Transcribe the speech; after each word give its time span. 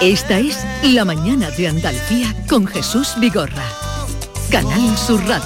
Esta 0.00 0.38
es 0.38 0.64
La 0.84 1.04
mañana 1.04 1.50
de 1.50 1.66
Andalucía 1.66 2.32
con 2.48 2.68
Jesús 2.68 3.14
Vigorra. 3.18 3.64
Canal 4.48 4.96
Sur 4.96 5.20
Radio. 5.26 5.44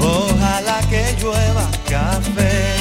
Ojalá 0.00 0.80
que 0.88 1.14
llueva 1.20 1.68
café. 1.86 2.74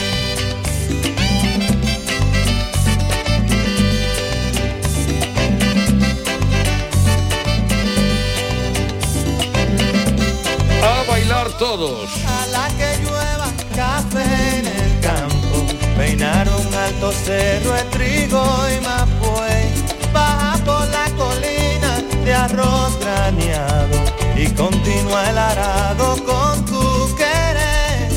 A 10.82 11.12
bailar 11.12 11.50
todos. 11.58 12.09
Ojalá 12.23 12.70
que 12.78 13.04
llueva 13.04 13.52
café 13.76 14.59
en 14.59 14.68
el 14.68 15.00
campo, 15.02 15.66
peinar 15.98 16.48
un 16.48 16.73
alto 16.73 17.12
cerro 17.12 17.73
de 17.73 17.84
trigo 17.92 18.42
y 18.70 18.86
mapuey, 18.86 19.27
de 22.58 22.63
arroz 22.63 23.00
graneado 23.00 23.97
y 24.36 24.47
continúa 24.47 25.30
el 25.30 25.38
arado 25.38 26.16
con 26.25 26.66
tu 26.66 27.16
querer. 27.16 28.09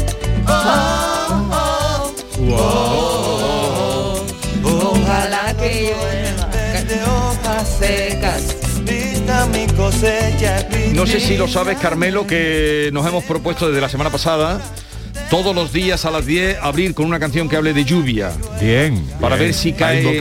Oh, 0.47 1.49
oh, 1.53 2.15
oh, 2.51 4.25
oh. 4.65 4.93
Ojalá 4.93 5.55
que 5.59 5.93
llueva 5.93 6.47
de 6.85 7.03
hojas 7.05 7.69
secas, 7.79 8.57
vista 8.85 9.47
mi 9.47 9.67
cosecha. 9.67 10.67
No 10.95 11.07
sé 11.07 11.21
si 11.21 11.37
lo 11.37 11.47
sabes, 11.47 11.79
Carmelo, 11.79 12.27
que 12.27 12.91
nos 12.93 13.07
hemos 13.07 13.25
propuesto 13.25 13.69
desde 13.69 13.81
la 13.81 13.89
semana 13.89 14.11
pasada 14.11 14.61
todos 15.31 15.55
los 15.55 15.73
días 15.73 16.05
a 16.05 16.11
las 16.11 16.27
10 16.27 16.59
abrir 16.61 16.93
con 16.93 17.07
una 17.07 17.21
canción 17.21 17.49
que 17.49 17.57
hable 17.57 17.73
de 17.73 17.85
lluvia. 17.85 18.33
Bien. 18.61 19.01
Para 19.21 19.37
bien. 19.37 19.49
ver 19.49 19.55
si 19.55 19.73
Para 19.73 19.93
cae. 19.93 20.21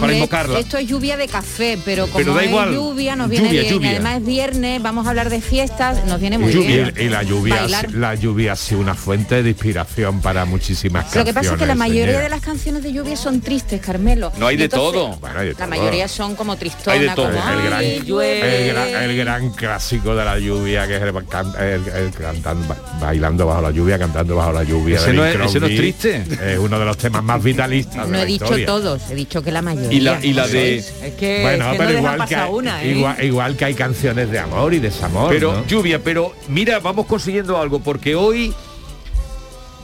Para 0.00 0.14
invocarla. 0.14 0.58
Esto 0.58 0.78
es 0.78 0.86
lluvia 0.88 1.16
de 1.16 1.28
café, 1.28 1.78
pero 1.84 2.04
como 2.06 2.18
Pero 2.18 2.34
da 2.34 2.42
es 2.42 2.48
igual. 2.50 2.74
lluvia, 2.74 3.16
nos 3.16 3.28
viene 3.28 3.46
Lluvia, 3.48 3.60
bien. 3.62 3.74
lluvia. 3.74 3.90
Y 3.90 3.94
además 3.94 4.16
es 4.18 4.26
viernes, 4.26 4.82
vamos 4.82 5.06
a 5.06 5.10
hablar 5.10 5.30
de 5.30 5.40
fiestas, 5.40 6.04
nos 6.06 6.20
viene 6.20 6.38
muy 6.38 6.52
Y, 6.52 6.58
bien. 6.66 6.94
y 6.98 7.08
la 7.08 7.22
lluvia, 7.22 7.56
Bailar. 7.62 7.92
la 7.92 8.14
lluvia 8.14 8.52
ha 8.52 8.56
sido 8.56 8.80
una 8.80 8.94
fuente 8.94 9.42
de 9.42 9.50
inspiración 9.50 10.20
para 10.20 10.44
muchísimas 10.44 11.04
Lo 11.04 11.04
canciones. 11.04 11.24
que 11.26 11.34
pasa 11.34 11.52
es 11.54 11.58
que 11.60 11.66
la 11.66 11.74
mayoría 11.74 12.04
señora. 12.06 12.22
de 12.24 12.28
las 12.30 12.40
canciones 12.40 12.82
de 12.82 12.92
lluvia 12.92 13.16
son 13.16 13.40
tristes, 13.40 13.80
Carmelo. 13.80 14.32
No 14.38 14.46
hay 14.46 14.56
de 14.56 14.64
Entonces, 14.64 14.92
todo. 15.00 15.16
Bueno, 15.16 15.40
hay 15.40 15.48
de 15.48 15.54
La 15.54 15.66
mayoría 15.66 16.08
son 16.08 16.34
como 16.34 16.56
tristona, 16.56 16.92
Hay 16.94 17.00
de 17.00 17.08
todo. 17.14 17.26
como 17.30 17.48
el 17.50 17.62
gran, 17.62 17.84
el, 17.84 18.66
gran, 18.72 19.02
el 19.10 19.16
gran 19.16 19.50
clásico 19.50 20.14
de 20.14 20.24
la 20.24 20.38
lluvia 20.38 20.86
que 20.86 20.96
es 20.96 21.02
el, 21.02 21.12
can- 21.26 21.52
el- 21.58 21.88
el 21.88 22.10
cantando, 22.12 22.68
ba- 22.68 22.76
bailando 23.00 23.46
bajo 23.46 23.62
la 23.62 23.70
lluvia, 23.70 23.98
cantando 23.98 24.36
bajo 24.36 24.52
la 24.52 24.62
lluvia. 24.64 24.96
Ese 24.96 25.12
no 25.12 25.24
es- 25.24 25.30
ese 25.34 25.38
no 25.38 25.44
es 25.46 25.52
Crosby. 25.58 25.76
triste. 25.76 26.24
Es 26.52 26.58
uno 26.58 26.78
de 26.78 26.84
los 26.84 26.96
temas 26.98 27.22
más 27.22 27.42
vitalistas. 27.42 28.06
de 28.06 28.12
No 28.12 28.16
la 28.18 28.22
he 28.22 28.26
dicho 28.26 28.44
historia. 28.44 28.66
todos, 28.66 29.02
he 29.10 29.14
dicho 29.14 29.42
que 29.42 29.50
la 29.52 29.62
mayoría. 29.62 29.87
Y 29.90 30.00
la, 30.00 30.24
y 30.24 30.32
la 30.32 30.46
de. 30.46 30.76
Es 30.76 30.92
que, 31.18 31.40
Bueno, 31.42 31.66
es 31.66 31.72
que 31.72 31.78
pero 31.78 31.90
no 31.90 31.96
dejan 31.96 32.14
igual 32.14 32.28
que, 32.28 32.34
hay, 32.36 32.50
una, 32.50 32.82
¿eh? 32.84 32.90
igual, 32.92 33.24
igual 33.24 33.56
que 33.56 33.64
hay 33.64 33.74
canciones 33.74 34.30
de 34.30 34.38
amor 34.38 34.74
y 34.74 34.78
desamor. 34.78 35.30
Pero 35.30 35.52
¿no? 35.52 35.66
lluvia, 35.66 36.02
pero 36.02 36.32
mira, 36.48 36.78
vamos 36.80 37.06
consiguiendo 37.06 37.58
algo, 37.60 37.80
porque 37.80 38.14
hoy 38.14 38.52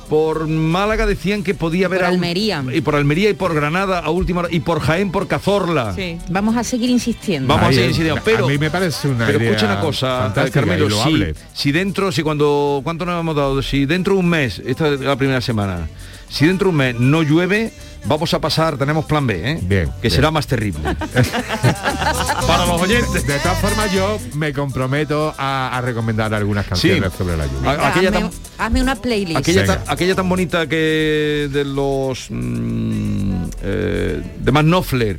por 0.08 0.46
Málaga 0.46 1.06
decían 1.06 1.42
que 1.42 1.54
podía 1.54 1.86
haber 1.86 2.00
Por 2.00 2.08
un- 2.10 2.14
Almería. 2.16 2.62
y 2.72 2.80
por 2.82 2.94
Almería 2.94 3.30
y 3.30 3.34
por 3.34 3.54
Granada 3.54 4.00
a 4.00 4.10
última 4.10 4.40
hora, 4.40 4.48
y 4.52 4.60
por 4.60 4.80
Jaén 4.80 5.10
por 5.10 5.26
Cazorla. 5.26 5.94
Sí. 5.94 6.18
Vamos 6.28 6.56
a 6.56 6.62
seguir 6.62 6.90
insistiendo. 6.90 7.48
Vamos 7.48 7.70
a 7.70 7.72
seguir 7.72 7.86
insistiendo, 7.88 8.20
pero 8.22 8.44
a 8.44 8.48
mí 8.48 8.58
me 8.58 8.70
parece 8.70 9.08
una 9.08 9.24
Pero 9.26 9.38
idea 9.38 9.50
escucha 9.52 9.66
una 9.72 9.80
cosa, 9.80 10.32
Carmelo, 10.52 10.90
si, 11.04 11.24
si 11.54 11.72
dentro, 11.72 12.12
si 12.12 12.22
cuando, 12.22 12.82
¿cuánto 12.84 13.06
nos 13.06 13.18
hemos 13.18 13.34
dado? 13.34 13.62
Si 13.62 13.86
dentro 13.86 14.12
de 14.14 14.20
un 14.20 14.28
mes, 14.28 14.60
esta 14.66 14.88
es 14.88 15.00
la 15.00 15.16
primera 15.16 15.40
semana, 15.40 15.88
si 16.34 16.46
dentro 16.46 16.66
de 16.66 16.70
un 16.70 16.76
mes 16.76 16.94
no 16.98 17.22
llueve, 17.22 17.72
vamos 18.06 18.34
a 18.34 18.40
pasar, 18.40 18.76
tenemos 18.76 19.04
plan 19.04 19.26
B, 19.26 19.52
¿eh? 19.52 19.58
Bien, 19.62 19.86
que 20.02 20.08
bien. 20.08 20.10
será 20.12 20.30
más 20.30 20.46
terrible. 20.46 20.80
Para 22.46 22.66
los 22.66 22.80
oyentes. 22.82 23.26
De 23.26 23.38
todas 23.38 23.58
formas, 23.58 23.92
yo 23.92 24.18
me 24.34 24.52
comprometo 24.52 25.34
a, 25.38 25.76
a 25.76 25.80
recomendar 25.80 26.34
algunas 26.34 26.66
canciones 26.66 27.12
sobre 27.16 27.36
la 27.36 27.46
lluvia. 27.46 27.70
A- 27.70 27.72
Venga, 27.74 27.88
aquella 27.88 28.08
hazme, 28.08 28.20
tan- 28.20 28.30
hazme 28.58 28.82
una 28.82 28.96
playlist. 28.96 29.36
Aquella 29.38 29.64
tan, 29.66 29.78
aquella 29.86 30.14
tan 30.14 30.28
bonita 30.28 30.66
que 30.66 31.48
de 31.52 31.64
los 31.64 32.26
mm, 32.30 33.34
eh, 33.62 34.22
de 34.40 34.52
Matt 34.52 34.64
Knopfler, 34.64 35.18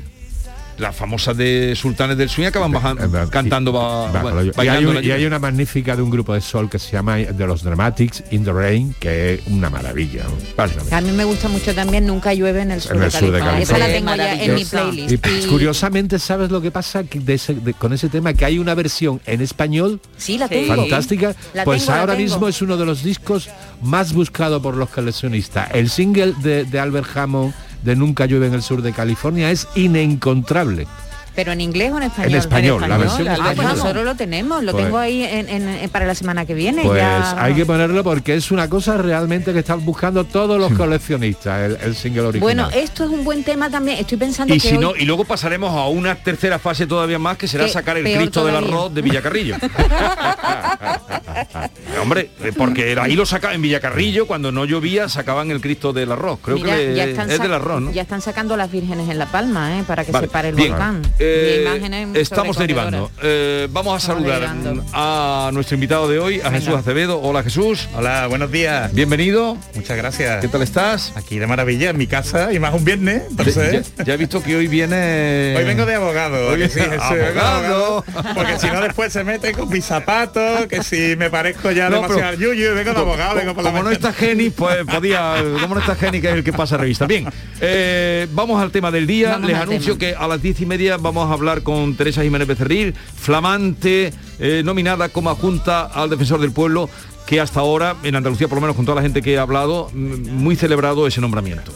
la 0.77 0.91
famosa 0.91 1.33
de 1.33 1.73
Sultanes 1.75 2.17
del 2.17 2.29
Swing 2.29 2.45
acaban 2.47 2.71
bajan- 2.71 2.97
Eh, 2.99 3.03
eh, 3.05 3.27
cantando 3.29 3.71
y- 3.71 3.73
ba- 3.73 4.11
bajo 4.11 4.29
la 4.29 4.35
ba- 4.35 4.43
lluvia. 4.43 4.63
y, 4.63 4.67
hay 4.67 4.85
un- 4.85 5.21
y 5.21 5.25
una 5.25 5.39
magnífica 5.39 5.95
de 5.95 6.01
un 6.01 6.09
grupo 6.09 6.33
de 6.33 6.41
sol 6.41 6.69
que 6.69 6.79
se 6.79 6.91
llama 6.91 7.17
de 7.17 7.47
los 7.47 7.63
Dramatics 7.63 8.23
in 8.31 8.43
the 8.43 8.51
Rain, 8.51 8.93
que 8.99 9.35
es 9.35 9.41
una 9.47 9.69
maravilla. 9.69 10.23
A 10.91 11.01
mí 11.01 11.11
me 11.11 11.23
gusta 11.23 11.47
mucho 11.47 11.73
también 11.73 12.05
Nunca 12.05 12.33
llueve 12.33 12.61
en 12.61 12.71
el 12.71 12.81
sur, 12.81 12.93
En 12.95 13.01
de, 13.01 13.11
sur 13.11 13.31
de 13.31 13.39
California. 13.39 13.63
Esa 13.63 13.77
la 13.77 13.85
California. 13.87 14.15
tengo 14.25 14.37
ya 14.37 14.43
en 14.43 14.55
mi 14.55 14.65
playlist. 14.65 15.11
Y 15.11 15.17
pues, 15.17 15.45
Y- 15.45 15.47
curiosamente, 15.47 16.19
¿sabes 16.19 16.51
lo 16.51 16.61
que 16.61 16.71
pasa 16.71 17.03
Que 17.03 17.19
de 17.19 17.33
ese- 17.35 17.55
de- 17.55 17.73
con 17.73 17.93
ese 17.93 18.09
tema? 18.09 18.33
Que 18.33 18.45
hay 18.45 18.59
una 18.59 18.73
versión 18.75 19.21
en 19.25 19.41
español 19.41 19.99
Sí, 20.17 20.37
la 20.37 20.47
tengo. 20.47 20.75
fantástica. 20.75 21.35
La 21.53 21.63
pues 21.63 21.85
tengo, 21.85 21.99
ahora 21.99 22.15
tengo. 22.15 22.23
mismo 22.29 22.47
es 22.47 22.61
uno 22.61 22.77
de 22.77 22.85
los 22.85 23.03
discos 23.03 23.49
más 23.81 24.13
buscados 24.13 24.61
por 24.61 24.75
los 24.75 24.89
coleccionistas. 24.89 25.69
El 25.73 25.89
single 25.89 26.33
de, 26.43 26.65
de 26.65 26.79
Albert 26.79 27.07
Hammond 27.15 27.53
de 27.85 27.95
Nunca 27.95 28.25
llueve 28.25 28.47
en 28.47 28.53
el 28.55 28.61
sur 28.63 28.81
de 28.81 28.91
California 28.91 29.51
es 29.51 29.67
inencontrable. 29.75 30.87
Pero 31.35 31.51
en 31.51 31.59
inglés 31.59 31.91
o 31.91 31.97
en 31.97 32.03
español. 32.03 32.31
En 32.31 32.37
español, 32.37 32.81
la 32.87 32.97
versión 32.97 33.27
Ah, 33.27 33.51
pues 33.53 33.67
nosotros 33.67 34.05
lo 34.05 34.15
tenemos, 34.15 34.63
lo 34.63 34.71
Pues- 34.71 34.85
tengo 34.85 34.97
ahí 34.97 35.21
en- 35.21 35.49
en- 35.49 35.67
en- 35.67 35.89
para 35.89 36.05
la 36.05 36.15
semana 36.15 36.45
que 36.45 36.53
viene. 36.53 36.81
Pues 36.83 37.01
ya. 37.01 37.35
hay 37.43 37.53
que 37.53 37.65
ponerlo 37.65 38.05
porque 38.05 38.35
es 38.35 38.51
una 38.51 38.69
cosa 38.69 38.95
realmente 38.97 39.51
que 39.51 39.59
están 39.59 39.83
buscando 39.83 40.23
todos 40.23 40.57
los 40.57 40.71
coleccionistas, 40.71 41.59
el, 41.71 41.77
el 41.83 41.93
single 41.97 42.21
original. 42.21 42.39
Bueno, 42.41 42.69
esto 42.73 43.03
es 43.03 43.09
un 43.09 43.25
buen 43.25 43.43
tema 43.43 43.69
también. 43.69 43.99
Estoy 43.99 44.17
pensando 44.17 44.53
Y 44.55 44.59
que 44.61 44.69
si 44.69 44.75
hoy- 44.75 44.81
no, 44.81 44.95
y 44.95 45.03
luego 45.03 45.25
pasaremos 45.25 45.71
a 45.75 45.87
una 45.89 46.15
tercera 46.15 46.57
fase 46.57 46.87
todavía 46.87 47.19
más 47.19 47.37
que 47.37 47.49
será 47.49 47.65
Que 47.65 47.71
sacar 47.71 47.97
el 47.97 48.05
Cristo 48.05 48.45
del 48.45 48.55
arroz 48.55 48.93
de 48.93 49.01
Villacarrillo. 49.01 49.57
Hombre, 52.01 52.29
eh, 52.43 52.51
porque 52.55 52.95
ahí 52.99 53.15
lo 53.15 53.25
saca 53.25 53.53
en 53.53 53.61
Villacarrillo, 53.61 54.27
cuando 54.27 54.51
no 54.51 54.65
llovía, 54.65 55.09
sacaban 55.09 55.51
el 55.51 55.61
Cristo 55.61 55.93
del 55.93 56.11
arroz. 56.11 56.39
Creo 56.41 56.57
Mira, 56.57 56.75
que 56.75 56.87
le- 56.87 56.95
ya 56.95 57.03
están 57.05 57.31
es 57.31 57.39
del 57.39 57.53
arroz, 57.53 57.81
¿no? 57.81 57.91
Ya 57.91 58.01
están 58.01 58.21
sacando 58.21 58.57
las 58.57 58.71
vírgenes 58.71 59.09
en 59.09 59.17
La 59.17 59.25
Palma, 59.27 59.79
¿eh? 59.79 59.83
Para 59.87 60.03
que 60.05 60.11
Vale, 60.11 60.27
se 60.27 60.31
pare 60.31 60.49
el 60.49 60.55
bien. 60.55 60.69
volcán. 60.71 61.01
Eh, 61.19 61.65
estamos 62.15 62.57
derivando. 62.57 63.11
Eh, 63.21 63.67
vamos 63.71 63.93
a 63.93 63.97
Estamos 63.97 64.23
saludar 64.23 64.55
derivando. 64.55 64.83
a 64.93 65.49
nuestro 65.53 65.75
invitado 65.75 66.07
de 66.09 66.19
hoy, 66.19 66.41
a 66.41 66.51
Jesús 66.51 66.73
Acevedo. 66.75 67.19
Hola 67.21 67.43
Jesús. 67.43 67.87
Hola, 67.95 68.27
buenos 68.27 68.51
días. 68.51 68.93
Bienvenido. 68.93 69.57
Muchas 69.75 69.97
gracias. 69.97 70.41
¿Qué 70.41 70.47
tal 70.47 70.61
estás? 70.61 71.13
Aquí 71.15 71.39
de 71.39 71.47
maravilla, 71.47 71.89
en 71.89 71.97
mi 71.97 72.07
casa 72.07 72.51
y 72.53 72.59
más 72.59 72.73
un 72.73 72.83
viernes. 72.85 73.23
Entonces, 73.29 73.93
Ya, 73.97 74.03
ya 74.05 74.13
he 74.13 74.17
visto 74.17 74.41
que 74.43 74.55
hoy 74.55 74.67
viene... 74.67 75.55
hoy 75.57 75.63
vengo 75.63 75.85
de 75.85 75.95
abogado. 75.95 76.49
Hoy 76.49 76.69
sí, 76.69 76.79
abogado. 76.79 78.03
Porque 78.33 78.59
si 78.59 78.67
no 78.67 78.81
después 78.81 79.11
se 79.13 79.23
mete 79.23 79.53
con 79.53 79.69
mis 79.69 79.85
zapatos, 79.85 80.65
que 80.67 80.83
si 80.83 81.15
me 81.15 81.24
parezco 81.29 81.71
ya 81.71 81.89
No, 81.89 81.97
demasiado 81.97 82.15
pero- 82.15 82.27
al 82.29 82.37
yuyu, 82.37 82.73
vengo 82.75 82.93
de 82.93 82.99
abogado, 82.99 83.35
vengo 83.35 83.53
por 83.53 83.63
la 83.63 83.71
como 83.71 83.83
no 83.83 83.91
está 83.91 84.13
Geni, 84.13 84.49
pues 84.49 84.85
podía, 84.85 85.35
como 85.61 85.75
no 85.75 85.81
está 85.81 85.95
Geni, 85.95 86.21
que 86.21 86.27
es 86.29 86.33
el 86.35 86.43
que 86.43 86.53
pasa 86.53 86.77
revista. 86.77 87.05
Bien, 87.05 87.27
eh, 87.61 88.27
vamos 88.33 88.61
al 88.61 88.71
tema 88.71 88.91
del 88.91 89.07
día. 89.07 89.31
Vamos 89.31 89.49
Les 89.49 89.57
anuncio 89.57 89.97
tema. 89.97 90.11
que 90.11 90.15
a 90.23 90.27
las 90.27 90.41
diez 90.41 90.59
y 90.61 90.65
media 90.65 90.97
vamos 90.97 91.29
a 91.29 91.33
hablar 91.33 91.61
con 91.63 91.95
Teresa 91.95 92.23
Jiménez 92.23 92.47
Becerril, 92.47 92.93
flamante, 93.15 94.13
eh, 94.39 94.61
nominada 94.63 95.09
como 95.09 95.29
adjunta 95.29 95.81
al 95.85 96.09
defensor 96.09 96.39
del 96.39 96.51
pueblo, 96.51 96.89
que 97.25 97.39
hasta 97.41 97.59
ahora, 97.59 97.95
en 98.03 98.15
Andalucía, 98.15 98.47
por 98.47 98.57
lo 98.57 98.61
menos 98.61 98.75
con 98.75 98.85
toda 98.85 98.95
la 98.95 99.01
gente 99.01 99.21
que 99.21 99.37
ha 99.37 99.41
hablado, 99.41 99.89
mm, 99.93 100.29
muy 100.31 100.55
celebrado 100.55 101.07
ese 101.07 101.21
nombramiento. 101.21 101.71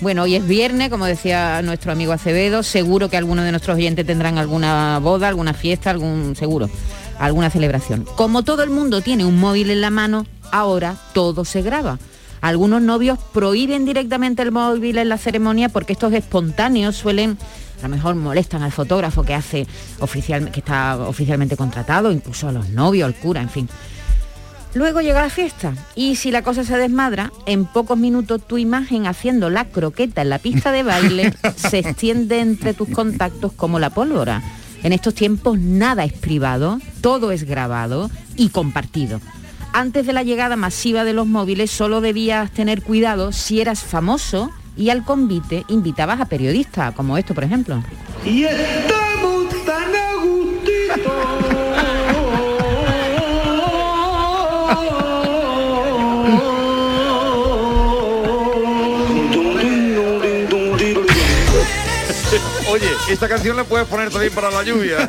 Bueno, 0.00 0.22
hoy 0.22 0.36
es 0.36 0.46
viernes, 0.46 0.90
como 0.90 1.06
decía 1.06 1.60
nuestro 1.62 1.90
amigo 1.90 2.12
Acevedo, 2.12 2.62
seguro 2.62 3.08
que 3.08 3.16
algunos 3.16 3.44
de 3.44 3.50
nuestros 3.50 3.76
oyentes 3.76 4.06
tendrán 4.06 4.38
alguna 4.38 5.00
boda, 5.00 5.26
alguna 5.28 5.54
fiesta, 5.54 5.90
algún 5.90 6.36
seguro, 6.36 6.70
alguna 7.18 7.50
celebración. 7.50 8.04
Como 8.16 8.42
todo 8.42 8.62
el 8.62 8.70
mundo 8.70 9.00
tiene 9.00 9.24
un 9.24 9.38
móvil 9.38 9.70
en 9.70 9.80
la 9.80 9.90
mano, 9.90 10.26
ahora 10.52 10.96
todo 11.12 11.44
se 11.44 11.62
graba. 11.62 11.98
Algunos 12.40 12.82
novios 12.82 13.18
prohíben 13.32 13.84
directamente 13.84 14.42
el 14.42 14.52
móvil 14.52 14.98
en 14.98 15.08
la 15.08 15.18
ceremonia 15.18 15.68
porque 15.68 15.92
estos 15.92 16.12
espontáneos 16.12 16.96
suelen 16.96 17.36
a 17.80 17.82
lo 17.82 17.94
mejor 17.94 18.14
molestan 18.16 18.62
al 18.62 18.72
fotógrafo 18.72 19.22
que 19.22 19.34
hace 19.34 19.66
oficial, 20.00 20.50
que 20.50 20.60
está 20.60 20.96
oficialmente 20.98 21.56
contratado, 21.56 22.10
incluso 22.10 22.48
a 22.48 22.52
los 22.52 22.70
novios, 22.70 23.06
al 23.06 23.14
cura, 23.14 23.40
en 23.40 23.50
fin. 23.50 23.68
Luego 24.74 25.00
llega 25.00 25.22
la 25.22 25.30
fiesta 25.30 25.74
y 25.94 26.16
si 26.16 26.30
la 26.30 26.42
cosa 26.42 26.62
se 26.62 26.76
desmadra, 26.76 27.32
en 27.46 27.64
pocos 27.64 27.96
minutos 27.96 28.46
tu 28.46 28.58
imagen 28.58 29.06
haciendo 29.06 29.48
la 29.48 29.64
croqueta 29.64 30.22
en 30.22 30.28
la 30.28 30.38
pista 30.38 30.72
de 30.72 30.82
baile 30.82 31.34
se 31.56 31.78
extiende 31.78 32.40
entre 32.40 32.74
tus 32.74 32.88
contactos 32.88 33.52
como 33.52 33.78
la 33.78 33.90
pólvora. 33.90 34.42
En 34.82 34.92
estos 34.92 35.14
tiempos 35.14 35.58
nada 35.58 36.04
es 36.04 36.12
privado, 36.12 36.80
todo 37.00 37.32
es 37.32 37.44
grabado 37.44 38.10
y 38.36 38.50
compartido. 38.50 39.20
Antes 39.72 40.06
de 40.06 40.12
la 40.12 40.22
llegada 40.22 40.56
masiva 40.56 41.04
de 41.04 41.12
los 41.12 41.26
móviles 41.26 41.70
solo 41.70 42.00
debías 42.00 42.50
tener 42.50 42.82
cuidado 42.82 43.32
si 43.32 43.60
eras 43.60 43.80
famoso 43.80 44.50
y 44.76 44.90
al 44.90 45.04
convite 45.04 45.64
invitabas 45.68 46.20
a 46.20 46.26
periodistas, 46.26 46.94
como 46.94 47.18
esto 47.18 47.34
por 47.34 47.44
ejemplo. 47.44 47.82
Esta 63.08 63.28
canción 63.28 63.56
la 63.56 63.64
puedes 63.64 63.86
poner 63.86 64.10
también 64.10 64.32
para 64.32 64.50
la 64.50 64.62
lluvia. 64.62 64.98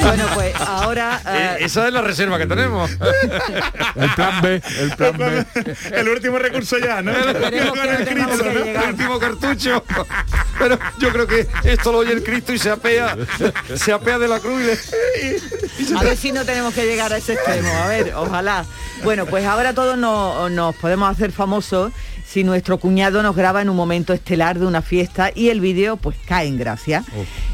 Bueno, 0.00 0.24
pues 0.34 0.54
ahora... 0.56 1.20
Eh, 1.34 1.56
eh, 1.60 1.64
esa 1.64 1.86
es 1.86 1.92
la 1.92 2.02
reserva 2.02 2.38
que 2.38 2.46
tenemos. 2.46 2.90
El 3.96 4.10
plan 4.14 4.42
B, 4.42 4.62
el 4.80 4.90
plan 4.96 5.16
B. 5.16 5.46
El 5.92 6.08
último 6.08 6.38
recurso 6.38 6.78
ya, 6.78 7.00
¿no? 7.02 7.12
El 7.12 8.88
último 8.90 9.18
cartucho. 9.18 9.82
Pero 10.58 10.78
yo 10.98 11.10
creo 11.10 11.26
que 11.26 11.46
esto 11.64 11.92
lo 11.92 11.98
oye 11.98 12.12
el 12.12 12.22
Cristo 12.22 12.52
y 12.52 12.58
se 12.58 12.70
apea, 12.70 13.16
se 13.74 13.92
apea 13.92 14.18
de 14.18 14.28
la 14.28 14.40
cruz 14.40 14.60
y 14.62 14.66
le- 14.66 15.98
A 15.98 16.02
ver 16.02 16.16
si 16.16 16.32
no 16.32 16.44
tenemos 16.44 16.74
que 16.74 16.84
llegar 16.86 17.12
a 17.12 17.16
ese 17.16 17.34
extremo, 17.34 17.72
a 17.76 17.86
ver, 17.88 18.12
ojalá. 18.14 18.64
Bueno, 19.02 19.26
pues 19.26 19.44
ahora 19.46 19.72
todos 19.72 19.96
no- 19.96 20.48
nos 20.50 20.74
podemos 20.76 21.10
hacer 21.10 21.32
famosos 21.32 21.92
si 22.34 22.42
nuestro 22.42 22.78
cuñado 22.78 23.22
nos 23.22 23.36
graba 23.36 23.62
en 23.62 23.68
un 23.68 23.76
momento 23.76 24.12
estelar 24.12 24.58
de 24.58 24.66
una 24.66 24.82
fiesta 24.82 25.30
y 25.32 25.50
el 25.50 25.60
vídeo 25.60 25.96
pues 25.96 26.16
cae 26.26 26.48
en 26.48 26.58
gracia. 26.58 27.04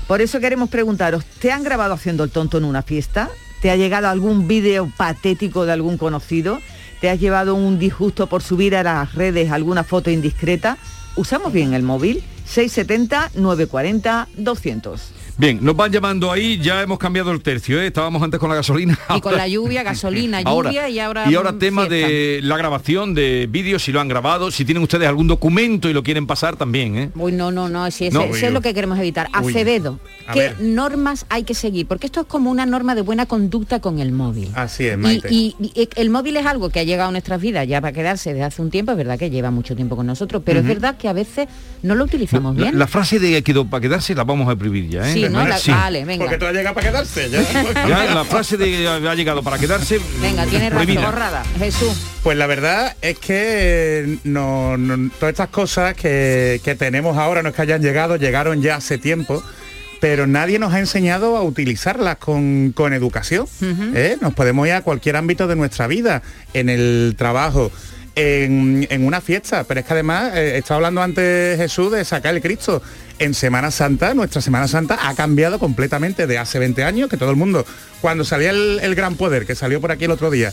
Por 0.09 0.23
eso 0.23 0.41
queremos 0.41 0.71
preguntaros, 0.71 1.23
¿te 1.27 1.53
han 1.53 1.62
grabado 1.62 1.93
haciendo 1.93 2.25
el 2.25 2.31
tonto 2.31 2.56
en 2.56 2.65
una 2.65 2.81
fiesta? 2.81 3.29
¿Te 3.61 3.71
ha 3.71 3.77
llegado 3.77 4.09
algún 4.09 4.49
vídeo 4.49 4.91
patético 4.97 5.67
de 5.67 5.73
algún 5.73 5.99
conocido? 5.99 6.62
¿Te 7.03 7.11
has 7.11 7.21
llevado 7.21 7.56
un 7.56 7.79
disgusto 7.79 8.27
por 8.27 8.43
subir 8.43 8.75
a 8.75 8.82
las 8.82 9.15
redes 9.15 9.50
alguna 9.50 9.85
foto 9.85 10.11
indiscreta? 10.11 10.79
¿Usamos 11.15 11.53
bien 11.53 11.75
el 11.75 11.82
móvil? 11.82 12.25
670 12.47 13.32
940 13.35 14.29
200. 14.38 15.19
Bien, 15.40 15.58
nos 15.62 15.75
van 15.75 15.90
llamando 15.90 16.31
ahí, 16.31 16.58
ya 16.58 16.82
hemos 16.82 16.98
cambiado 16.98 17.32
el 17.32 17.40
tercio, 17.40 17.81
¿eh? 17.81 17.87
estábamos 17.87 18.22
antes 18.22 18.38
con 18.38 18.50
la 18.50 18.56
gasolina. 18.56 18.98
Y 19.16 19.22
con 19.22 19.34
la 19.34 19.48
lluvia, 19.48 19.82
gasolina, 19.82 20.42
lluvia 20.44 20.87
y 20.90 20.98
ahora... 20.98 21.31
Y 21.31 21.34
ahora 21.34 21.54
tema 21.58 21.87
fiesta. 21.87 22.08
de 22.08 22.40
la 22.42 22.58
grabación 22.58 23.14
de 23.14 23.48
vídeos, 23.50 23.82
si 23.82 23.90
lo 23.90 24.02
han 24.02 24.08
grabado, 24.08 24.50
si 24.50 24.66
tienen 24.66 24.82
ustedes 24.82 25.08
algún 25.08 25.28
documento 25.28 25.88
y 25.88 25.94
lo 25.94 26.02
quieren 26.02 26.26
pasar 26.26 26.56
también, 26.56 26.94
¿eh? 26.98 27.10
Uy, 27.14 27.32
no, 27.32 27.50
no, 27.50 27.70
no, 27.70 27.90
sí, 27.90 28.08
ese, 28.08 28.19
No, 28.19 28.25
ese 28.25 28.48
es 28.48 28.52
lo 28.52 28.60
que 28.60 28.75
queremos 28.75 28.98
evitar. 28.98 29.28
Uy. 29.42 29.50
Acevedo, 29.50 29.98
A 30.26 30.34
¿qué 30.34 30.40
ver. 30.40 30.60
normas 30.60 31.25
hay 31.31 31.44
que 31.44 31.54
seguir? 31.54 31.86
Porque 31.86 32.04
esto 32.04 32.20
es 32.20 32.26
como 32.26 32.50
una 32.50 32.66
norma 32.66 32.94
de 32.94 33.00
buena 33.00 33.25
conducta 33.25 33.81
con 33.81 33.98
el 33.98 34.12
móvil. 34.12 34.50
Así 34.54 34.84
es, 34.88 34.93
Y, 34.94 34.96
Maite. 34.98 35.28
y- 35.32 35.56
y 35.58 35.88
el 35.96 36.10
móvil 36.10 36.36
es 36.36 36.44
algo 36.44 36.69
que 36.69 36.81
ha 36.81 36.84
llegado 36.84 37.08
a 37.08 37.12
nuestras 37.12 37.40
vidas 37.40 37.66
ya 37.66 37.81
para 37.81 37.94
quedarse 37.94 38.34
desde 38.34 38.44
hace 38.44 38.60
un 38.60 38.70
tiempo, 38.70 38.93
es 38.93 38.98
verdad 38.98 39.19
que 39.19 39.31
lleva 39.31 39.50
mucho 39.50 39.75
tiempo 39.75 39.96
con 39.96 40.06
nosotros, 40.06 40.43
pero 40.44 40.60
es 40.60 40.66
verdad 40.66 40.98
que 40.98 41.08
a 41.08 41.14
veces 41.14 41.48
no 41.82 41.94
lo 41.94 42.04
utilizamos 42.04 42.56
La, 42.56 42.62
bien. 42.64 42.78
la 42.78 42.86
frase 42.86 43.19
de 43.19 43.40
quedó 43.43 43.64
para 43.64 43.81
quedarse 43.81 44.14
la 44.14 44.25
vamos 44.25 44.46
a 44.46 44.54
prohibir 44.54 44.90
ya, 44.90 45.08
¿eh? 45.08 45.14
sí, 45.14 45.30
¿no? 45.31 45.47
La- 45.47 45.59
Sí. 45.59 45.71
Vale, 45.71 46.05
venga. 46.05 46.25
Porque 46.25 46.38
todo 46.38 46.53
llega 46.53 46.73
para 46.75 46.88
quedarse, 46.88 47.31
¿ya? 47.31 47.43
Ya, 47.88 48.15
la 48.15 48.25
frase 48.25 48.56
de 48.56 48.87
ha 48.88 49.15
llegado 49.15 49.43
para 49.43 49.59
quedarse. 49.59 50.00
Venga, 50.21 50.44
tiene 50.47 50.71
razón. 50.71 50.94
Borrada. 50.97 51.43
Jesús. 51.59 51.97
Pues 52.23 52.37
la 52.37 52.47
verdad 52.47 52.97
es 53.03 53.19
que 53.19 54.19
no, 54.25 54.77
no- 54.77 55.11
todas 55.19 55.32
estas 55.32 55.49
cosas 55.49 55.94
que, 55.94 56.61
que 56.65 56.75
tenemos 56.75 57.17
ahora, 57.17 57.43
no 57.43 57.50
es 57.50 57.55
que 57.55 57.62
hayan 57.62 57.82
llegado, 57.82 58.17
llegaron 58.17 58.61
ya 58.62 58.77
hace 58.77 58.99
tiempo, 58.99 59.43
pero 60.00 60.27
nadie 60.27 60.59
nos 60.59 60.73
ha 60.73 60.79
enseñado 60.79 61.37
a 61.37 61.43
utilizarlas 61.43 62.17
con, 62.17 62.73
con 62.73 62.93
educación. 62.94 63.47
¿eh? 63.94 64.17
Nos 64.21 64.32
podemos 64.35 64.67
ir 64.67 64.73
a 64.75 64.82
cualquier 64.82 65.17
ámbito 65.17 65.47
de 65.47 65.56
nuestra 65.56 65.87
vida, 65.87 66.23
en 66.55 66.69
el 66.71 67.15
trabajo, 67.19 67.71
en, 68.17 68.87
en 68.91 69.06
una 69.06 69.21
fiesta, 69.21 69.65
pero 69.65 69.81
es 69.81 69.87
que 69.87 69.93
además, 69.93 70.32
eh, 70.35 70.56
estaba 70.59 70.77
hablando 70.77 71.03
antes 71.03 71.56
Jesús 71.59 71.93
de 71.93 72.05
sacar 72.05 72.35
el 72.35 72.41
Cristo. 72.43 72.82
En 73.20 73.34
Semana 73.34 73.70
Santa, 73.70 74.14
nuestra 74.14 74.40
Semana 74.43 74.67
Santa 74.67 75.08
ha 75.08 75.14
cambiado 75.14 75.58
completamente 75.58 76.26
de 76.26 76.38
hace 76.38 76.58
20 76.58 76.82
años, 76.84 77.08
que 77.08 77.17
todo 77.17 77.31
el 77.31 77.37
mundo, 77.37 77.64
cuando 78.00 78.25
salía 78.25 78.50
el, 78.50 78.81
el 78.82 78.94
Gran 78.94 79.14
Poder, 79.14 79.44
que 79.46 79.55
salió 79.55 79.81
por 79.81 79.93
aquí 79.93 80.06
el 80.06 80.11
otro 80.11 80.31
día, 80.31 80.52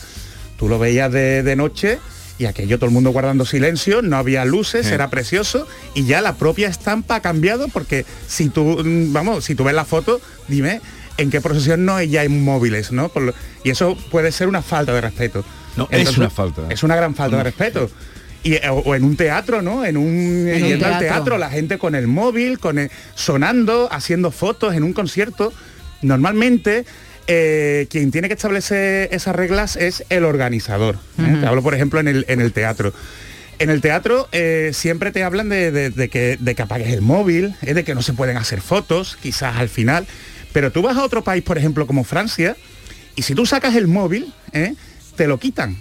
tú 0.60 0.68
lo 0.68 0.78
veías 0.78 1.12
de, 1.12 1.44
de 1.44 1.56
noche 1.56 1.98
y 2.38 2.46
aquello 2.46 2.78
todo 2.78 2.88
el 2.88 2.94
mundo 2.94 3.12
guardando 3.12 3.46
silencio, 3.46 4.02
no 4.02 4.18
había 4.18 4.44
luces, 4.46 4.86
Sí. 4.86 4.94
era 4.94 5.10
precioso 5.10 5.66
y 5.96 6.06
ya 6.06 6.22
la 6.22 6.36
propia 6.36 6.68
estampa 6.68 7.16
ha 7.16 7.22
cambiado 7.22 7.70
porque 7.70 8.06
si 8.28 8.50
tú, 8.50 8.84
mm, 8.84 9.14
vamos, 9.14 9.46
si 9.46 9.56
tú 9.56 9.64
ves 9.64 9.74
la 9.74 9.86
foto, 9.86 10.20
dime 10.50 10.82
en 11.18 11.32
qué 11.32 11.40
procesión 11.42 11.86
no 11.86 12.00
ya 12.04 12.22
hay 12.22 12.30
móviles, 12.30 12.92
¿no? 12.92 13.10
Por 13.10 13.24
lo- 13.24 13.34
y 13.64 13.70
eso 13.72 13.98
puede 14.12 14.32
ser 14.32 14.48
una 14.50 14.62
falta 14.62 14.94
de 14.94 15.02
respeto. 15.02 15.44
No, 15.78 15.88
es 15.90 16.18
una 16.18 16.30
falta. 16.30 16.64
Es 16.70 16.84
una 16.84 16.96
gran 16.98 17.16
falta 17.16 17.38
de 17.38 17.44
respeto. 17.44 17.90
Y, 18.48 18.56
o, 18.70 18.96
en 18.96 19.04
un 19.04 19.16
teatro, 19.18 19.62
¿no? 19.62 19.84
En 19.84 19.98
un, 19.98 20.46
yendo 20.46 20.86
al 20.86 21.00
teatro. 21.00 21.38
la 21.38 21.50
gente 21.50 21.78
con 21.78 21.96
el 21.96 22.08
móvil, 22.08 22.60
con 22.60 22.80
el- 22.80 22.92
sonando, 23.16 23.90
haciendo 23.92 24.32
fotos 24.32 24.74
en 24.76 24.84
un 24.84 24.94
concierto. 24.94 25.52
Normalmente 26.02 26.86
eh, 27.28 27.88
quien 27.90 28.12
tiene 28.12 28.28
que 28.30 28.36
establecer 28.36 29.10
esas 29.12 29.36
reglas 29.36 29.76
es 29.76 30.04
el 30.10 30.24
organizador. 30.24 30.96
¿eh? 31.20 31.38
Te 31.42 31.46
hablo, 31.46 31.62
por 31.62 31.74
ejemplo, 31.74 32.00
en 32.00 32.08
el, 32.08 32.26
en 32.30 32.40
el 32.40 32.54
teatro. 32.54 32.94
En 33.60 33.70
el 33.70 33.82
teatro 33.82 34.30
eh, 34.32 34.70
siempre 34.74 35.12
te 35.12 35.24
hablan 35.24 35.50
de, 35.50 35.72
de- 35.72 35.90
de 35.90 36.10
que, 36.10 36.38
de 36.40 36.56
que 36.56 36.62
apagues 36.62 36.90
el 36.94 37.02
móvil, 37.02 37.56
¿eh? 37.64 37.74
de 37.74 37.84
que 37.84 37.96
no 37.96 38.02
se 38.02 38.14
pueden 38.14 38.38
hacer 38.38 38.62
fotos, 38.62 39.18
quizás 39.22 39.58
al 39.58 39.68
final. 39.68 40.06
Pero 40.54 40.72
tú 40.72 40.82
vas 40.82 40.96
a 40.96 41.04
otro 41.04 41.24
país, 41.24 41.44
por 41.44 41.58
ejemplo, 41.58 41.86
como 41.88 42.04
Francia, 42.04 42.56
y 43.16 43.24
si 43.24 43.36
tú 43.36 43.46
sacas 43.46 43.76
el 43.76 43.88
móvil, 43.88 44.32
¿eh? 44.54 44.76
te 45.16 45.28
lo 45.28 45.40
quitan. 45.40 45.76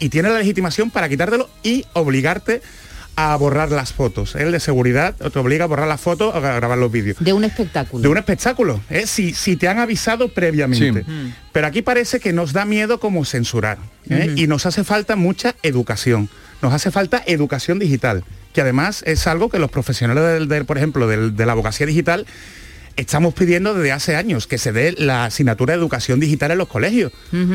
Y 0.00 0.08
tienes 0.08 0.32
la 0.32 0.38
legitimación 0.38 0.90
para 0.90 1.08
quitártelo 1.08 1.48
y 1.62 1.84
obligarte 1.92 2.60
a 3.16 3.36
borrar 3.36 3.70
las 3.70 3.92
fotos. 3.92 4.34
El 4.34 4.50
de 4.50 4.60
seguridad 4.60 5.14
te 5.14 5.38
obliga 5.38 5.64
a 5.64 5.68
borrar 5.68 5.86
las 5.88 6.00
fotos 6.00 6.34
o 6.34 6.38
a 6.38 6.40
grabar 6.40 6.78
los 6.78 6.90
vídeos 6.90 7.18
De 7.20 7.32
un 7.34 7.44
espectáculo. 7.44 8.00
de 8.02 8.08
un 8.08 8.16
espectáculo, 8.16 8.80
¿eh? 8.88 9.06
si, 9.06 9.34
si 9.34 9.56
te 9.56 9.68
han 9.68 9.78
avisado 9.78 10.28
previamente. 10.32 11.04
Sí. 11.04 11.32
Pero 11.52 11.66
aquí 11.66 11.82
parece 11.82 12.18
que 12.18 12.32
nos 12.32 12.52
da 12.54 12.64
miedo 12.64 12.98
como 12.98 13.24
censurar 13.26 13.76
¿eh? 14.08 14.32
y 14.36 14.46
nos 14.46 14.64
hace 14.64 14.84
falta 14.84 15.16
mucha 15.16 15.54
educación, 15.62 16.30
nos 16.62 16.72
hace 16.72 16.90
falta 16.90 17.22
educación 17.26 17.78
digital, 17.78 18.24
que 18.54 18.62
además 18.62 19.02
es 19.06 19.26
algo 19.26 19.50
que 19.50 19.58
los 19.58 19.70
profesionales, 19.70 20.22
del, 20.24 20.48
del, 20.48 20.64
por 20.64 20.78
ejemplo, 20.78 21.06
del- 21.06 21.36
de 21.36 21.44
la 21.46 21.52
abogacía 21.52 21.86
digital, 21.86 22.26
estamos 22.96 23.34
pidiendo 23.34 23.74
desde 23.74 23.92
hace 23.92 24.16
años 24.16 24.46
que 24.46 24.58
se 24.58 24.72
dé 24.72 24.92
la 24.98 25.24
asignatura 25.26 25.74
de 25.74 25.80
educación 25.80 26.20
digital 26.20 26.50
en 26.50 26.58
los 26.58 26.68
colegios, 26.68 27.12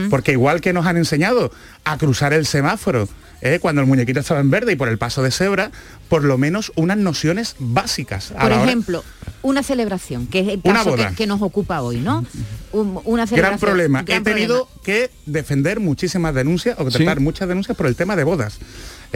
porque 0.09 0.31
igual 0.31 0.61
que 0.61 0.73
nos 0.73 0.85
han 0.85 0.97
enseñado 0.97 1.51
a 1.83 1.97
cruzar 1.97 2.33
el 2.33 2.45
semáforo, 2.45 3.07
¿eh? 3.41 3.59
cuando 3.61 3.81
el 3.81 3.87
muñequito 3.87 4.19
estaba 4.19 4.39
en 4.39 4.49
verde 4.49 4.73
y 4.73 4.75
por 4.75 4.87
el 4.89 4.97
paso 4.97 5.21
de 5.23 5.31
cebra, 5.31 5.71
por 6.09 6.23
lo 6.23 6.37
menos 6.37 6.71
unas 6.75 6.97
nociones 6.97 7.55
básicas. 7.59 8.31
a 8.31 8.41
Por 8.41 8.51
hora- 8.53 8.63
ejemplo, 8.63 9.03
una 9.41 9.61
celebración, 9.61 10.25
que 10.27 10.39
es 10.39 10.47
el 10.47 10.61
Una 10.63 10.73
caso 10.79 10.91
boda. 10.91 11.09
que, 11.09 11.15
que 11.15 11.27
nos 11.27 11.41
ocupa 11.41 11.81
hoy, 11.81 11.97
¿no? 11.97 12.25
Un- 12.71 12.99
una 13.05 13.25
Gran 13.25 13.27
celebración. 13.27 13.59
problema. 13.59 14.03
gran 14.03 14.21
He 14.21 14.23
tenido 14.23 14.65
problema. 14.65 14.81
que 14.83 15.11
defender 15.27 15.79
muchísimas 15.79 16.33
denuncias 16.33 16.77
o 16.79 16.89
¿Sí? 16.89 16.97
tratar 16.97 17.19
muchas 17.19 17.47
denuncias 17.47 17.77
por 17.77 17.85
el 17.87 17.95
tema 17.95 18.15
de 18.15 18.23
bodas. 18.23 18.57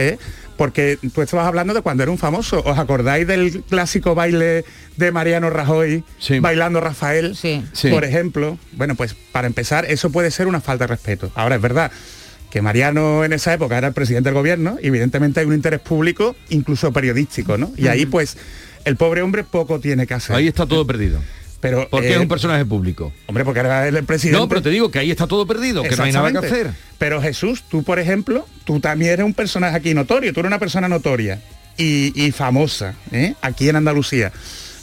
¿Eh? 0.00 0.18
Porque 0.56 0.98
tú 1.14 1.22
estabas 1.22 1.46
hablando 1.46 1.72
de 1.72 1.80
cuando 1.80 2.02
era 2.02 2.12
un 2.12 2.18
famoso. 2.18 2.62
¿Os 2.64 2.78
acordáis 2.78 3.26
del 3.26 3.62
clásico 3.68 4.14
baile 4.14 4.64
de 4.96 5.12
Mariano 5.12 5.48
Rajoy 5.48 6.04
Sí. 6.18 6.38
bailando 6.40 6.80
Rafael? 6.80 7.34
Sí. 7.36 7.64
Sí. 7.72 7.88
Por 7.88 8.04
ejemplo. 8.04 8.58
Bueno, 8.72 8.94
pues 8.94 9.14
para 9.32 9.46
empezar, 9.46 9.84
eso 9.86 10.10
puede 10.10 10.30
ser 10.30 10.46
una 10.46 10.60
falta 10.60 10.84
de 10.84 10.88
respeto. 10.88 11.30
Ahora 11.34 11.56
es 11.56 11.62
verdad 11.62 11.90
que 12.50 12.60
Mariano 12.62 13.24
en 13.24 13.32
esa 13.32 13.54
época 13.54 13.78
era 13.78 13.86
el 13.88 13.94
presidente 13.94 14.28
del 14.28 14.34
gobierno 14.34 14.76
y 14.82 14.88
evidentemente 14.88 15.40
hay 15.40 15.46
un 15.46 15.54
interés 15.54 15.80
público, 15.80 16.34
incluso 16.48 16.92
periodístico, 16.92 17.56
¿no? 17.56 17.72
Y 17.76 17.86
ahí 17.86 18.06
pues 18.06 18.36
el 18.84 18.96
pobre 18.96 19.22
hombre 19.22 19.44
poco 19.44 19.78
tiene 19.80 20.06
que 20.06 20.14
hacer. 20.14 20.34
Ahí 20.36 20.48
está 20.48 20.66
todo 20.66 20.86
perdido. 20.86 21.20
Pero, 21.60 21.88
Porque 21.90 22.08
eh, 22.08 22.14
es 22.14 22.18
un 22.18 22.28
personaje 22.28 22.64
público. 22.64 23.12
Hombre, 23.26 23.44
porque 23.44 23.60
era 23.60 23.86
el 23.86 24.04
presidente. 24.04 24.38
No, 24.38 24.48
pero 24.48 24.62
te 24.62 24.70
digo 24.70 24.90
que 24.90 24.98
ahí 24.98 25.10
está 25.10 25.26
todo 25.26 25.46
perdido, 25.46 25.82
que 25.82 25.94
no 25.94 26.04
hay 26.04 26.12
nada 26.12 26.32
que 26.32 26.38
hacer. 26.38 26.70
Pero 26.98 27.20
Jesús, 27.20 27.62
tú 27.68 27.82
por 27.82 27.98
ejemplo, 27.98 28.46
tú 28.64 28.80
también 28.80 29.12
eres 29.12 29.26
un 29.26 29.34
personaje 29.34 29.76
aquí 29.76 29.94
notorio, 29.94 30.32
tú 30.32 30.40
eres 30.40 30.48
una 30.48 30.58
persona 30.58 30.88
notoria 30.88 31.40
y, 31.76 32.12
y 32.14 32.32
famosa, 32.32 32.94
¿eh? 33.12 33.34
aquí 33.42 33.68
en 33.68 33.76
Andalucía. 33.76 34.32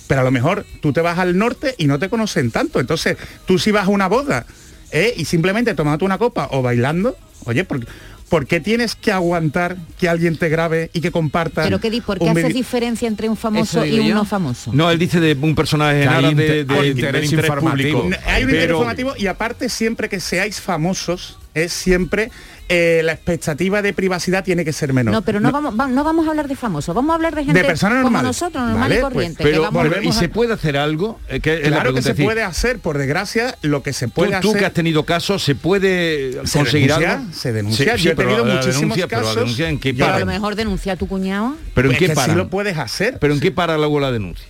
Pero 0.07 0.21
a 0.21 0.23
lo 0.23 0.31
mejor 0.31 0.65
tú 0.81 0.93
te 0.93 1.01
vas 1.01 1.19
al 1.19 1.37
norte 1.37 1.75
y 1.77 1.87
no 1.87 1.99
te 1.99 2.09
conocen 2.09 2.51
tanto. 2.51 2.79
Entonces, 2.79 3.17
tú 3.45 3.59
si 3.59 3.71
vas 3.71 3.87
a 3.87 3.89
una 3.89 4.07
boda 4.07 4.45
¿eh? 4.91 5.13
y 5.17 5.25
simplemente 5.25 5.73
tomándote 5.73 6.05
una 6.05 6.17
copa 6.17 6.47
o 6.51 6.61
bailando, 6.61 7.17
oye, 7.45 7.63
¿por, 7.63 7.85
¿Por 8.29 8.45
qué 8.45 8.59
tienes 8.59 8.95
que 8.95 9.11
aguantar 9.13 9.77
que 9.97 10.09
alguien 10.09 10.35
te 10.37 10.49
grabe 10.49 10.89
y 10.93 10.99
que 10.99 11.11
comparta? 11.11 11.63
Pero 11.63 11.79
¿qué 11.79 11.89
di? 11.89 12.01
¿Por 12.01 12.19
qué 12.19 12.29
haces 12.29 12.53
diferencia 12.53 13.07
entre 13.07 13.29
un 13.29 13.37
famoso 13.37 13.85
y 13.85 13.99
un 14.01 14.09
no 14.09 14.25
famoso? 14.25 14.71
No, 14.73 14.91
él 14.91 14.99
dice 14.99 15.19
de 15.21 15.33
un 15.39 15.55
personaje 15.55 15.99
de, 15.99 16.05
inter- 16.31 16.65
de- 16.67 16.87
interés 16.89 16.91
interés 16.91 17.31
informativo. 17.31 18.01
público. 18.01 18.21
Hay 18.25 18.43
un 18.43 18.49
interés 18.49 18.65
Pero- 18.65 18.75
informativo 18.79 19.13
y 19.17 19.27
aparte 19.27 19.69
siempre 19.69 20.09
que 20.09 20.19
seáis 20.19 20.59
famosos 20.59 21.37
es 21.53 21.71
siempre 21.71 22.29
eh, 22.69 23.01
la 23.03 23.13
expectativa 23.13 23.81
de 23.81 23.93
privacidad 23.93 24.43
tiene 24.43 24.65
que 24.65 24.73
ser 24.73 24.91
menor. 24.91 25.13
No, 25.13 25.21
pero 25.21 25.39
no, 25.39 25.51
Vamos, 25.51 25.79
va- 25.79 25.87
no 25.87 26.03
vamos 26.03 26.27
a 26.27 26.31
hablar 26.31 26.47
de 26.49 26.55
famosos, 26.57 26.93
vamos 26.93 27.11
a 27.11 27.15
hablar 27.15 27.33
de 27.33 27.45
gente 27.45 27.63
personas 27.63 28.03
como 28.03 28.11
normales. 28.11 28.27
nosotros, 28.41 28.61
normal 28.63 28.79
Vale, 28.81 28.95
y 28.95 28.99
pues, 28.99 29.13
corriente. 29.13 29.43
Pero, 29.43 29.55
que 29.63 29.69
vamos 29.69 30.03
¿y 30.03 30.07
a- 30.09 30.11
se 30.13 30.29
puede 30.29 30.53
hacer 30.53 30.75
algo? 30.77 31.19
Eh, 31.29 31.39
que 31.39 31.61
Claro 31.61 31.93
que 31.93 32.01
se 32.01 32.09
decir, 32.09 32.25
puede 32.25 32.43
hacer, 32.43 32.79
por 32.79 32.97
desgracia, 32.97 33.55
lo 33.61 33.83
que 33.83 33.93
se 33.93 34.07
tú, 34.07 34.13
puede 34.13 34.39
tú 34.41 34.49
hacer. 34.49 34.59
que 34.59 34.65
has 34.65 34.73
tenido 34.73 35.05
casos, 35.05 35.43
¿se 35.43 35.55
puede 35.55 36.33
¿Se 36.45 36.57
conseguir 36.59 36.89
denuncia? 36.89 37.13
algo? 37.13 37.33
Se 37.33 37.53
denuncia. 37.53 37.95
Yo 37.95 38.11
he 38.11 38.15
pero 38.15 38.29
tenido 38.29 38.45
la 38.45 38.53
muchísimos 38.55 38.81
denuncia, 38.81 39.07
pero 39.07 39.21
casos. 39.21 39.35
denuncia 39.35 39.69
en 39.69 39.79
qué 39.79 39.93
Yo 39.93 39.97
Pero 39.99 40.05
a 40.05 40.07
para? 40.13 40.19
lo 40.19 40.25
mejor 40.25 40.55
denuncia 40.55 40.93
a 40.93 40.95
tu 40.97 41.07
cuñado. 41.07 41.55
¿Pero 41.73 41.89
en 41.91 41.97
Pues 41.97 42.09
qué 42.09 42.15
para? 42.15 42.33
sí 42.33 42.37
lo 42.37 42.49
puedes 42.49 42.77
hacer. 42.77 43.17
¿Pero 43.19 43.33
en 43.33 43.39
qué 43.39 43.51
para 43.51 43.77
luego 43.77 43.99
la 43.99 44.11
denuncia? 44.11 44.47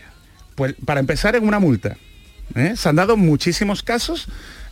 Pues 0.56 0.74
para 0.86 1.00
empezar 1.00 1.36
en 1.36 1.48
una 1.48 1.60
multa. 1.60 1.98
¿eh? 2.56 2.74
Se 2.76 2.90
han 2.90 2.96
dado 2.96 3.16
muchísimos 3.16 3.84
casos. 3.84 4.28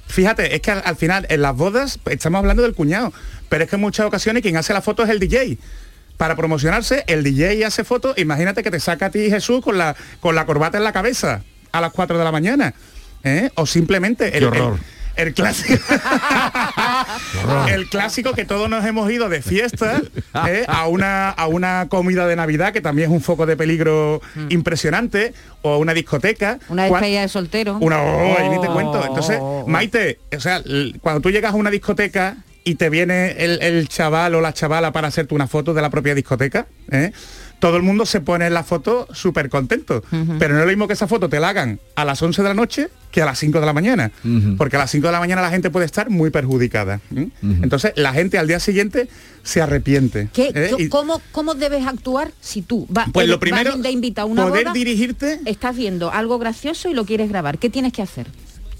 Fíjate, 0.07 0.55
es 0.55 0.61
que 0.61 0.71
al, 0.71 0.81
al 0.85 0.95
final 0.95 1.25
en 1.29 1.41
las 1.41 1.55
bodas 1.55 1.99
estamos 2.09 2.39
hablando 2.39 2.63
del 2.63 2.73
cuñado, 2.73 3.11
pero 3.49 3.63
es 3.63 3.69
que 3.69 3.75
en 3.75 3.81
muchas 3.81 4.05
ocasiones 4.05 4.41
quien 4.43 4.55
hace 4.57 4.73
la 4.73 4.81
foto 4.81 5.03
es 5.03 5.09
el 5.09 5.19
DJ. 5.19 5.57
Para 6.17 6.35
promocionarse, 6.35 7.03
el 7.07 7.23
DJ 7.23 7.65
hace 7.65 7.83
fotos. 7.83 8.17
Imagínate 8.17 8.63
que 8.63 8.71
te 8.71 8.79
saca 8.79 9.07
a 9.07 9.09
ti 9.09 9.29
Jesús 9.29 9.61
con 9.61 9.77
la, 9.77 9.95
con 10.21 10.33
la 10.35 10.45
corbata 10.45 10.77
en 10.77 10.83
la 10.85 10.93
cabeza 10.93 11.41
a 11.73 11.81
las 11.81 11.91
4 11.91 12.17
de 12.17 12.23
la 12.23 12.31
mañana. 12.31 12.73
¿eh? 13.23 13.49
O 13.55 13.65
simplemente 13.65 14.27
el, 14.27 14.39
Qué 14.39 14.45
horror. 14.45 14.79
el- 15.17 15.27
el 15.27 15.33
clásico 15.33 15.81
el 17.69 17.87
clásico 17.89 18.33
que 18.33 18.45
todos 18.45 18.69
nos 18.69 18.85
hemos 18.85 19.11
ido 19.11 19.29
de 19.29 19.41
fiesta 19.41 20.01
¿eh? 20.47 20.65
a 20.67 20.87
una 20.87 21.29
a 21.29 21.47
una 21.47 21.87
comida 21.89 22.27
de 22.27 22.35
navidad 22.35 22.73
que 22.73 22.81
también 22.81 23.09
es 23.09 23.15
un 23.15 23.21
foco 23.21 23.45
de 23.45 23.55
peligro 23.57 24.21
impresionante 24.49 25.33
o 25.61 25.73
a 25.73 25.77
una 25.77 25.93
discoteca 25.93 26.35
Mm. 26.67 26.71
Una 26.71 26.83
despedida 26.85 27.21
de 27.21 27.27
soltero. 27.27 27.77
una 27.81 28.01
oh, 28.01 28.37
ahí 28.37 28.49
ni 28.49 28.59
te 28.61 28.67
cuento 28.67 29.03
entonces 29.05 29.39
Maite 29.67 30.19
o 30.35 30.39
sea 30.39 30.61
cuando 31.01 31.21
tú 31.21 31.29
llegas 31.31 31.53
a 31.53 31.55
una 31.55 31.69
discoteca 31.71 32.37
y 32.63 32.75
te 32.75 32.89
viene 32.89 33.31
el, 33.37 33.61
el 33.61 33.87
chaval 33.87 34.35
o 34.35 34.41
la 34.41 34.53
chavala 34.53 34.91
para 34.91 35.07
hacerte 35.07 35.35
una 35.35 35.47
foto 35.47 35.73
de 35.73 35.81
la 35.81 35.89
propia 35.89 36.15
discoteca 36.15 36.65
¿eh? 36.91 37.11
Todo 37.65 37.77
el 37.77 37.83
mundo 37.83 38.05
se 38.05 38.21
pone 38.21 38.45
en 38.45 38.53
la 38.53 38.63
foto 38.63 39.07
súper 39.11 39.49
contento 39.49 40.03
pero 40.37 40.53
no 40.53 40.59
es 40.59 40.65
lo 40.65 40.71
mismo 40.71 40.85
que 40.87 40.93
esa 40.93 41.07
foto 41.07 41.27
te 41.29 41.39
la 41.39 41.49
hagan 41.49 41.79
a 41.95 42.05
las 42.05 42.21
11 42.21 42.43
de 42.43 42.47
la 42.47 42.53
noche 42.53 42.89
que 43.09 43.23
a 43.23 43.25
las 43.25 43.39
5 43.39 43.59
de 43.59 43.65
la 43.65 43.73
mañana 43.73 44.11
porque 44.55 44.75
a 44.75 44.79
las 44.79 44.91
5 44.91 45.07
de 45.07 45.11
la 45.11 45.19
mañana 45.19 45.41
la 45.41 45.49
gente 45.49 45.71
puede 45.71 45.87
estar 45.87 46.11
muy 46.11 46.29
perjudicada 46.29 47.01
entonces 47.41 47.93
la 47.95 48.13
gente 48.13 48.37
al 48.37 48.47
día 48.47 48.59
siguiente 48.59 49.07
se 49.41 49.63
arrepiente 49.63 50.29
¿Qué- 50.31 50.51
¿eh? 50.53 50.71
Y- 50.77 50.89
cómo, 50.89 51.19
¿Cómo 51.31 51.55
debes 51.55 51.87
actuar 51.87 52.31
si 52.39 52.61
tú 52.61 52.87
va- 52.95 53.07
Pues 53.11 53.27
lo 53.27 53.39
primero, 53.39 53.71
vas 53.71 53.81
de 53.81 53.89
invita 53.91 54.21
a 54.21 54.25
una 54.25 54.43
poder 54.45 54.65
boda, 54.65 54.73
dirigirte 54.73 55.39
estás 55.45 55.75
viendo 55.75 56.11
algo 56.11 56.37
gracioso 56.37 56.87
y 56.89 56.93
lo 56.93 57.03
quieres 57.05 57.29
grabar? 57.29 57.57
¿Qué 57.57 57.71
tienes 57.71 57.93
que 57.93 58.03
hacer? 58.03 58.27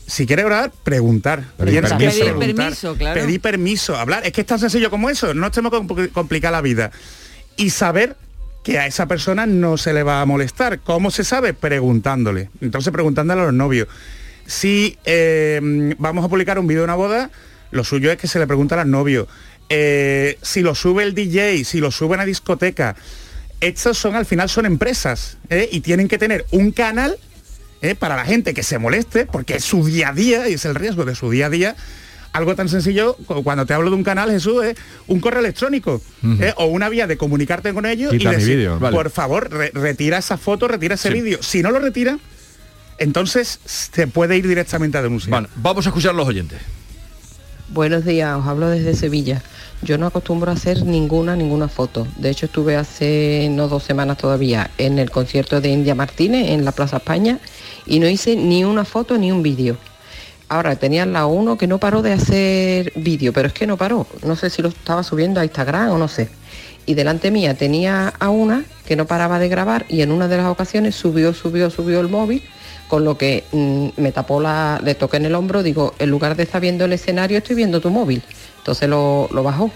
si 0.08 0.27
quieres 0.27 0.46
orar, 0.46 0.72
preguntar. 0.84 1.44
Pedir 1.58 1.82
permiso. 1.82 2.20
Pedir 2.20 2.36
permiso, 2.56 2.96
claro. 2.96 3.20
Pedir 3.22 3.42
permiso, 3.42 3.96
hablar. 3.98 4.24
Es 4.24 4.34
que 4.34 4.42
es 4.42 4.46
tan 4.48 4.60
sencillo 4.60 4.92
como 4.92 5.10
eso. 5.10 5.34
No 5.34 5.50
tenemos 5.50 5.72
que 5.72 5.88
compl- 5.88 6.12
complicar 6.12 6.51
la 6.51 6.62
vida. 6.62 6.92
Y 7.58 7.72
saber 7.72 8.15
que 8.65 8.79
a 8.79 8.88
esa 8.88 9.05
persona 9.05 9.45
no 9.45 9.77
se 9.77 9.93
le 9.93 10.01
va 10.01 10.22
a 10.22 10.25
molestar. 10.25 10.79
¿Cómo 10.79 11.12
se 11.12 11.24
sabe? 11.24 11.53
Preguntándole. 11.53 12.50
Entonces 12.62 12.91
preguntándole 12.91 13.41
a 13.43 13.45
los 13.45 13.53
novios. 13.53 13.88
Si 14.48 14.98
eh, 15.05 15.93
vamos 16.00 16.25
a 16.25 16.29
publicar 16.29 16.57
un 16.57 16.65
vídeo 16.65 16.81
de 16.81 16.86
una 16.86 16.95
boda, 16.95 17.29
lo 17.69 17.84
suyo 17.84 18.12
es 18.12 18.17
que 18.17 18.27
se 18.27 18.39
le 18.39 18.48
pregunta 18.48 18.81
al 18.81 18.89
novio. 18.89 19.27
Eh, 19.69 20.39
si 20.41 20.62
lo 20.62 20.74
sube 20.74 21.03
el 21.03 21.13
DJ, 21.13 21.63
si 21.63 21.79
lo 21.79 21.91
sube 21.91 22.15
a 22.15 22.17
una 22.17 22.25
discoteca, 22.25 22.95
estos 23.62 24.00
son 24.00 24.15
al 24.15 24.25
final 24.25 24.50
son 24.50 24.65
empresas 24.65 25.38
¿eh? 25.51 25.69
y 25.72 25.81
tienen 25.81 26.07
que 26.07 26.17
tener 26.17 26.48
un 26.50 26.72
canal 26.72 27.17
¿eh? 27.84 27.93
para 27.93 28.15
la 28.15 28.25
gente 28.25 28.55
que 28.55 28.63
se 28.63 28.79
moleste, 28.79 29.27
porque 29.27 29.57
es 29.57 29.63
su 29.63 29.86
día 29.86 30.10
a 30.10 30.13
día 30.13 30.50
y 30.50 30.53
es 30.53 30.65
el 30.65 30.74
riesgo 30.74 31.05
de 31.05 31.13
su 31.13 31.29
día 31.29 31.45
a 31.45 31.50
día. 31.51 31.75
Algo 32.36 32.54
tan 32.56 32.68
sencillo, 32.68 33.15
cu- 33.25 33.44
cuando 33.44 33.65
te 33.65 33.74
hablo 33.74 33.89
de 33.89 33.96
un 33.96 34.04
canal, 34.04 34.30
Jesús, 34.30 34.63
es 34.65 34.75
un 35.08 35.20
correo 35.22 35.39
electrónico 35.39 36.01
¿eh? 36.42 36.54
o 36.58 36.65
una 36.65 36.89
vía 36.89 37.08
de 37.08 37.15
comunicarte 37.18 37.74
con 37.74 37.86
ellos 37.86 38.12
Quita 38.12 38.34
y 38.34 38.36
decir, 38.36 38.70
vale. 38.80 38.94
por 38.96 39.10
favor, 39.10 39.50
re- 39.50 39.72
retira 39.74 40.18
esa 40.18 40.38
foto, 40.38 40.68
retira 40.68 40.96
ese 40.96 41.08
Sí. 41.10 41.13
vídeo. 41.13 41.42
Si 41.42 41.62
no 41.63 41.72
lo 41.72 41.80
retira, 41.80 42.20
entonces 42.98 43.60
se 43.65 44.08
puede 44.08 44.36
ir 44.38 44.48
directamente 44.48 44.98
a 44.98 45.01
denunciar. 45.01 45.30
Bueno, 45.32 45.48
vamos 45.56 45.86
a 45.86 45.89
escuchar 45.89 46.12
a 46.12 46.13
los 46.13 46.27
oyentes. 46.27 46.60
Buenos 47.70 48.06
días, 48.06 48.38
os 48.38 48.46
hablo 48.46 48.70
desde 48.70 48.94
Sevilla. 48.96 49.42
Yo 49.82 49.98
no 49.98 50.06
acostumbro 50.08 50.51
a 50.51 50.54
hacer 50.56 50.84
ninguna, 50.86 51.36
ninguna 51.36 51.68
foto. 51.68 52.08
De 52.18 52.30
hecho, 52.30 52.46
estuve 52.48 52.75
hace 52.75 53.48
no 53.51 53.68
dos 53.68 53.84
semanas 53.84 54.18
todavía 54.18 54.72
en 54.77 55.00
el 55.00 55.10
concierto 55.10 55.62
de 55.62 55.70
India 55.70 55.96
Martínez 55.96 56.50
en 56.51 56.63
la 56.65 56.72
Plaza 56.72 56.98
España 56.98 57.39
y 57.86 58.00
no 58.00 58.08
hice 58.08 58.36
ni 58.36 58.63
una 58.63 58.86
foto 58.86 59.18
ni 59.18 59.32
un 59.32 59.42
vídeo. 59.42 59.77
Ahora 60.48 60.75
tenía 60.75 61.06
la 61.06 61.25
uno 61.25 61.58
que 61.58 61.68
no 61.68 61.80
paró 61.80 62.02
de 62.02 62.14
hacer 62.14 62.94
vídeo, 62.96 63.34
pero 63.34 63.48
es 63.48 63.54
que 63.54 63.66
no 63.66 63.78
paró. 63.78 64.06
No 64.24 64.36
sé 64.36 64.50
si 64.50 64.62
lo 64.62 64.70
estaba 64.70 65.04
subiendo 65.04 65.40
a 65.40 65.44
Instagram 65.44 65.92
o 65.92 65.98
no 65.98 66.08
sé. 66.08 66.30
Y 66.86 66.94
delante 66.94 67.32
mía 67.32 67.56
tenía 67.56 68.14
a 68.20 68.30
una 68.30 68.64
que 68.86 68.96
no 68.96 69.06
paraba 69.06 69.40
de 69.40 69.50
grabar 69.50 69.86
y 69.90 70.02
en 70.02 70.12
una 70.12 70.28
de 70.28 70.38
las 70.38 70.46
ocasiones 70.46 70.96
subió, 70.96 71.34
subió, 71.34 71.72
subió 71.72 72.00
el 72.00 72.10
móvil, 72.10 72.44
con 72.88 73.04
lo 73.04 73.18
que 73.18 73.44
mm, 73.52 73.88
me 73.98 74.12
tapó 74.12 74.40
la, 74.40 74.80
le 74.84 74.94
toqué 74.94 75.18
en 75.18 75.25
el 75.25 75.34
hombro, 75.34 75.64
digo, 75.64 75.96
en 75.98 76.12
lugar 76.12 76.36
de 76.36 76.44
estar 76.44 76.62
viendo 76.62 76.86
el 76.86 76.94
escenario, 76.94 77.40
estoy 77.40 77.56
viendo 77.56 77.82
tu 77.82 77.90
móvil. 77.90 78.22
Entonces 78.60 78.88
lo, 78.88 79.28
lo 79.32 79.42
bajó. 79.42 79.72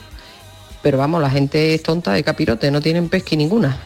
Pero 0.84 1.00
vamos, 1.00 1.22
la 1.22 1.32
gente 1.32 1.74
es 1.74 1.84
tonta 1.84 2.14
de 2.14 2.24
capirote, 2.24 2.70
no 2.70 2.80
tienen 2.80 3.10
pesqui 3.10 3.36
ninguna. 3.36 3.80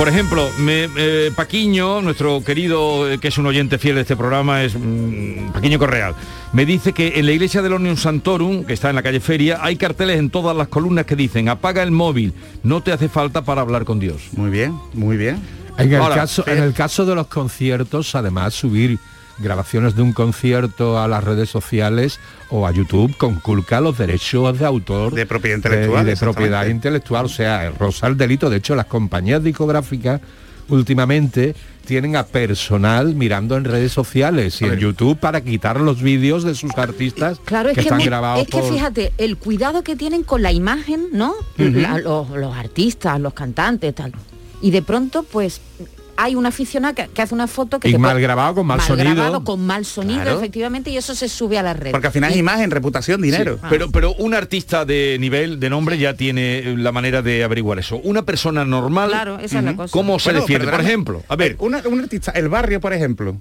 Por 0.00 0.08
ejemplo, 0.08 0.48
me- 0.58 0.88
eh, 0.96 1.30
Paquiño, 1.36 2.00
nuestro 2.00 2.42
querido, 2.42 3.06
eh, 3.10 3.18
que 3.18 3.28
es 3.28 3.36
un 3.36 3.44
oyente 3.44 3.76
fiel 3.76 3.96
de 3.96 4.00
este 4.00 4.16
programa, 4.16 4.62
es 4.62 4.74
mm, 4.74 5.50
Paquiño 5.52 5.78
Correal, 5.78 6.14
me 6.54 6.64
dice 6.64 6.94
que 6.94 7.18
en 7.18 7.26
la 7.26 7.32
iglesia 7.32 7.60
del 7.60 7.74
Omnium 7.74 7.98
Santorum, 7.98 8.64
que 8.64 8.72
está 8.72 8.88
en 8.88 8.96
la 8.96 9.02
calle 9.02 9.20
Feria, 9.20 9.58
hay 9.60 9.76
carteles 9.76 10.18
en 10.18 10.30
todas 10.30 10.56
las 10.56 10.68
columnas 10.68 11.04
que 11.04 11.16
dicen, 11.16 11.50
apaga 11.50 11.82
el 11.82 11.90
móvil, 11.90 12.32
no 12.62 12.82
te 12.82 12.92
hace 12.92 13.10
falta 13.10 13.42
para 13.44 13.60
hablar 13.60 13.84
con 13.84 14.00
Dios. 14.00 14.22
Muy 14.32 14.48
bien, 14.48 14.74
muy 14.94 15.18
bien. 15.18 15.38
En 15.76 15.92
el, 15.92 16.00
Ahora, 16.00 16.14
caso, 16.14 16.44
en 16.46 16.62
el 16.62 16.72
caso 16.72 17.04
de 17.04 17.14
los 17.14 17.26
conciertos, 17.26 18.14
además, 18.14 18.54
subir 18.54 18.98
grabaciones 19.36 19.96
de 19.96 20.00
un 20.02 20.14
concierto 20.14 20.98
a 20.98 21.08
las 21.08 21.22
redes 21.24 21.50
sociales 21.50 22.20
o 22.50 22.66
a 22.66 22.72
YouTube 22.72 23.16
conculca 23.16 23.80
los 23.80 23.96
derechos 23.98 24.58
de 24.58 24.66
autor 24.66 25.14
De 25.14 25.24
propiedad 25.26 25.56
intelectual, 25.56 26.02
y 26.02 26.06
de 26.06 26.12
exactamente. 26.12 26.34
propiedad 26.50 26.66
intelectual, 26.66 27.24
o 27.26 27.28
sea, 27.28 27.70
rosa 27.70 28.06
el 28.08 28.16
delito. 28.16 28.50
De 28.50 28.56
hecho, 28.58 28.74
las 28.74 28.86
compañías 28.86 29.42
discográficas 29.42 30.20
últimamente 30.68 31.54
tienen 31.84 32.14
a 32.14 32.24
personal 32.24 33.14
mirando 33.16 33.56
en 33.56 33.64
redes 33.64 33.90
sociales 33.92 34.60
y 34.62 34.66
en 34.66 34.76
YouTube 34.78 35.18
para 35.18 35.40
quitar 35.40 35.80
los 35.80 36.00
vídeos 36.02 36.44
de 36.44 36.54
sus 36.54 36.70
artistas 36.78 37.40
Claro, 37.44 37.70
es 37.70 37.74
que 37.74 37.82
que, 37.82 37.88
están 37.88 38.04
grabados 38.04 38.42
es 38.44 38.48
que 38.48 38.58
por- 38.60 38.72
fíjate, 38.72 39.12
el 39.18 39.36
cuidado 39.36 39.82
que 39.82 39.96
tienen 39.96 40.22
con 40.22 40.42
la 40.42 40.52
imagen, 40.52 41.08
¿no? 41.12 41.34
La- 41.56 41.98
los, 41.98 42.30
los 42.30 42.54
artistas, 42.56 43.18
los 43.20 43.34
cantantes, 43.34 43.94
tal. 43.94 44.12
Y 44.62 44.70
de 44.70 44.82
pronto, 44.82 45.24
pues, 45.24 45.60
hay 46.22 46.34
una 46.34 46.50
aficionada 46.50 46.94
que, 46.94 47.08
que 47.08 47.22
hace 47.22 47.34
una 47.34 47.46
foto 47.46 47.80
que 47.80 47.88
Y 47.88 47.92
te 47.92 47.98
mal 47.98 48.12
puede- 48.12 48.22
grabado, 48.22 48.54
con 48.56 48.66
mal 48.66 48.80
sonido. 48.80 49.14
grabado, 49.14 49.42
con 49.42 49.64
mal 49.66 49.84
sonido, 49.86 50.20
Claro. 50.22 50.38
efectivamente, 50.38 50.90
y 50.90 50.96
eso 50.98 51.14
se 51.14 51.28
sube 51.28 51.56
a 51.58 51.62
la 51.62 51.72
red. 51.72 51.92
Porque 51.92 52.08
al 52.08 52.12
final 52.12 52.30
es 52.30 52.36
Y- 52.36 52.40
imagen, 52.40 52.70
reputación, 52.70 53.22
dinero. 53.22 53.58
Ah. 53.62 53.68
Pero, 53.70 53.90
pero 53.90 54.12
un 54.14 54.34
artista 54.34 54.84
de 54.84 55.16
nivel, 55.18 55.58
de 55.60 55.70
nombre, 55.70 55.96
ya 55.98 56.14
tiene 56.14 56.76
la 56.76 56.92
manera 56.92 57.22
de 57.22 57.42
averiguar 57.42 57.78
eso. 57.78 57.96
Una 58.04 58.22
persona 58.22 58.64
normal, 58.64 59.08
Claro, 59.10 59.38
esa 59.38 59.58
es 59.60 59.64
la 59.64 59.74
cosa. 59.76 59.92
¿cómo 59.92 60.18
se 60.18 60.28
Bueno, 60.30 60.40
defiende? 60.40 60.68
Por 60.70 60.80
ejemplo, 60.80 61.22
a 61.28 61.36
ver, 61.36 61.52
Eh, 61.52 61.56
una- 61.60 61.82
un 61.88 62.00
artista, 62.00 62.32
el 62.32 62.48
barrio, 62.50 62.80
por 62.80 62.92
ejemplo. 62.92 63.36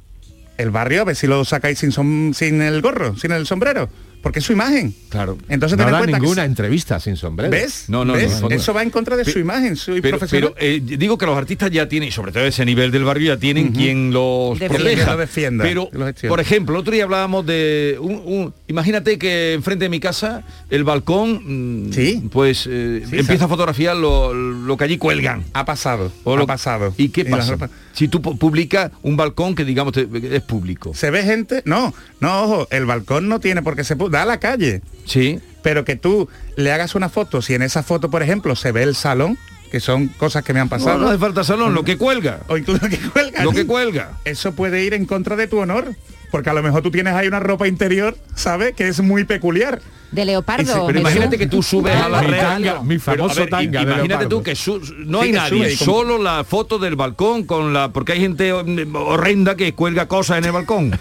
El 0.57 0.71
barrio, 0.71 1.01
a 1.01 1.05
ver 1.05 1.15
si 1.15 1.25
lo 1.27 1.43
sacáis 1.45 1.79
sin, 1.79 1.91
som- 1.91 2.33
sin 2.33 2.62
el 2.62 2.81
gorro, 2.81 3.15
sin 3.17 3.31
el 3.31 3.45
sombrero. 3.45 3.89
Porque 4.21 4.39
es 4.39 4.45
su 4.45 4.51
imagen. 4.53 4.93
claro. 5.09 5.38
Entonces 5.47 5.77
no 5.77 5.85
en 5.85 5.91
da 5.91 5.97
cuenta 5.99 6.17
que 6.17 6.21
ninguna 6.21 6.41
si- 6.43 6.47
entrevista 6.47 6.99
sin 6.99 7.15
sombrero. 7.15 7.51
¿Ves? 7.51 7.85
No, 7.88 8.03
no, 8.03 8.13
¿Ves? 8.13 8.41
no, 8.41 8.49
no. 8.49 8.55
Eso 8.55 8.73
va 8.73 8.83
en 8.83 8.89
contra 8.89 9.15
de 9.15 9.23
su 9.25 9.39
imagen, 9.39 9.75
su 9.75 9.93
Pero, 10.01 10.17
profesional. 10.17 10.53
pero, 10.57 10.67
eh, 10.67 10.81
digo 10.83 11.17
que 11.17 11.25
los 11.25 11.38
artistas 11.38 11.71
ya 11.71 11.88
tienen, 11.88 12.09
y 12.09 12.11
sobre 12.11 12.31
todo 12.31 12.43
ese 12.43 12.65
nivel 12.65 12.91
del 12.91 13.03
barrio, 13.05 13.33
ya 13.33 13.39
tienen 13.39 13.71
quien 13.71 14.11
los 14.11 14.59
Defienda. 14.59 14.75
proteja. 14.77 15.05
Que 15.05 15.11
lo 15.11 15.17
defienda, 15.17 15.63
pero, 15.63 15.89
que 15.89 15.97
lo 15.97 16.29
por 16.29 16.39
ejemplo, 16.41 16.75
el 16.75 16.81
otro 16.81 16.93
día 16.93 17.03
hablábamos 17.05 17.45
de 17.45 17.97
un, 18.01 18.21
un- 18.25 18.53
imagínate 18.67 19.17
que 19.17 19.53
enfrente 19.53 19.85
de 19.85 19.89
mi 19.89 19.99
casa 20.01 20.43
el 20.69 20.83
balcón, 20.83 21.88
mm, 21.88 21.93
Sí. 21.93 22.27
pues 22.31 22.67
eh, 22.69 23.03
Sí, 23.09 23.19
empieza 23.19 23.45
a 23.45 23.47
fotografiar 23.47 23.95
lo, 23.95 24.33
lo 24.33 24.77
que 24.77 24.83
allí 24.83 24.97
cuelgan. 24.97 25.45
ha 25.53 25.63
pasado, 25.65 26.11
O 26.25 26.33
ha 26.33 26.38
lo- 26.38 26.45
pasado. 26.47 26.93
¿Y 26.97 27.09
qué 27.09 27.23
pasa? 27.25 27.57
Si 28.00 28.08
tú 28.08 28.22
pu- 28.22 28.38
publicas 28.38 28.91
un 29.01 29.18
balcón 29.18 29.56
que 29.56 29.65
digamos 29.65 29.91
es 29.98 30.41
público. 30.44 30.94
Se 30.94 31.12
ve 31.12 31.22
gente, 31.24 31.62
no, 31.65 31.94
no, 32.22 32.44
ojo, 32.44 32.68
el 32.72 32.86
balcón 32.86 33.27
no 33.27 33.41
tiene 33.41 33.62
por 33.62 33.75
qué 33.75 33.84
se 33.84 33.96
da 34.10 34.22
a 34.22 34.25
la 34.25 34.39
calle, 34.39 34.82
Sí. 35.03 35.41
pero 35.63 35.84
que 35.84 35.98
tú 35.98 36.29
le 36.56 36.72
hagas 36.72 36.96
una 36.96 37.10
foto, 37.10 37.41
si 37.41 37.56
en 37.56 37.62
esa 37.62 37.84
foto, 37.84 38.10
por 38.10 38.24
ejemplo, 38.24 38.56
se 38.56 38.72
ve 38.72 38.84
el 38.84 38.96
salón, 38.96 39.38
que 39.70 39.82
son 39.82 40.08
cosas 40.08 40.46
que 40.46 40.53
me 40.53 40.62
han 40.62 40.70
pasado, 40.70 40.98
no 40.98 41.10
hace 41.10 41.18
falta 41.18 41.44
salón, 41.44 41.74
lo 41.74 41.84
que 41.84 41.98
cuelga. 41.98 42.39
o 42.48 42.56
incluso 42.56 42.88
que 42.88 42.98
cuelgan, 42.98 43.44
Lo 43.44 43.51
que 43.51 43.65
cuelga. 43.68 44.12
eso 44.24 44.53
puede 44.53 44.82
ir 44.86 44.94
en 44.94 45.06
contra 45.06 45.36
de 45.36 45.48
tu 45.48 45.58
honor, 45.60 45.94
porque 46.32 46.50
a 46.50 46.53
lo 46.53 46.63
mejor 46.63 46.82
tú 46.82 46.91
tienes 46.91 47.13
ahí 47.15 47.27
una 47.27 47.41
ropa 47.41 47.68
interior, 47.68 48.15
¿sabes? 48.34 48.75
Que 48.75 48.88
es 48.88 49.01
muy 49.01 49.25
peculiar. 49.25 49.82
De 50.11 50.25
leopardo. 50.25 50.87
Pero 50.87 50.99
imagínate 50.99 51.37
que 51.37 51.45
tú 51.47 51.61
subes 51.61 51.95
a 51.95 52.09
la 52.09 52.21
tanga, 52.21 52.81
mi 52.81 52.97
Pero, 52.97 52.99
famoso 52.99 53.41
ver, 53.41 53.49
tanga 53.49 53.81
Imagínate 53.83 54.25
tú 54.25 54.41
que 54.41 54.55
su- 54.55 54.79
no 55.05 55.19
Sí, 55.21 55.25
hay 55.25 55.31
que 55.31 55.37
nadie, 55.37 55.49
sube 55.49 55.73
y 55.73 55.77
como- 55.77 55.91
solo 55.99 56.17
la 56.17 56.43
foto 56.43 56.79
del 56.79 56.95
balcón 56.95 57.43
con 57.43 57.73
la 57.73 57.89
porque 57.91 58.13
hay 58.13 58.19
gente 58.21 58.51
mm, 58.51 58.95
horrenda 58.95 59.55
que 59.55 59.73
cuelga 59.73 60.07
cosas 60.07 60.39
en 60.39 60.45
el 60.45 60.51
balcón. 60.51 60.99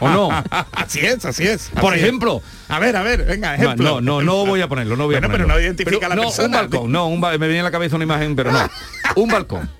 ¿O 0.00 0.08
no? 0.10 0.28
así 0.72 1.00
es, 1.00 1.24
así 1.24 1.46
es. 1.46 1.70
Por 1.80 1.92
así 1.94 2.00
es. 2.00 2.06
ejemplo, 2.06 2.42
A 2.68 2.78
ver, 2.78 2.94
a 2.96 3.02
ver, 3.02 3.24
venga, 3.24 3.54
ejemplo. 3.54 3.84
No, 3.84 4.00
no, 4.00 4.20
no 4.22 4.44
voy 4.46 4.60
a 4.60 4.68
ponerlo, 4.68 4.96
no 4.96 5.04
voy 5.04 5.14
Bueno, 5.14 5.26
a 5.26 5.30
pero 5.30 5.44
ponerlo. 5.44 5.54
no 5.54 5.60
identifica 5.66 6.06
a 6.06 6.08
la 6.10 6.14
no, 6.16 6.22
persona. 6.22 6.46
un 6.46 6.52
balcón, 6.70 6.92
no, 6.92 7.16
me 7.16 7.38
viene 7.38 7.60
a 7.60 7.64
la 7.64 7.70
cabeza 7.70 7.96
una 7.96 8.04
imagen, 8.04 8.36
pero 8.36 8.52
no. 8.52 8.58
Un 9.16 9.28
balcón. 9.28 9.70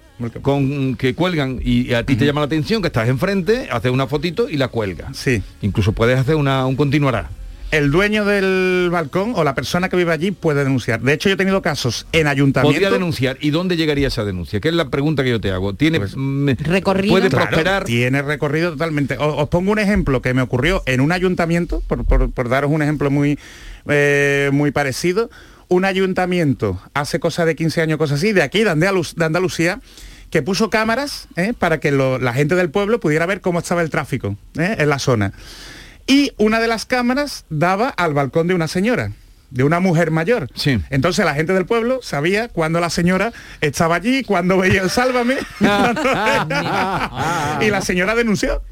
Con 0.43 0.97
que 0.97 1.15
cuelgan 1.15 1.61
y 1.63 1.95
a 1.95 2.05
ti 2.05 2.15
te 2.17 2.27
llama 2.27 2.41
la 2.41 2.47
atención 2.47 2.83
que 2.83 2.89
estás 2.89 3.09
enfrente, 3.09 3.69
haces 3.71 3.91
una 3.91 4.07
fotito 4.07 4.51
y 4.51 4.57
la 4.59 4.69
cuelgas. 4.69 5.17
Sí. 5.17 5.43
Incluso 5.63 5.93
puedes 5.93 6.19
hacer 6.19 6.35
una, 6.37 6.67
un 6.67 6.77
continuará. 6.77 7.31
El 7.71 7.93
dueño 7.93 8.25
del 8.25 8.89
balcón 8.91 9.33
o 9.37 9.45
la 9.45 9.55
persona 9.55 9.89
que 9.89 9.97
vive 9.97 10.13
allí 10.13 10.33
puede 10.33 10.65
denunciar. 10.65 11.01
De 11.03 11.13
hecho, 11.13 11.29
yo 11.29 11.35
he 11.35 11.39
tenido 11.39 11.63
casos 11.63 12.05
en 12.11 12.27
ayuntamientos. 12.27 12.75
Podría 12.75 12.91
denunciar. 12.91 13.37
¿Y 13.41 13.51
dónde 13.51 13.77
llegaría 13.77 14.09
esa 14.09 14.25
denuncia? 14.25 14.59
Que 14.59 14.69
es 14.71 14.75
la 14.75 14.89
pregunta 14.89 15.23
que 15.23 15.31
yo 15.31 15.41
te 15.41 15.53
hago. 15.53 15.75
¿Tiene 15.75 16.01
Pues, 16.01 16.15
mm, 16.17 16.49
Recorrido. 16.65 17.15
¿Puede 17.15 17.29
Claro, 17.29 17.47
prosperar? 17.47 17.85
Tiene 17.85 18.23
recorrido 18.23 18.73
totalmente. 18.73 19.17
O- 19.19 19.37
Os, 19.37 19.49
pongo 19.51 19.71
un 19.71 19.79
ejemplo 19.79 20.21
que 20.21 20.35
me 20.35 20.43
ocurrió 20.43 20.83
en 20.87 21.01
un 21.01 21.13
ayuntamiento, 21.13 21.81
por, 21.87 22.05
por- 22.05 22.31
por 22.33 22.49
daros 22.49 22.73
un 22.73 22.83
ejemplo 22.83 23.09
muy, 23.09 23.39
eh, 23.89 24.51
muy 24.53 24.73
parecido. 24.73 25.31
Un 25.69 25.85
ayuntamiento 25.85 26.81
hace 26.95 27.21
cosa 27.21 27.45
de 27.45 27.55
15 27.55 27.83
años, 27.83 27.99
cosas 27.99 28.19
así, 28.19 28.33
de 28.33 28.43
aquí, 28.43 28.65
de, 28.65 28.71
Andalucía, 28.71 29.81
que 30.31 30.43
puso 30.43 30.71
cámaras 30.71 31.29
eh, 31.37 31.53
para 31.57 31.79
que 31.79 31.93
lo- 31.93 32.19
la 32.19 32.33
gente 32.33 32.57
del 32.57 32.71
pueblo 32.71 32.99
pudiera 32.99 33.27
ver 33.27 33.41
cómo 33.41 33.61
estaba 33.61 33.81
el 33.83 33.91
tráfico 33.91 34.37
eh, 34.59 34.75
en 34.79 34.89
la 34.89 34.99
zona. 34.99 35.33
Y 36.11 36.33
una 36.39 36.59
de 36.61 36.67
las 36.69 36.87
cámaras 36.87 37.45
daba 37.51 37.89
al 37.89 38.15
balcón 38.15 38.47
de 38.49 38.55
una 38.55 38.67
señora 38.69 39.13
de 39.51 39.65
una 39.65 39.81
mujer 39.81 40.11
mayor. 40.13 40.49
Sí. 40.55 40.79
Entonces 40.91 41.25
la 41.25 41.35
gente 41.35 41.53
del 41.53 41.67
pueblo 41.67 41.99
sabía 42.03 42.47
cuando 42.49 42.79
la 42.79 42.89
señora 42.89 43.33
estaba 43.61 43.97
allí, 43.97 44.23
cuando 44.23 44.59
veía 44.59 44.81
el 44.83 44.91
sálvame. 44.91 45.37
y 47.61 47.71
la 47.71 47.81
señora 47.83 48.15
denunció. 48.15 48.63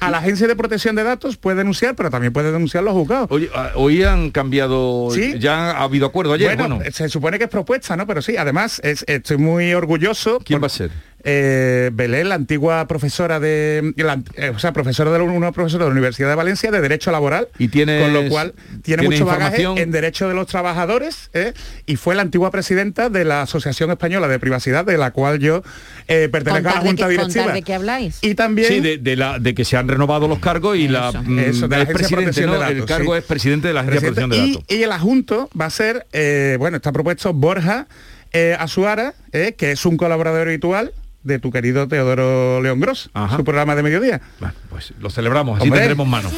A 0.00 0.10
la 0.10 0.18
agencia 0.18 0.46
de 0.46 0.54
protección 0.56 0.96
de 0.96 1.02
datos 1.04 1.36
puede 1.36 1.56
denunciar, 1.58 1.94
pero 1.94 2.10
también 2.10 2.32
puede 2.32 2.52
denunciar 2.52 2.82
los 2.84 2.92
juzgados. 2.92 3.28
Oye, 3.30 3.48
ah, 3.54 3.70
hoy 3.76 4.02
han 4.02 4.30
cambiado, 4.30 5.08
Sí. 5.14 5.38
ya 5.38 5.70
ha 5.70 5.82
habido 5.84 6.06
acuerdo 6.06 6.32
ayer, 6.34 6.56
bueno, 6.56 6.76
bueno. 6.76 6.90
se 6.92 7.08
supone 7.08 7.38
que 7.38 7.44
es 7.44 7.50
propuesta, 7.50 7.96
¿no? 7.96 8.06
Pero 8.06 8.20
sí, 8.20 8.36
además 8.36 8.80
es- 8.84 9.04
estoy 9.08 9.38
muy 9.38 9.72
orgulloso. 9.72 10.40
¿Quién 10.44 10.58
por- 10.60 10.64
va 10.64 10.66
a 10.66 10.76
ser? 10.76 10.90
Eh, 11.26 11.90
Belén, 11.94 12.28
la 12.28 12.34
antigua 12.34 12.86
profesora 12.86 13.40
de, 13.40 13.94
la- 13.96 14.20
eh, 14.36 14.50
o 14.54 14.58
sea, 14.58 14.74
profesora 14.74 15.10
de 15.10 15.18
la, 15.18 15.24
una 15.24 15.52
profesora 15.52 15.84
de 15.84 15.88
la 15.88 15.92
Universidad 15.92 16.28
de 16.28 16.34
Valencia 16.34 16.70
de 16.70 16.82
Derecho 16.82 17.10
Laboral, 17.10 17.48
Y 17.58 17.68
tienes- 17.68 18.02
con 18.02 18.12
lo 18.12 18.28
cual 18.28 18.52
tiene 18.82 19.00
¿tienes 19.02 19.20
mucho 19.20 19.24
bagaje 19.24 19.62
en 19.62 19.90
Derecho 19.90 20.28
de 20.28 20.34
los 20.34 20.46
Trabajadores 20.48 21.30
¿eh? 21.32 21.54
y 21.86 21.96
fue 21.96 22.14
la 22.14 22.20
antigua 22.20 22.50
presidenta 22.50 23.08
de 23.08 23.24
la 23.24 23.40
Asociación 23.40 23.90
Española 23.90 24.28
de 24.28 24.38
Privacidad, 24.38 24.84
de 24.84 24.98
la 24.98 25.12
cual 25.12 25.38
yo 25.38 25.62
eh, 26.08 26.28
pertenezco 26.30 26.68
a 26.68 26.74
la 26.74 26.80
Junta 26.82 27.06
qué- 27.06 27.12
Directiva. 27.12 27.52
de 27.52 27.62
qué 27.62 27.72
habláis. 27.74 28.18
Y 28.20 28.34
también 28.34 28.68
Sí, 28.68 28.80
de, 28.80 28.98
de 28.98 29.16
la, 29.16 29.38
de 29.38 29.54
que 29.54 29.64
se 29.64 29.78
han 29.78 29.88
renovado 29.88 30.28
los 30.28 30.40
cargos 30.40 30.76
y 30.76 30.88
la, 30.88 31.08
Eso. 31.08 31.22
mm, 31.22 31.38
Eso, 31.38 31.68
de 31.68 31.76
la 31.76 31.82
es 31.84 31.88
Agencia 31.88 31.88
de 31.88 31.94
presidente, 31.94 32.24
Protección 32.24 32.46
¿no? 32.50 32.58
de 32.66 32.72
el 32.80 32.84
cargo 32.84 33.12
sí. 33.14 33.18
es 33.20 33.24
presidente 33.24 33.68
de 33.68 33.74
la 33.74 33.80
Agencia 33.80 34.00
de 34.00 34.06
Protección 34.14 34.30
de 34.30 34.36
Datos. 34.52 34.64
y, 34.68 34.74
y 34.74 34.82
el 34.82 34.92
adjunto 34.92 35.48
va 35.58 35.64
a 35.64 35.70
ser, 35.70 36.06
eh, 36.12 36.56
bueno, 36.58 36.76
está 36.76 36.92
propuesto 36.92 37.32
Borja 37.32 37.86
eh, 38.34 38.54
Azuara, 38.58 39.14
eh, 39.32 39.54
que 39.56 39.70
es 39.70 39.86
un 39.86 39.96
colaborador 39.96 40.48
habitual 40.48 40.92
de 41.24 41.38
tu 41.38 41.50
querido 41.50 41.88
Teodoro 41.88 42.62
León 42.62 42.80
Gross, 42.80 43.10
Ajá. 43.14 43.36
su 43.36 43.44
programa 43.44 43.74
de 43.74 43.82
mediodía. 43.82 44.20
Bueno, 44.38 44.54
pues 44.70 44.92
lo 45.00 45.10
celebramos, 45.10 45.56
así 45.58 45.64
Hombre. 45.68 45.80
tendremos 45.80 46.06
mano. 46.06 46.30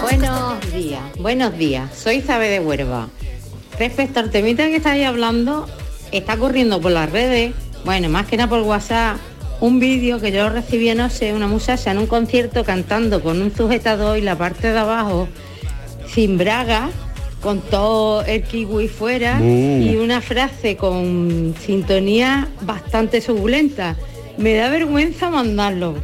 Buenos 0.00 0.72
días, 0.72 1.02
buenos 1.18 1.58
días. 1.58 1.90
Soy 1.96 2.20
Zabe 2.20 2.48
de 2.48 2.60
Huerva. 2.60 3.08
Respecto 3.78 4.20
al 4.20 4.30
temita 4.30 4.66
que 4.66 4.76
estáis 4.76 5.04
hablando, 5.06 5.68
está 6.12 6.36
corriendo 6.36 6.80
por 6.80 6.92
las 6.92 7.10
redes, 7.10 7.52
bueno, 7.84 8.08
más 8.08 8.26
que 8.26 8.36
nada 8.36 8.48
por 8.48 8.60
WhatsApp, 8.60 9.16
un 9.60 9.80
vídeo 9.80 10.20
que 10.20 10.30
yo 10.30 10.48
recibí 10.48 10.88
anoche, 10.88 11.32
una 11.34 11.48
muchacha 11.48 11.90
en 11.90 11.98
un 11.98 12.06
concierto 12.06 12.64
cantando 12.64 13.20
con 13.22 13.42
un 13.42 13.54
sujetador 13.54 14.18
y 14.18 14.20
la 14.20 14.36
parte 14.36 14.70
de 14.72 14.78
abajo 14.78 15.28
sin 16.06 16.38
braga, 16.38 16.90
con 17.44 17.60
todo 17.60 18.24
el 18.24 18.42
kiwi 18.42 18.88
fuera 18.88 19.38
y 19.38 19.96
una 19.96 20.22
frase 20.22 20.76
con 20.76 21.54
sintonía 21.60 22.48
bastante 22.62 23.20
suculenta. 23.20 23.96
Me 24.38 24.54
da 24.54 24.70
vergüenza 24.70 25.28
mandarlo. 25.28 25.94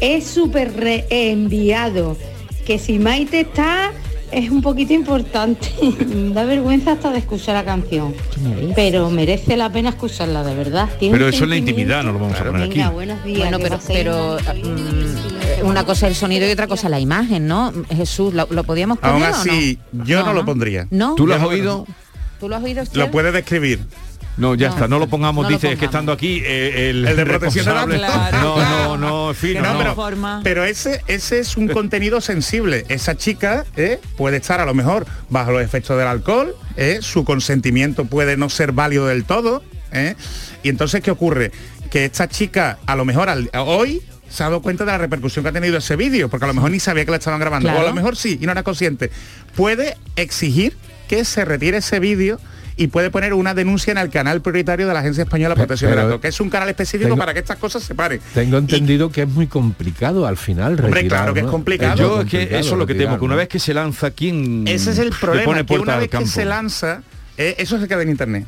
Es 0.00 0.24
súper 0.24 0.72
reenviado. 0.72 2.16
Que 2.64 2.78
si 2.78 2.98
Maite 2.98 3.40
está, 3.40 3.92
es 4.32 4.50
un 4.50 4.62
poquito 4.62 4.92
importante. 4.92 5.68
da 6.34 6.44
vergüenza 6.44 6.92
hasta 6.92 7.10
de 7.10 7.18
escuchar 7.18 7.54
la 7.54 7.64
canción. 7.64 8.14
Pero 8.74 9.10
merece 9.10 9.56
la 9.56 9.70
pena 9.70 9.90
escucharla, 9.90 10.44
de 10.44 10.54
verdad. 10.54 10.88
Tiene 10.98 11.12
Pero 11.16 11.28
eso 11.28 11.44
en 11.44 11.50
la 11.50 11.56
intimidad 11.56 12.02
no 12.04 12.12
lo 12.12 12.18
vamos 12.18 12.40
a 12.40 12.44
poner 12.44 12.62
aquí. 12.62 12.78
Venga, 12.78 12.90
buenos 12.90 13.24
días. 13.24 13.38
Bueno, 13.50 13.58
pero, 13.58 13.78
pero 13.86 14.38
mm, 15.62 15.66
una 15.66 15.84
cosa 15.84 16.06
es 16.06 16.12
el 16.12 16.16
sonido 16.16 16.48
y 16.48 16.50
otra 16.52 16.66
cosa 16.66 16.88
la 16.88 17.00
imagen, 17.00 17.46
¿no? 17.46 17.72
Jesús, 17.90 18.34
¿lo, 18.34 18.46
lo 18.50 18.64
podíamos 18.64 18.98
poner 18.98 19.14
Aún 19.14 19.22
o 19.22 19.26
así, 19.26 19.78
no? 19.92 20.04
yo 20.04 20.24
no 20.24 20.32
lo 20.32 20.44
pondría. 20.44 20.86
¿No? 20.90 21.14
¿Tú 21.14 21.26
lo 21.26 21.34
has 21.34 21.40
no- 21.40 21.48
oído? 21.48 21.86
¿Tú 22.40 22.48
lo 22.48 22.56
has 22.56 22.62
oído? 22.62 22.84
Lo 22.94 23.10
puede 23.10 23.32
describir. 23.32 23.80
No, 24.38 24.54
ya 24.54 24.68
No. 24.68 24.74
está, 24.74 24.88
no 24.88 24.98
lo 24.98 25.08
pongamos, 25.08 25.42
No 25.44 25.50
lo 25.50 25.56
dice, 25.56 25.72
es 25.72 25.78
que 25.78 25.86
estando 25.86 26.12
aquí 26.12 26.40
eh, 26.44 26.90
el, 26.90 27.06
El 27.06 27.16
de 27.16 27.26
protección 27.26 27.64
de 27.66 27.72
responsable- 27.72 28.00
datos. 28.00 28.28
Claro, 28.28 28.48
No, 28.48 28.54
claro. 28.54 28.96
no, 28.96 29.26
no, 29.28 29.34
fino, 29.34 29.54
Que 29.54 29.60
no, 29.66 29.72
no. 29.74 29.78
pero- 29.80 29.94
forma. 29.94 30.40
Pero 30.44 30.64
ese, 30.64 31.02
ese 31.08 31.40
es 31.40 31.56
un 31.56 31.68
contenido 31.68 32.20
sensible. 32.20 32.84
Esa 32.88 33.16
chica 33.16 33.64
eh, 33.76 34.00
puede 34.16 34.36
estar 34.38 34.60
a 34.60 34.64
lo 34.64 34.74
mejor 34.74 35.06
bajo 35.28 35.50
los 35.52 35.62
efectos 35.62 35.98
del 35.98 36.06
alcohol, 36.06 36.54
eh, 36.76 36.98
su 37.02 37.24
consentimiento 37.24 38.04
puede 38.04 38.36
no 38.36 38.48
ser 38.48 38.72
válido 38.72 39.06
del 39.06 39.24
todo. 39.24 39.62
eh, 39.90 40.14
y 40.62 40.68
entonces, 40.68 41.00
¿qué 41.02 41.10
ocurre? 41.10 41.50
Que 41.90 42.04
esta 42.04 42.28
chica 42.28 42.78
a 42.86 42.94
lo 42.94 43.04
mejor 43.04 43.28
al- 43.30 43.50
hoy 43.54 44.02
se 44.28 44.42
ha 44.42 44.46
dado 44.46 44.60
cuenta 44.60 44.84
de 44.84 44.92
la 44.92 44.98
repercusión 44.98 45.42
que 45.42 45.48
ha 45.48 45.52
tenido 45.52 45.78
ese 45.78 45.96
vídeo, 45.96 46.28
porque 46.28 46.44
a 46.44 46.48
lo 46.48 46.52
mejor 46.54 46.70
ni 46.70 46.78
sabía 46.78 47.04
que 47.06 47.10
la 47.10 47.16
estaban 47.16 47.40
grabando. 47.40 47.70
O 47.72 47.78
a 47.80 47.82
lo 47.82 47.94
mejor 47.94 48.14
sí, 48.14 48.38
y 48.40 48.44
no 48.44 48.52
era 48.52 48.62
consciente. 48.62 49.10
Puede 49.56 49.96
exigir 50.16 50.76
que 51.08 51.24
se 51.24 51.44
retire 51.46 51.78
ese 51.78 51.98
vídeo 52.00 52.38
y 52.78 52.86
puede 52.86 53.10
poner 53.10 53.34
una 53.34 53.52
denuncia 53.54 53.90
en 53.90 53.98
el 53.98 54.08
canal 54.08 54.40
prioritario 54.40 54.86
de 54.86 54.94
la 54.94 55.00
Agencia 55.00 55.24
Española 55.24 55.54
de 55.56 55.60
Protección 55.60 55.90
de 55.90 55.96
Datos, 55.96 56.20
que 56.20 56.28
es 56.28 56.40
un 56.40 56.48
canal 56.48 56.68
específico 56.68 57.08
Tengo- 57.08 57.18
para 57.18 57.34
que 57.34 57.40
estas 57.40 57.58
cosas 57.58 57.82
se 57.82 57.94
paren. 57.94 58.20
Tengo 58.32 58.56
entendido 58.56 59.10
que 59.10 59.22
es 59.22 59.28
muy 59.28 59.48
complicado 59.48 60.26
al 60.26 60.36
final 60.36 60.72
Hombre, 60.74 60.86
retirar, 60.88 61.18
claro 61.22 61.34
que 61.34 61.40
es 61.40 61.46
complicado. 61.46 61.96
Yo 61.96 62.20
es 62.22 62.28
que 62.30 62.42
eso 62.44 62.56
es 62.58 62.78
lo 62.78 62.86
que 62.86 62.92
retirar, 62.94 63.14
temo, 63.14 63.18
que 63.18 63.24
una 63.26 63.34
vez 63.34 63.48
que 63.48 63.58
se 63.58 63.74
lanza, 63.74 64.12
¿quién 64.12 64.66
Ese 64.68 64.92
es 64.92 64.98
el 64.98 65.10
le 65.10 65.14
problema, 65.16 65.44
pone 65.44 65.66
que 65.66 65.78
una 65.78 65.96
vez 65.96 66.08
que 66.08 66.24
se 66.26 66.44
lanza, 66.44 67.02
eh, 67.36 67.56
eso 67.58 67.80
se 67.80 67.88
queda 67.88 68.02
en 68.02 68.10
internet. 68.10 68.46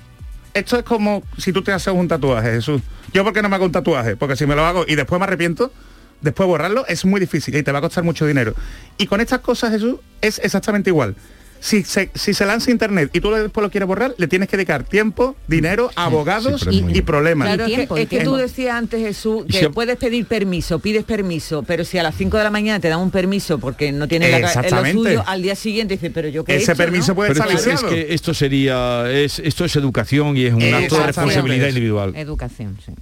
Esto 0.54 0.78
es 0.78 0.84
como 0.84 1.22
si 1.36 1.52
tú 1.52 1.62
te 1.62 1.72
haces 1.72 1.92
un 1.92 2.06
tatuaje, 2.08 2.52
Jesús. 2.52 2.80
Yo 3.12 3.24
porque 3.24 3.42
no 3.42 3.48
me 3.48 3.56
hago 3.56 3.64
un 3.64 3.72
tatuaje, 3.72 4.16
porque 4.16 4.36
si 4.36 4.46
me 4.46 4.54
lo 4.54 4.64
hago 4.64 4.84
y 4.86 4.94
después 4.94 5.18
me 5.18 5.24
arrepiento, 5.24 5.72
después 6.20 6.46
borrarlo 6.46 6.86
es 6.86 7.04
muy 7.04 7.18
difícil 7.20 7.56
y 7.56 7.62
te 7.64 7.72
va 7.72 7.78
a 7.78 7.82
costar 7.82 8.04
mucho 8.04 8.26
dinero. 8.26 8.54
Y 8.96 9.06
con 9.06 9.20
estas 9.20 9.40
cosas, 9.40 9.70
Jesús, 9.72 9.96
es 10.20 10.38
exactamente 10.42 10.90
igual. 10.90 11.16
Si 11.62 11.82
se, 11.84 12.10
si 12.14 12.32
se 12.32 12.46
lanza 12.46 12.70
internet 12.70 13.10
y 13.12 13.20
tú 13.20 13.30
después 13.32 13.62
lo 13.62 13.70
quieres 13.70 13.86
borrar, 13.86 14.14
le 14.16 14.26
tienes 14.28 14.48
que 14.48 14.56
dedicar 14.56 14.82
tiempo, 14.82 15.36
dinero, 15.46 15.90
abogados 15.94 16.66
y, 16.70 17.02
problemas. 17.02 17.48
Claro, 17.48 17.64
es 17.64 17.68
que- 17.70 17.76
tiempo, 17.76 17.96
es 17.98 18.08
que, 18.08 18.20
tú 18.24 18.34
decías 18.36 18.74
antes, 18.76 18.98
Jesús, 19.00 19.44
que 19.44 19.58
si- 19.60 19.68
puedes 19.68 19.98
pedir 19.98 20.24
permiso, 20.24 20.78
pides 20.78 21.04
permiso, 21.04 21.62
pero 21.62 21.84
si 21.84 21.98
a 21.98 22.02
las 22.02 22.14
5 22.14 22.38
de 22.38 22.44
la 22.44 22.50
mañana 22.50 22.80
te 22.80 22.88
dan 22.88 22.98
un 23.00 23.10
permiso 23.10 23.58
porque 23.58 23.92
no 23.92 24.08
tienes 24.08 24.30
la, 24.30 24.80
lo 24.82 24.86
suyo, 24.92 25.22
al 25.26 25.42
día 25.42 25.54
siguiente 25.54 25.94
dices, 25.94 26.10
pero 26.14 26.28
yo 26.28 26.44
qué 26.44 26.52
he 26.54 26.56
Ese 26.56 26.72
hecho, 26.72 26.78
permiso 26.78 27.08
¿no? 27.08 27.16
puede 27.16 27.34
Pero 27.34 27.44
estar 27.44 27.54
es 27.56 27.62
que, 27.64 27.70
es 27.72 27.74
viciado. 27.82 27.94
que 27.94 28.14
esto 28.14 28.32
sería, 28.32 29.10
es, 29.10 29.38
esto 29.38 29.64
es 29.66 29.76
educación 29.76 30.38
y 30.38 30.46
es 30.46 30.54
un 30.54 30.62
acto 30.62 30.96
de 30.98 31.06
responsabilidad 31.08 31.68
individual. 31.68 32.16
Educación, 32.16 32.78
sí. 32.84 32.92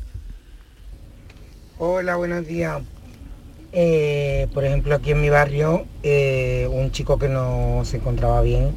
Hola, 1.78 2.16
buenos 2.16 2.44
días. 2.44 2.82
Eh, 3.72 4.48
por 4.54 4.64
ejemplo, 4.64 4.94
aquí 4.94 5.10
en 5.10 5.20
mi 5.20 5.28
barrio, 5.28 5.84
eh, 6.02 6.68
un 6.72 6.90
chico 6.90 7.18
que 7.18 7.28
no 7.28 7.82
se 7.84 7.98
encontraba 7.98 8.40
bien, 8.40 8.70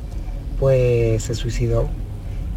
pues 0.59 1.23
se 1.23 1.33
suicidó 1.33 1.87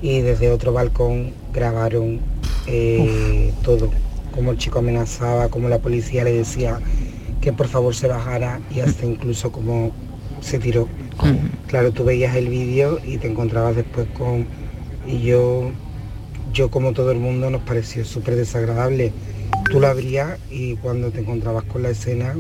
y 0.03 0.21
desde 0.21 0.51
otro 0.51 0.73
balcón 0.73 1.33
grabaron 1.53 2.21
eh, 2.67 3.53
todo, 3.63 3.91
como 4.33 4.51
el 4.51 4.59
chico 4.59 4.81
amenazaba, 4.81 5.49
como 5.49 5.69
la 5.69 5.79
policía 5.79 6.25
le 6.25 6.33
decía 6.33 6.81
que 7.41 7.53
por 7.53 7.69
favor 7.69 7.95
se 7.95 8.09
bajara 8.09 8.61
y 8.75 8.81
hasta 8.81 9.07
incluso 9.07 9.53
como 9.53 9.93
se 10.41 10.59
tiró. 10.59 10.89
Claro, 11.69 11.93
tú 11.93 12.05
veías 12.05 12.35
el 12.37 12.49
vídeo 12.49 12.99
y 13.05 13.19
te 13.19 13.29
encontrabas 13.29 13.77
después 13.77 14.07
con... 14.19 14.47
Y 15.07 15.21
yo, 15.21 15.71
yo 16.53 16.71
como 16.71 16.93
todo 16.93 17.13
el 17.13 17.19
mundo 17.19 17.49
nos 17.51 17.63
pareció 17.63 18.05
súper 18.05 18.35
desagradable. 18.37 19.13
Tú 19.71 19.81
la 19.81 19.91
abrías 19.91 20.39
y 20.51 20.77
cuando 20.77 21.11
te 21.11 21.21
encontrabas 21.21 21.65
con 21.65 21.83
la 21.83 21.91
escena 21.91 22.35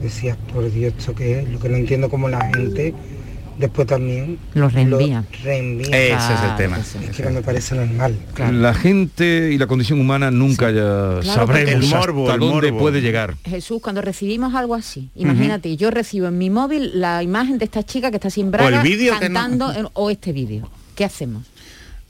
decías, 0.00 0.36
por 0.52 0.70
Dios, 0.70 0.94
¿esto 0.96 1.14
qué 1.14 1.40
es? 1.40 1.48
Lo 1.50 1.58
que 1.58 1.68
no 1.68 1.76
entiendo 1.76 2.08
como 2.08 2.28
la 2.28 2.46
gente 2.54 2.94
después 3.58 3.86
también 3.88 4.38
Los 4.54 4.72
reenvía. 4.74 5.24
reenvía. 5.42 5.88
Ese 6.16 6.34
es 6.34 6.40
el 6.50 6.56
tema. 6.56 6.78
Es 6.78 7.16
que 7.16 7.22
no 7.24 7.30
me 7.30 7.42
parece 7.42 7.74
normal. 7.74 8.14
La 8.52 8.74
gente 8.74 9.50
y 9.52 9.58
la 9.58 9.66
condición 9.66 9.98
humana 10.00 10.30
nunca 10.30 10.70
ya 10.70 11.20
sabremos 11.22 11.84
El 11.84 11.90
morbo, 11.90 12.22
hasta 12.24 12.34
el 12.34 12.40
dónde 12.40 12.70
morbo. 12.72 12.78
puede 12.84 13.00
llegar. 13.00 13.34
Jesús, 13.44 13.80
cuando 13.82 14.02
recibimos 14.02 14.54
algo 14.54 14.74
así, 14.74 15.10
imagínate, 15.14 15.74
yo 15.76 15.90
recibo 15.90 16.26
en 16.28 16.36
mi 16.38 16.50
móvil 16.50 17.00
la 17.00 17.22
imagen 17.22 17.58
de 17.58 17.64
esta 17.64 17.82
chica 17.82 18.10
que 18.10 18.16
está 18.16 18.30
sin 18.30 18.50
braga 18.50 18.82
vídeo 18.82 19.18
que 19.18 19.28
no- 19.28 19.34
cantando 19.40 19.72
en- 19.74 19.88
o 19.94 20.10
este 20.10 20.32
vídeo. 20.32 20.68
¿Qué 20.94 21.04
hacemos? 21.04 21.44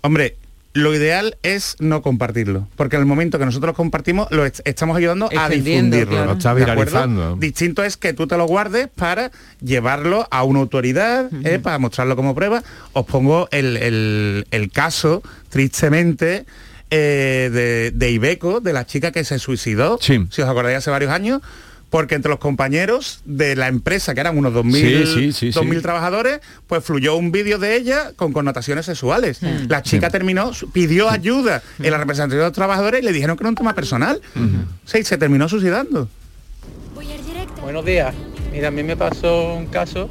Hombre, 0.03 0.37
lo 0.77 0.95
ideal 0.95 1.37
es 1.43 1.77
no 1.81 2.03
compartirlo, 2.03 2.69
porque 2.77 2.97
en 2.97 3.01
el 3.03 3.07
momento 3.07 3.39
que 3.39 3.45
nosotros 3.47 3.75
compartimos 3.75 4.29
lo 4.31 4.45
est- 4.45 4.61
estamos 4.65 4.97
ayudando 4.97 5.29
a 5.37 5.49
difundirlo. 5.49 6.11
claro. 6.11 6.27
Lo 6.27 6.33
está 6.33 6.55
viralizando. 6.55 7.37
Distinto 7.37 7.83
es 7.83 7.97
que 7.97 8.13
tú 8.13 8.27
te 8.27 8.37
lo 8.37 8.47
guardes 8.47 8.89
para 8.95 9.31
llevarlo 9.61 10.29
a 10.31 10.43
una 10.45 10.61
autoridad, 10.61 11.31
eh, 11.45 11.59
para 11.59 11.79
mostrarlo 11.79 12.15
como 12.17 12.35
prueba. 12.35 12.63
Os 12.93 13.07
pongo 13.07 13.49
el, 13.53 13.77
el- 13.79 14.47
el 14.51 14.71
caso, 14.71 15.23
tristemente, 15.49 16.47
eh, 16.91 17.51
de, 17.53 17.91
de 17.93 18.11
Ibeco, 18.13 18.61
de 18.61 18.73
la 18.73 18.87
chica 18.87 19.11
que 19.11 19.25
se 19.25 19.39
suicidó, 19.39 19.99
Sí. 20.01 20.25
si 20.31 20.43
os 20.43 20.49
acordáis 20.49 20.79
hace 20.79 20.91
varios 20.91 21.11
años, 21.11 21.41
porque 21.91 22.15
entre 22.17 22.31
los 22.31 22.39
compañeros 22.39 23.21
de 23.25 23.55
la 23.57 23.69
empresa, 23.69 24.13
que 24.15 24.21
eran 24.21 24.37
unos 24.37 24.53
2.000, 24.53 24.73
Sí, 24.73 25.07
sí, 25.07 25.33
sí, 25.33 25.53
sí. 25.53 25.59
2.000 25.59 25.83
trabajadores, 25.83 26.41
pues 26.67 26.85
fluyó 26.85 27.17
un 27.17 27.31
vídeo 27.33 27.59
de 27.59 27.77
ella 27.77 28.13
con 28.17 28.33
connotaciones 28.33 28.87
sexuales. 28.87 29.41
La 29.69 29.83
chica 29.83 30.11
terminó, 30.11 30.51
pidió 30.73 31.09
ayuda 31.09 31.63
en 31.79 31.91
la 31.91 31.99
representación 31.99 32.41
de 32.41 32.45
los 32.47 32.53
trabajadores 32.53 33.03
y 33.03 33.05
le 33.05 33.13
dijeron 33.13 33.37
que 33.37 33.43
era 33.45 33.51
un 33.51 33.55
tema 33.55 33.75
personal. 33.75 34.21
Sí, 34.85 35.05
se 35.05 35.17
terminó 35.17 35.49
suicidando. 35.49 36.09
Buenos 37.63 37.85
días. 37.85 38.15
Mira, 38.53 38.69
a 38.69 38.71
mí 38.71 38.83
me 38.83 38.97
pasó 38.97 39.55
un 39.55 39.67
caso 39.67 40.09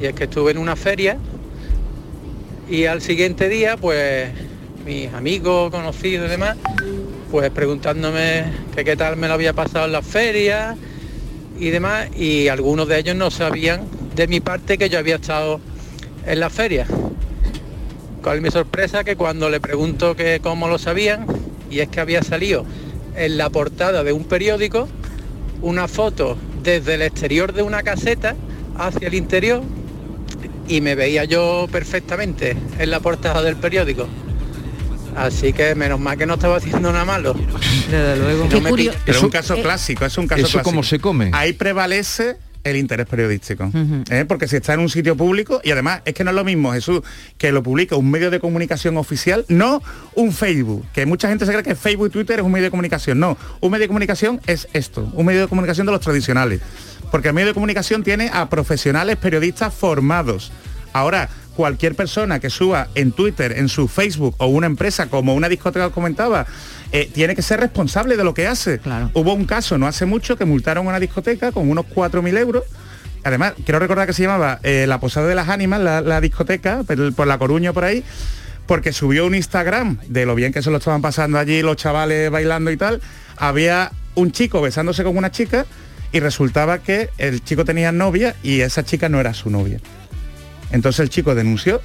y 0.00 0.06
es 0.06 0.14
que 0.14 0.24
estuve 0.24 0.52
en 0.52 0.58
una 0.58 0.76
feria 0.76 1.18
y 2.68 2.84
al 2.86 3.00
siguiente 3.00 3.48
día, 3.48 3.76
pues 3.76 4.30
mis 4.84 5.12
amigos, 5.12 5.70
conocidos 5.70 6.26
y 6.26 6.30
demás, 6.30 6.56
pues 7.30 7.50
preguntándome 7.50 8.44
que 8.74 8.84
qué 8.84 8.96
tal 8.96 9.16
me 9.16 9.28
lo 9.28 9.34
había 9.34 9.52
pasado 9.52 9.86
en 9.86 9.92
la 9.92 10.02
feria 10.02 10.76
y 11.58 11.70
demás, 11.70 12.08
y 12.16 12.48
algunos 12.48 12.88
de 12.88 12.98
ellos 12.98 13.16
no 13.16 13.30
sabían 13.30 13.82
de 14.14 14.26
mi 14.26 14.40
parte 14.40 14.78
que 14.78 14.88
yo 14.88 14.98
había 14.98 15.16
estado 15.16 15.60
en 16.26 16.40
la 16.40 16.50
feria. 16.50 16.86
Con 18.22 18.42
mi 18.42 18.50
sorpresa 18.50 19.04
que 19.04 19.16
cuando 19.16 19.48
le 19.50 19.60
pregunto 19.60 20.16
que 20.16 20.40
cómo 20.42 20.68
lo 20.68 20.78
sabían, 20.78 21.26
y 21.70 21.80
es 21.80 21.88
que 21.88 22.00
había 22.00 22.22
salido 22.22 22.64
en 23.16 23.38
la 23.38 23.50
portada 23.50 24.04
de 24.04 24.12
un 24.12 24.24
periódico 24.24 24.88
una 25.62 25.88
foto 25.88 26.36
desde 26.62 26.94
el 26.94 27.02
exterior 27.02 27.52
de 27.52 27.62
una 27.62 27.82
caseta 27.82 28.36
hacia 28.76 29.08
el 29.08 29.14
interior 29.14 29.62
y 30.68 30.80
me 30.80 30.94
veía 30.94 31.24
yo 31.24 31.66
perfectamente 31.70 32.56
en 32.78 32.90
la 32.90 33.00
portada 33.00 33.42
del 33.42 33.56
periódico. 33.56 34.06
Así 35.16 35.52
que 35.52 35.74
menos 35.74 35.98
mal 35.98 36.18
que 36.18 36.26
no 36.26 36.34
estaba 36.34 36.56
haciendo 36.58 36.92
nada 36.92 37.04
malo. 37.04 37.34
Desde 37.90 38.16
luego. 38.16 38.48
No 38.50 38.60
me 38.60 38.70
Pero 38.70 38.92
es 39.06 39.22
un 39.22 39.28
eh, 39.28 39.32
caso 39.32 39.56
clásico, 39.62 40.04
es 40.04 40.18
un 40.18 40.26
caso 40.26 40.42
¿Eso 40.42 40.52
clásico. 40.52 40.70
cómo 40.70 40.82
se 40.82 40.98
come? 40.98 41.30
Ahí 41.32 41.54
prevalece 41.54 42.36
el 42.70 42.76
interés 42.76 43.06
periodístico. 43.06 43.70
¿eh? 44.10 44.24
Porque 44.26 44.48
si 44.48 44.56
está 44.56 44.74
en 44.74 44.80
un 44.80 44.88
sitio 44.88 45.16
público, 45.16 45.60
y 45.64 45.70
además 45.70 46.02
es 46.04 46.14
que 46.14 46.24
no 46.24 46.30
es 46.30 46.36
lo 46.36 46.44
mismo, 46.44 46.72
Jesús, 46.72 47.00
que 47.38 47.52
lo 47.52 47.62
publica 47.62 47.96
un 47.96 48.10
medio 48.10 48.30
de 48.30 48.40
comunicación 48.40 48.96
oficial, 48.96 49.44
no 49.48 49.82
un 50.14 50.32
Facebook, 50.32 50.84
que 50.92 51.06
mucha 51.06 51.28
gente 51.28 51.46
se 51.46 51.52
cree 51.52 51.62
que 51.62 51.76
Facebook 51.76 52.08
y 52.08 52.10
Twitter 52.10 52.40
es 52.40 52.44
un 52.44 52.52
medio 52.52 52.64
de 52.64 52.70
comunicación. 52.70 53.20
No, 53.20 53.38
un 53.60 53.70
medio 53.70 53.84
de 53.84 53.88
comunicación 53.88 54.40
es 54.46 54.68
esto, 54.72 55.10
un 55.14 55.26
medio 55.26 55.42
de 55.42 55.48
comunicación 55.48 55.86
de 55.86 55.92
los 55.92 56.00
tradicionales. 56.00 56.60
Porque 57.10 57.28
el 57.28 57.34
medio 57.34 57.48
de 57.48 57.54
comunicación 57.54 58.02
tiene 58.02 58.30
a 58.32 58.48
profesionales 58.50 59.16
periodistas 59.16 59.72
formados. 59.72 60.50
Ahora, 60.92 61.28
cualquier 61.56 61.94
persona 61.94 62.38
que 62.38 62.50
suba 62.50 62.88
en 62.94 63.12
Twitter, 63.12 63.58
en 63.58 63.68
su 63.68 63.88
Facebook 63.88 64.34
o 64.38 64.46
una 64.46 64.66
empresa 64.66 65.06
como 65.08 65.34
una 65.34 65.48
discoteca 65.48 65.84
que 65.84 65.88
os 65.88 65.92
comentaba, 65.94 66.46
eh, 66.92 67.10
tiene 67.12 67.34
que 67.34 67.42
ser 67.42 67.60
responsable 67.60 68.16
de 68.16 68.24
lo 68.24 68.34
que 68.34 68.46
hace. 68.46 68.80
Hubo 69.14 69.32
un 69.32 69.46
caso 69.46 69.78
no 69.78 69.86
hace 69.86 70.06
mucho 70.06 70.36
que 70.36 70.44
multaron 70.44 70.86
a 70.86 70.90
una 70.90 71.00
discoteca 71.00 71.50
con 71.50 71.68
unos 71.68 71.86
4.000 71.86 72.38
euros. 72.38 72.64
Además, 73.24 73.54
quiero 73.64 73.80
recordar 73.80 74.06
que 74.06 74.12
se 74.12 74.22
llamaba 74.22 74.60
eh, 74.62 74.84
La 74.86 75.00
Posada 75.00 75.26
de 75.26 75.34
las 75.34 75.48
Ánimas, 75.48 75.80
la, 75.80 76.00
la 76.00 76.20
discoteca, 76.20 76.84
por, 76.84 77.14
por 77.14 77.26
La 77.26 77.38
Coruña, 77.38 77.72
por 77.72 77.84
ahí, 77.84 78.04
porque 78.66 78.92
subió 78.92 79.26
un 79.26 79.34
Instagram 79.34 79.98
de 80.06 80.26
lo 80.26 80.34
bien 80.34 80.52
que 80.52 80.62
se 80.62 80.70
lo 80.70 80.76
estaban 80.76 81.02
pasando 81.02 81.38
allí 81.38 81.62
los 81.62 81.76
chavales 81.76 82.30
bailando 82.30 82.70
y 82.70 82.76
tal. 82.76 83.00
Había 83.36 83.90
un 84.14 84.30
chico 84.30 84.60
besándose 84.60 85.02
con 85.02 85.16
una 85.16 85.30
chica 85.30 85.66
y 86.12 86.20
resultaba 86.20 86.78
que 86.78 87.10
el 87.18 87.42
chico 87.42 87.64
tenía 87.64 87.92
novia 87.92 88.36
y 88.42 88.60
esa 88.60 88.84
chica 88.84 89.08
no 89.08 89.18
era 89.18 89.34
su 89.34 89.50
novia. 89.50 89.80
Entonces 90.70 91.00
el 91.00 91.10
chico 91.10 91.34
denunció 91.34 91.80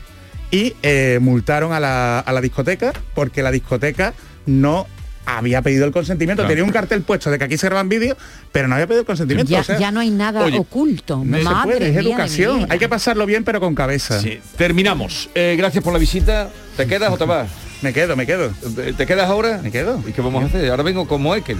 y 0.49 0.73
eh, 0.83 1.19
multaron 1.21 1.73
a 1.73 1.79
la, 1.79 2.19
a 2.19 2.33
la 2.33 2.41
discoteca 2.41 2.93
porque 3.13 3.41
la 3.41 3.51
discoteca 3.51 4.13
no 4.45 4.87
había 5.25 5.61
pedido 5.61 5.85
el 5.85 5.91
consentimiento. 5.91 6.41
Claro. 6.41 6.49
Tenía 6.49 6.63
un 6.63 6.71
cartel 6.71 7.01
puesto 7.03 7.29
de 7.29 7.37
que 7.37 7.45
aquí 7.45 7.57
se 7.57 7.67
graban 7.67 7.89
vídeos, 7.89 8.17
pero 8.51 8.67
no 8.67 8.75
había 8.75 8.87
pedido 8.87 9.01
el 9.01 9.05
consentimiento. 9.05 9.51
Ya, 9.51 9.61
o 9.61 9.63
sea, 9.63 9.79
ya 9.79 9.91
no 9.91 9.99
hay 9.99 10.09
nada 10.09 10.43
Oye, 10.43 10.57
oculto. 10.57 11.21
no 11.23 11.37
se 11.37 11.43
Madre 11.43 11.77
puede, 11.77 11.89
es 11.91 11.97
educación. 11.97 12.65
Hay 12.69 12.79
que 12.79 12.89
pasarlo 12.89 13.25
bien, 13.25 13.43
pero 13.43 13.59
con 13.59 13.75
cabeza. 13.75 14.19
Sí, 14.19 14.39
terminamos. 14.57 15.29
Eh, 15.35 15.55
gracias 15.57 15.83
por 15.83 15.93
la 15.93 15.99
visita. 15.99 16.49
¿Te 16.77 16.87
quedas 16.87 17.11
o 17.11 17.17
te 17.17 17.25
vas? 17.25 17.49
Me 17.81 17.91
quedo, 17.93 18.15
me 18.15 18.25
quedo. 18.25 18.51
¿Te- 18.75 18.93
¿Te 18.93 19.05
quedas 19.05 19.29
ahora? 19.29 19.59
Me 19.63 19.71
quedo. 19.71 20.01
¿Y 20.07 20.11
qué 20.13 20.21
vamos 20.21 20.43
a 20.43 20.45
hacer? 20.47 20.69
Ahora 20.69 20.83
vengo 20.83 21.05
como 21.07 21.35
Ekel. 21.35 21.57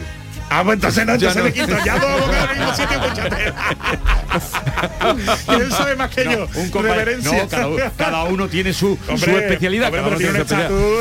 Ah, 0.53 0.63
pues 0.65 0.75
entonces 0.75 1.05
no, 1.05 1.15
Ya 1.15 1.29
entonces 1.31 1.37
no. 1.37 1.43
me 1.45 1.53
quito. 1.53 1.77
Ya 1.85 1.97
dos 1.97 2.11
abogados 2.11 2.43
en 2.43 2.49
el 2.51 2.57
mismo 2.59 2.75
sitio, 2.75 2.99
y 5.47 5.51
él 5.61 5.71
sabe 5.71 5.95
más 5.95 6.09
que 6.09 6.23
yo. 6.25 6.45
Un 6.55 6.71
Reverencia. 6.83 7.43
no, 7.43 7.47
cada, 7.49 7.89
cada 7.91 8.23
uno 8.25 8.47
tiene 8.49 8.73
su, 8.73 8.97
Hombre, 9.07 9.17
su 9.17 9.29
especialidad. 9.37 9.87
hombre, 9.87 10.01
cada 10.01 10.15
uno 10.15 10.17
tiene 10.17 10.39
su 10.39 10.43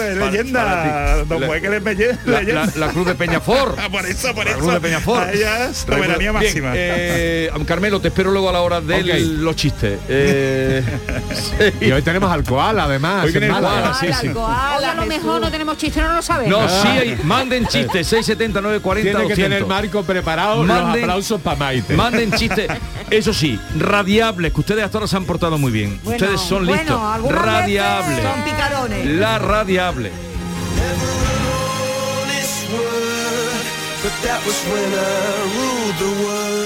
es 0.02 0.18
Para- 0.18 0.30
leyenda. 0.30 0.64
para 0.64 0.82
ti. 1.22 1.28
Don 1.28 1.40
La- 1.40 1.46
Jueguel 1.48 1.74
es 1.74 1.82
belle- 1.82 2.18
la, 2.26 2.40
leyenda. 2.40 2.66
la- 2.76 2.86
la 2.86 2.92
Cruz 2.92 3.06
de 3.06 3.14
Peñafort. 3.16 3.76
por 3.90 4.06
eso, 4.06 4.32
por 4.34 4.44
La 4.44 4.50
eso. 4.52 4.60
Cruz 4.60 4.82
de 4.82 4.90
ya 5.38 5.64
es 5.68 5.76
soberanía 5.78 6.16
Bien, 6.18 6.32
máxima. 6.32 6.72
eh, 6.74 7.50
Carmelo, 7.66 8.00
te 8.00 8.08
espero 8.08 8.30
luego 8.30 8.48
a 8.50 8.52
la 8.52 8.60
hora 8.62 8.80
de 8.80 8.94
Ok. 9.00 9.06
los 9.40 9.56
chistes. 9.56 9.98
Eh, 10.08 10.82
sí. 11.34 11.72
Y 11.86 11.90
hoy 11.92 12.02
tenemos 12.02 12.30
al 12.32 12.44
koala, 12.44 12.84
además. 12.84 13.24
Hoy 13.24 13.32
viene 13.32 13.46
en 13.46 13.54
el 13.54 13.60
koala, 13.60 13.94
sí, 14.00 14.09
sí. 14.14 14.28
Hoy 14.28 14.84
a 14.84 14.94
lo 14.94 15.06
mejor 15.06 15.40
no 15.40 15.50
tenemos 15.50 15.76
chiste, 15.76 16.00
no 16.00 16.14
lo 16.14 16.22
sabemos. 16.22 16.60
No, 16.60 16.68
sí, 16.82 16.88
hay- 16.88 17.20
manden 17.24 17.66
chistes, 17.66 18.06
670 18.08 18.60
940 18.60 19.10
Tiene 19.18 19.28
que 19.28 19.34
tener 19.34 19.60
200. 19.62 19.68
Marco 19.68 20.02
preparado 20.04 20.64
los 20.64 20.76
Manden- 20.76 21.02
aplausos 21.02 21.40
para 21.40 21.56
Maite. 21.56 21.94
Manden 21.94 22.32
chistes, 22.32 22.70
eso 23.10 23.32
sí, 23.32 23.60
radiables, 23.76 24.52
que 24.52 24.60
ustedes 24.60 24.84
hasta 24.84 24.98
ahora 24.98 25.08
se 25.08 25.16
han 25.16 25.24
portado 25.24 25.58
muy 25.58 25.72
bien. 25.72 26.00
Bueno, 26.02 26.16
ustedes 26.24 26.40
son 26.40 26.66
bueno, 26.66 26.82
listos. 26.82 27.32
Radiables. 27.32 28.22
Son 28.22 28.42
picarones. 28.44 29.06
La 29.06 29.38
radiable. 29.38 30.10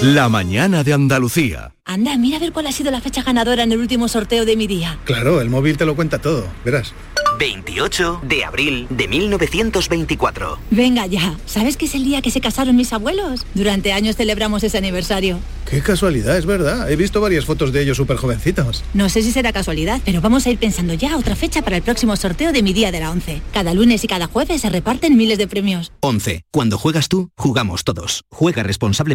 La 0.01 0.29
mañana 0.29 0.83
de 0.83 0.93
Andalucía. 0.93 1.71
Anda, 1.85 2.17
mira 2.17 2.37
a 2.37 2.39
ver 2.39 2.51
cuál 2.51 2.67
ha 2.67 2.71
sido 2.71 2.91
la 2.91 3.01
fecha 3.01 3.23
ganadora 3.23 3.63
en 3.63 3.71
el 3.71 3.79
último 3.79 4.07
sorteo 4.07 4.45
de 4.45 4.55
mi 4.55 4.67
día. 4.67 4.97
Claro, 5.05 5.41
el 5.41 5.49
móvil 5.49 5.77
te 5.77 5.85
lo 5.85 5.95
cuenta 5.95 6.19
todo, 6.19 6.47
verás. 6.63 6.93
28 7.37 8.21
de 8.23 8.45
abril 8.45 8.87
de 8.89 9.07
1924. 9.07 10.57
Venga 10.71 11.05
ya, 11.05 11.35
¿sabes 11.45 11.75
que 11.75 11.85
es 11.85 11.93
el 11.95 12.05
día 12.05 12.21
que 12.21 12.31
se 12.31 12.39
casaron 12.39 12.75
mis 12.75 12.93
abuelos? 12.93 13.45
Durante 13.53 13.91
años 13.91 14.15
celebramos 14.15 14.63
ese 14.63 14.77
aniversario. 14.77 15.39
Qué 15.69 15.81
casualidad, 15.81 16.37
es 16.37 16.45
verdad. 16.45 16.89
He 16.89 16.95
visto 16.95 17.19
varias 17.19 17.45
fotos 17.45 17.73
de 17.73 17.81
ellos 17.81 17.97
súper 17.97 18.17
jovencitos. 18.17 18.83
No 18.93 19.09
sé 19.09 19.21
si 19.21 19.31
será 19.31 19.51
casualidad, 19.51 19.99
pero 20.05 20.21
vamos 20.21 20.45
a 20.45 20.51
ir 20.51 20.59
pensando 20.59 20.93
ya 20.93 21.17
otra 21.17 21.35
fecha 21.35 21.63
para 21.63 21.75
el 21.75 21.81
próximo 21.83 22.15
sorteo 22.15 22.53
de 22.53 22.61
mi 22.61 22.71
día 22.71 22.91
de 22.91 22.99
la 22.99 23.11
11. 23.11 23.41
Cada 23.51 23.73
lunes 23.73 24.03
y 24.03 24.07
cada 24.07 24.27
jueves 24.27 24.61
se 24.61 24.69
reparten 24.69 25.17
miles 25.17 25.39
de 25.39 25.47
premios. 25.47 25.91
11. 26.01 26.43
Cuando 26.51 26.77
juegas 26.77 27.09
tú, 27.09 27.29
jugamos 27.35 27.83
todos. 27.83 28.23
Juega 28.31 28.63
responsablemente 28.63 29.14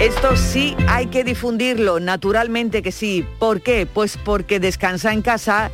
Esto 0.00 0.34
sí 0.34 0.74
hay 0.88 1.08
que 1.08 1.24
difundirlo, 1.24 2.00
naturalmente 2.00 2.80
que 2.82 2.90
sí. 2.90 3.22
¿Por 3.38 3.60
qué? 3.60 3.84
Pues 3.84 4.16
porque 4.16 4.58
Descansa 4.58 5.12
en 5.12 5.20
Casa 5.20 5.70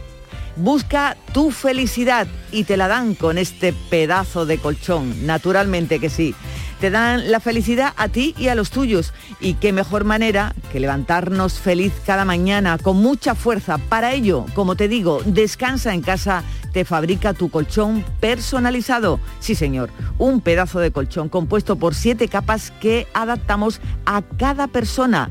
Busca 0.56 1.18
tu 1.34 1.50
felicidad 1.50 2.26
y 2.50 2.64
te 2.64 2.78
la 2.78 2.88
dan 2.88 3.14
con 3.14 3.36
este 3.36 3.74
pedazo 3.90 4.46
de 4.46 4.56
colchón, 4.56 5.26
naturalmente 5.26 6.00
que 6.00 6.08
sí. 6.08 6.34
Te 6.80 6.90
dan 6.90 7.30
la 7.30 7.40
felicidad 7.40 7.92
a 7.96 8.08
ti 8.08 8.34
y 8.38 8.48
a 8.48 8.54
los 8.54 8.70
tuyos. 8.70 9.12
Y 9.40 9.54
qué 9.54 9.72
mejor 9.72 10.04
manera 10.04 10.54
que 10.72 10.80
levantarnos 10.80 11.58
feliz 11.58 11.92
cada 12.04 12.24
mañana 12.24 12.78
con 12.78 12.96
mucha 12.96 13.34
fuerza. 13.34 13.78
Para 13.78 14.12
ello, 14.12 14.46
como 14.54 14.76
te 14.76 14.88
digo, 14.88 15.20
descansa 15.24 15.94
en 15.94 16.02
casa, 16.02 16.42
te 16.72 16.84
fabrica 16.84 17.32
tu 17.32 17.50
colchón 17.50 18.04
personalizado. 18.20 19.20
Sí, 19.40 19.54
señor, 19.54 19.90
un 20.18 20.40
pedazo 20.40 20.80
de 20.80 20.90
colchón 20.90 21.28
compuesto 21.28 21.76
por 21.76 21.94
siete 21.94 22.28
capas 22.28 22.70
que 22.80 23.06
adaptamos 23.14 23.80
a 24.04 24.22
cada 24.22 24.66
persona. 24.66 25.30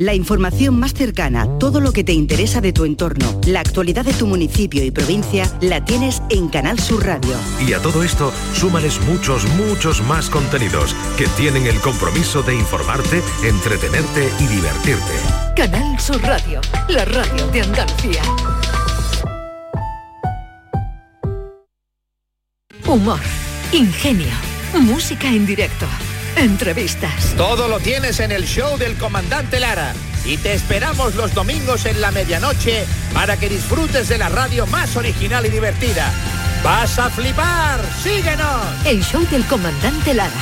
La 0.00 0.14
información 0.14 0.78
más 0.78 0.94
cercana, 0.94 1.58
todo 1.58 1.80
lo 1.80 1.90
que 1.90 2.04
te 2.04 2.12
interesa 2.12 2.60
de 2.60 2.72
tu 2.72 2.84
entorno, 2.84 3.40
la 3.48 3.58
actualidad 3.58 4.04
de 4.04 4.12
tu 4.12 4.28
municipio 4.28 4.84
y 4.84 4.92
provincia, 4.92 5.52
la 5.60 5.84
tienes 5.84 6.22
en 6.30 6.48
Canal 6.50 6.78
Sur 6.78 7.04
Radio. 7.04 7.34
Y 7.66 7.72
a 7.72 7.82
todo 7.82 8.04
esto, 8.04 8.32
súmales 8.54 9.00
muchos, 9.00 9.44
muchos 9.56 10.00
más 10.02 10.30
contenidos 10.30 10.94
que 11.16 11.26
tienen 11.36 11.66
el 11.66 11.80
compromiso 11.80 12.44
de 12.44 12.54
informarte, 12.54 13.20
entretenerte 13.42 14.30
y 14.38 14.46
divertirte. 14.46 15.14
Canal 15.56 15.98
Sur 15.98 16.22
Radio, 16.22 16.60
la 16.88 17.04
radio 17.04 17.48
de 17.48 17.62
Andalucía. 17.62 18.22
Humor, 22.86 23.18
ingenio, 23.72 24.30
música 24.74 25.26
en 25.26 25.44
directo, 25.44 25.86
entrevistas. 26.38 27.34
Todo 27.36 27.68
lo 27.68 27.80
tienes 27.80 28.20
en 28.20 28.32
el 28.32 28.44
show 28.44 28.78
del 28.78 28.96
comandante 28.96 29.60
Lara. 29.60 29.92
Y 30.24 30.36
te 30.36 30.54
esperamos 30.54 31.14
los 31.14 31.34
domingos 31.34 31.86
en 31.86 32.00
la 32.00 32.10
medianoche 32.10 32.84
para 33.14 33.36
que 33.36 33.48
disfrutes 33.48 34.08
de 34.08 34.18
la 34.18 34.28
radio 34.28 34.66
más 34.66 34.96
original 34.96 35.46
y 35.46 35.50
divertida. 35.50 36.12
¡Vas 36.62 36.98
a 36.98 37.10
flipar! 37.10 37.80
¡Síguenos! 38.02 38.64
El 38.84 39.02
show 39.02 39.24
del 39.30 39.44
comandante 39.46 40.14
Lara. 40.14 40.32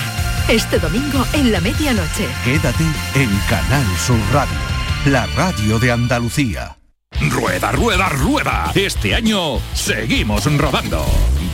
Este 0.49 0.79
domingo 0.79 1.25
en 1.33 1.53
la 1.53 1.61
medianoche. 1.61 2.29
Quédate 2.45 2.85
en 3.15 3.31
Canal 3.49 3.87
Sur 3.99 4.19
Radio, 4.33 4.59
la 5.07 5.27
radio 5.37 5.79
de 5.79 5.93
Andalucía. 5.93 6.77
Rueda, 7.31 7.73
rueda, 7.73 8.09
rueda. 8.11 8.73
Este 8.75 9.15
año 9.15 9.59
seguimos 9.75 10.45
rodando. 10.57 11.05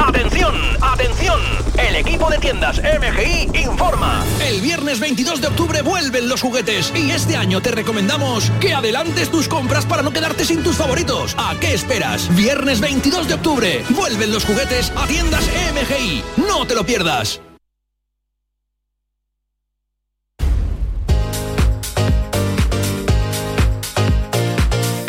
Atención, 0.00 0.54
atención. 0.80 1.38
El 1.76 1.94
equipo 1.94 2.30
de 2.30 2.38
tiendas 2.38 2.80
MGI 2.80 3.50
informa. 3.64 4.24
El 4.42 4.62
viernes 4.62 4.98
22 4.98 5.42
de 5.42 5.48
octubre 5.48 5.82
vuelven 5.82 6.26
los 6.26 6.40
juguetes 6.40 6.90
y 6.96 7.10
este 7.10 7.36
año 7.36 7.60
te 7.60 7.70
recomendamos 7.70 8.50
que 8.60 8.72
adelantes 8.72 9.30
tus 9.30 9.46
compras 9.46 9.84
para 9.84 10.02
no 10.02 10.10
quedarte 10.10 10.46
sin 10.46 10.62
tus 10.62 10.76
favoritos. 10.76 11.34
¿A 11.36 11.54
qué 11.60 11.74
esperas? 11.74 12.34
Viernes 12.34 12.80
22 12.80 13.28
de 13.28 13.34
octubre 13.34 13.84
vuelven 13.90 14.32
los 14.32 14.46
juguetes 14.46 14.90
a 14.96 15.06
tiendas 15.06 15.44
MGI. 15.74 16.24
No 16.48 16.66
te 16.66 16.74
lo 16.74 16.84
pierdas. 16.86 17.42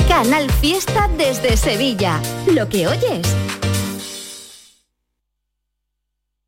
Canal 0.09 0.51
Fiesta 0.59 1.09
desde 1.17 1.55
Sevilla. 1.55 2.21
Lo 2.45 2.67
que 2.67 2.87
oyes. 2.87 3.35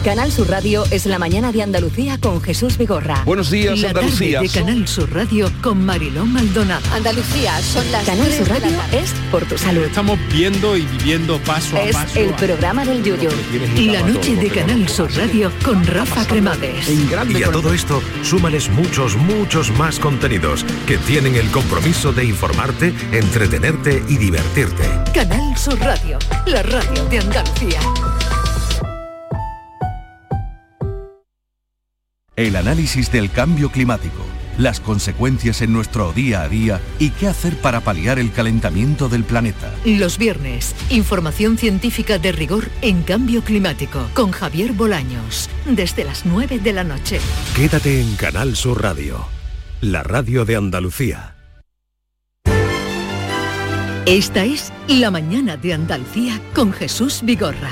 Canal 0.00 0.32
Sur 0.32 0.50
Radio 0.50 0.82
es 0.90 1.06
la 1.06 1.16
mañana 1.20 1.52
de 1.52 1.62
Andalucía 1.62 2.18
con 2.18 2.42
Jesús 2.42 2.76
Vigorra. 2.76 3.22
Buenos 3.24 3.52
días, 3.52 3.78
La 3.78 3.90
Andalucía. 3.90 4.40
tarde 4.40 4.48
de 4.52 4.60
Canal 4.60 4.88
Sur 4.88 5.14
Radio 5.14 5.48
con 5.62 5.84
Mariló 5.84 6.26
Maldonado. 6.26 6.82
Andalucía, 6.92 7.56
son 7.62 7.88
las 7.92 8.04
Canal 8.04 8.32
Sur 8.32 8.48
Radio 8.48 8.66
es 8.90 9.12
por 9.30 9.44
tu 9.44 9.56
salud. 9.56 9.84
Estamos 9.84 10.18
viendo 10.32 10.76
y 10.76 10.82
viviendo 10.86 11.38
paso 11.44 11.76
Es 11.76 11.94
a 11.94 12.02
paso. 12.02 12.18
el 12.18 12.30
programa 12.34 12.84
del 12.84 13.04
Yuyu. 13.04 13.28
La 13.92 14.02
noche 14.02 14.34
de 14.34 14.48
Canal 14.50 14.88
Sur 14.88 15.08
Radio 15.14 15.52
con 15.64 15.86
Rafa 15.86 16.26
Cremades. 16.26 16.88
Y 16.90 17.42
a 17.44 17.52
todo 17.52 17.72
esto, 17.72 18.02
súmales 18.24 18.70
muchos, 18.70 19.14
muchos 19.16 19.70
más 19.78 20.00
contenidos 20.00 20.66
que 20.88 20.98
tienen 20.98 21.36
el 21.36 21.48
compromiso 21.52 22.12
de 22.12 22.24
informarte, 22.24 22.92
entretenerte 23.12 24.02
y 24.08 24.16
divertirte. 24.16 24.82
Canal 25.14 25.56
Sur 25.56 25.78
Radio, 25.78 26.18
la 26.46 26.64
radio 26.64 27.04
de 27.04 27.20
Andalucía. 27.20 27.78
El 32.34 32.56
análisis 32.56 33.12
del 33.12 33.30
cambio 33.30 33.70
climático, 33.70 34.24
las 34.56 34.80
consecuencias 34.80 35.60
en 35.60 35.70
nuestro 35.70 36.14
día 36.14 36.40
a 36.40 36.48
día 36.48 36.80
y 36.98 37.10
qué 37.10 37.28
hacer 37.28 37.56
para 37.56 37.82
paliar 37.82 38.18
el 38.18 38.32
calentamiento 38.32 39.10
del 39.10 39.24
planeta. 39.24 39.70
Los 39.84 40.16
viernes, 40.16 40.74
información 40.88 41.58
científica 41.58 42.16
de 42.18 42.32
rigor 42.32 42.70
en 42.80 43.02
cambio 43.02 43.42
climático 43.42 44.08
con 44.14 44.30
Javier 44.30 44.72
Bolaños. 44.72 45.50
Desde 45.66 46.04
las 46.04 46.24
9 46.24 46.58
de 46.58 46.72
la 46.72 46.84
noche. 46.84 47.20
Quédate 47.54 48.00
en 48.00 48.16
Canal 48.16 48.56
Sur 48.56 48.82
Radio, 48.82 49.26
la 49.82 50.02
radio 50.02 50.46
de 50.46 50.56
Andalucía. 50.56 51.36
Esta 54.06 54.46
es 54.46 54.72
La 54.88 55.10
mañana 55.10 55.58
de 55.58 55.74
Andalucía 55.74 56.40
con 56.54 56.72
Jesús 56.72 57.20
Vigorra. 57.22 57.70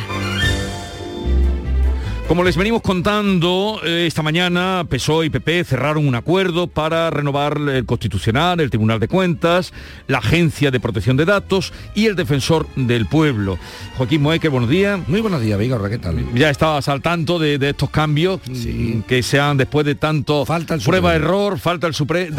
Como 2.31 2.45
les 2.45 2.57
venimos 2.57 2.81
contando, 2.81 3.81
eh, 3.85 4.07
esta 4.07 4.23
mañana 4.23 4.87
PSOE 4.89 5.27
y 5.27 5.31
PP 5.31 5.65
cerraron 5.65 6.07
un 6.07 6.15
acuerdo 6.15 6.69
para 6.69 7.11
renovar 7.11 7.59
el 7.59 7.85
Constitucional, 7.85 8.61
el 8.61 8.71
Tribunal 8.71 9.01
de 9.01 9.09
Cuentas, 9.09 9.73
la 10.07 10.19
Agencia 10.19 10.71
de 10.71 10.79
Protección 10.79 11.17
de 11.17 11.25
Datos 11.25 11.73
y 11.97 12.07
el 12.07 12.15
Defensor 12.15 12.69
del 12.77 13.07
Pueblo. 13.07 13.59
Joaquín 13.97 14.23
Moeque, 14.23 14.47
buenos 14.47 14.71
días. 14.71 15.01
Muy 15.09 15.21
buenos 15.21 15.41
días, 15.41 15.59
Vigorra, 15.59 15.91
¿qué 15.91 15.99
tal? 15.99 16.25
Ya 16.33 16.51
estabas 16.51 16.87
al 16.87 17.03
tanto 17.03 17.41
de, 17.41 17.59
de 17.59 17.71
estos 17.71 17.91
cambios 17.91 18.41
mm, 18.47 19.01
que 19.09 19.25
sean 19.25 19.57
después 19.57 19.85
de 19.85 19.97
tanto 19.97 20.47
prueba 20.85 21.17
error, 21.17 21.59
falta 21.59 21.89
el 21.89 21.95
Supremo, 21.95 22.37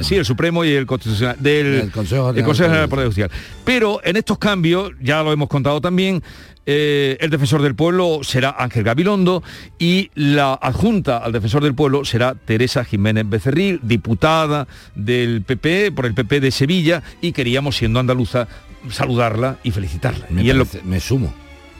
sí, 0.00 0.16
el 0.16 0.24
Supremo 0.24 0.64
y 0.64 0.70
el 0.70 0.86
Constitucional 0.86 1.36
del 1.38 1.66
El 1.66 1.90
Consejo 1.92 2.30
el 2.30 2.36
General 2.36 2.48
Consejo 2.48 2.68
General 2.70 2.88
Poder 2.88 3.06
Judicial. 3.08 3.30
Pero 3.62 4.00
en 4.04 4.16
estos 4.16 4.38
cambios, 4.38 4.92
ya 5.02 5.22
lo 5.22 5.34
hemos 5.34 5.48
contado 5.48 5.82
también, 5.82 6.22
eh, 6.66 7.16
el 7.20 7.30
defensor 7.30 7.60
del 7.62 7.74
pueblo 7.74 8.20
será 8.22 8.54
Ángel 8.58 8.84
Gabilondo 8.84 9.42
y 9.78 10.10
la 10.14 10.54
adjunta 10.54 11.18
al 11.18 11.32
defensor 11.32 11.62
del 11.62 11.74
pueblo 11.74 12.04
será 12.04 12.34
Teresa 12.34 12.84
Jiménez 12.84 13.28
Becerril, 13.28 13.80
diputada 13.82 14.66
del 14.94 15.42
PP, 15.42 15.92
por 15.92 16.06
el 16.06 16.14
PP 16.14 16.40
de 16.40 16.50
Sevilla, 16.50 17.02
y 17.20 17.32
queríamos, 17.32 17.76
siendo 17.76 18.00
andaluza, 18.00 18.48
saludarla 18.90 19.58
y 19.62 19.70
felicitarla. 19.70 20.26
Me 20.30 20.42
y, 20.42 20.52
lo, 20.52 20.66
me 20.84 21.00
sumo. 21.00 21.32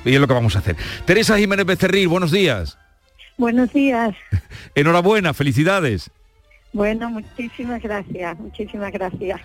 y 0.04 0.14
es 0.14 0.20
lo 0.20 0.26
que 0.28 0.34
vamos 0.34 0.56
a 0.56 0.58
hacer. 0.60 0.76
Teresa 1.04 1.38
Jiménez 1.38 1.66
Becerril, 1.66 2.08
buenos 2.08 2.30
días. 2.30 2.76
Buenos 3.36 3.72
días. 3.72 4.14
Enhorabuena, 4.74 5.34
felicidades. 5.34 6.10
Bueno, 6.72 7.08
muchísimas 7.08 7.80
gracias, 7.80 8.36
muchísimas 8.38 8.92
gracias. 8.92 9.40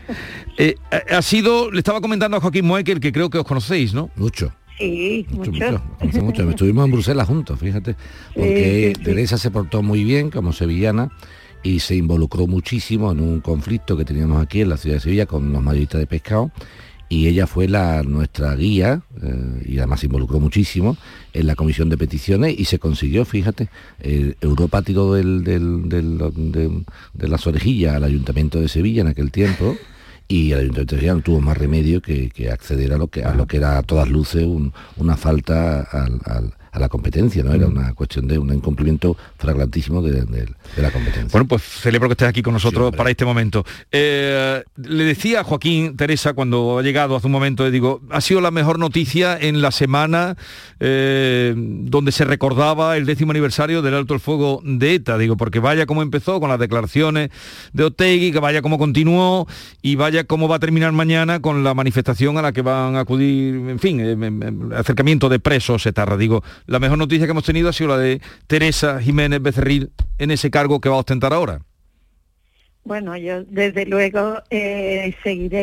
Eh, 0.57 0.75
ha- 0.91 1.17
ha 1.17 1.21
sido, 1.21 1.69
le 1.71 1.77
estaba 1.77 2.01
comentando 2.01 2.37
a 2.37 2.41
Joaquín 2.41 2.65
Moekel, 2.65 2.99
que 2.99 3.11
creo 3.11 3.29
que 3.29 3.37
os 3.37 3.45
conocéis, 3.45 3.93
¿no? 3.93 4.09
Mucho. 4.15 4.51
Sí, 4.79 5.25
mucho. 5.31 5.51
Mucho, 6.01 6.23
mucho. 6.23 6.49
Estuvimos 6.49 6.85
en 6.85 6.91
Bruselas 6.91 7.27
juntos, 7.27 7.59
fíjate, 7.59 7.95
porque 8.33 8.91
sí, 8.93 8.99
sí. 8.99 9.03
Teresa 9.03 9.37
se 9.37 9.51
portó 9.51 9.83
muy 9.83 10.03
bien 10.03 10.29
como 10.29 10.53
sevillana 10.53 11.11
y 11.63 11.79
se 11.79 11.95
involucró 11.95 12.47
muchísimo 12.47 13.11
en 13.11 13.19
un 13.19 13.41
conflicto 13.41 13.97
que 13.97 14.05
teníamos 14.05 14.41
aquí 14.41 14.61
en 14.61 14.69
la 14.69 14.77
ciudad 14.77 14.95
de 14.95 15.01
Sevilla 15.01 15.25
con 15.25 15.51
los 15.51 15.61
mayoristas 15.61 15.99
de 15.99 16.07
pescado 16.07 16.51
y 17.09 17.27
ella 17.27 17.47
fue 17.47 17.67
la 17.67 18.03
nuestra 18.03 18.55
guía 18.55 19.01
eh, 19.21 19.63
y 19.65 19.77
además 19.79 19.99
se 19.99 20.05
involucró 20.05 20.39
muchísimo 20.39 20.95
en 21.33 21.47
la 21.47 21.55
comisión 21.55 21.89
de 21.89 21.97
peticiones 21.97 22.57
y 22.57 22.65
se 22.65 22.79
consiguió, 22.79 23.25
fíjate, 23.25 23.67
eh, 23.99 24.35
Europa 24.41 24.81
tiró 24.83 25.11
del, 25.13 25.43
del- 25.43 25.89
del- 25.89 26.17
de, 26.17 26.83
de 27.13 27.27
las 27.27 27.45
orejillas 27.47 27.95
al 27.95 28.03
Ayuntamiento 28.05 28.61
de 28.61 28.69
Sevilla 28.69 29.01
en 29.01 29.07
aquel 29.07 29.31
tiempo 29.31 29.75
y 30.31 30.51
el 30.51 30.59
Ayuntamiento 30.59 30.95
de 30.95 31.01
no 31.13 31.21
tuvo 31.21 31.41
más 31.41 31.57
remedio 31.57 32.01
que, 32.01 32.29
que 32.29 32.49
acceder 32.51 32.93
a 32.93 32.97
lo 32.97 33.07
que 33.07 33.23
a 33.23 33.33
lo 33.33 33.47
que 33.47 33.57
era 33.57 33.77
a 33.79 33.83
todas 33.83 34.07
luces 34.07 34.45
un- 34.45 34.71
una 34.95 35.17
falta 35.17 35.81
al- 35.81 36.21
al- 36.23 36.53
a 36.71 36.79
la 36.79 36.89
competencia, 36.89 37.43
¿no? 37.43 37.53
Era 37.53 37.67
una 37.67 37.93
cuestión 37.93 38.27
de 38.27 38.37
un 38.37 38.53
incumplimiento 38.53 39.17
flagrantísimo 39.37 40.01
de, 40.01 40.11
de- 40.23 40.45
de 40.75 40.81
la 40.81 40.91
competencia. 40.91 41.29
Bueno, 41.31 41.47
pues 41.47 41.61
celebro 41.63 42.07
que 42.09 42.13
estés 42.13 42.27
aquí 42.27 42.41
con 42.41 42.53
nosotros 42.53 42.95
para 42.95 43.09
este 43.09 43.25
momento. 43.25 43.65
Eh, 43.91 44.63
le 44.77 45.03
decía 45.03 45.41
a 45.41 45.43
Joaquín, 45.43 45.95
Teresa, 45.97 46.33
cuando 46.33 46.77
ha 46.79 46.81
llegado 46.83 47.15
hace 47.15 47.25
un 47.27 47.31
momento, 47.33 47.63
le 47.63 47.71
digo, 47.71 48.01
ha 48.11 48.21
sido 48.21 48.41
la 48.41 48.51
mejor 48.51 48.77
noticia 48.79 49.37
en 49.39 49.61
la 49.61 49.71
semana 49.71 50.35
eh, 50.79 51.53
donde 51.55 52.11
se 52.11 52.23
recordaba 52.25 52.97
el 52.97 53.05
décimo 53.05 53.31
aniversario 53.31 53.81
del 53.81 53.93
alto 53.95 54.13
el 54.13 54.19
fuego 54.19 54.61
de 54.63 54.95
ETA. 54.95 55.17
Digo, 55.17 55.37
porque 55.37 55.59
vaya 55.59 55.85
como 55.85 56.01
empezó 56.01 56.39
con 56.39 56.49
las 56.49 56.59
declaraciones 56.59 57.29
de 57.73 57.83
Otegui, 57.83 58.31
que 58.31 58.39
vaya 58.39 58.61
como 58.61 58.77
continuó 58.77 59.47
y 59.81 59.95
vaya 59.95 60.23
cómo 60.23 60.47
va 60.47 60.57
a 60.57 60.59
terminar 60.59 60.91
mañana 60.91 61.41
con 61.41 61.63
la 61.63 61.73
manifestación 61.73 62.37
a 62.37 62.41
la 62.41 62.51
que 62.51 62.61
van 62.61 62.95
a 62.95 63.01
acudir, 63.01 63.55
en 63.55 63.79
fin, 63.79 63.99
eh, 64.01 64.75
acercamiento 64.75 65.29
de 65.29 65.39
presos, 65.39 65.85
etarra. 65.85 66.17
Digo, 66.17 66.43
la 66.65 66.79
mejor 66.79 66.97
noticia 66.97 67.25
que 67.25 67.31
hemos 67.31 67.43
tenido 67.45 67.69
ha 67.69 67.73
sido 67.73 67.89
la 67.89 67.97
de 67.97 68.21
Teresa 68.47 69.01
Jiménez 69.01 69.41
Becerril 69.41 69.91
en 70.17 70.31
ese 70.31 70.49
cargo 70.51 70.79
que 70.81 70.89
va 70.89 70.95
a 70.95 70.99
ostentar 70.99 71.33
ahora. 71.33 71.61
Bueno, 72.85 73.15
yo 73.17 73.43
desde 73.43 73.85
luego 73.85 74.41
eh, 74.49 75.13
seguiré 75.21 75.57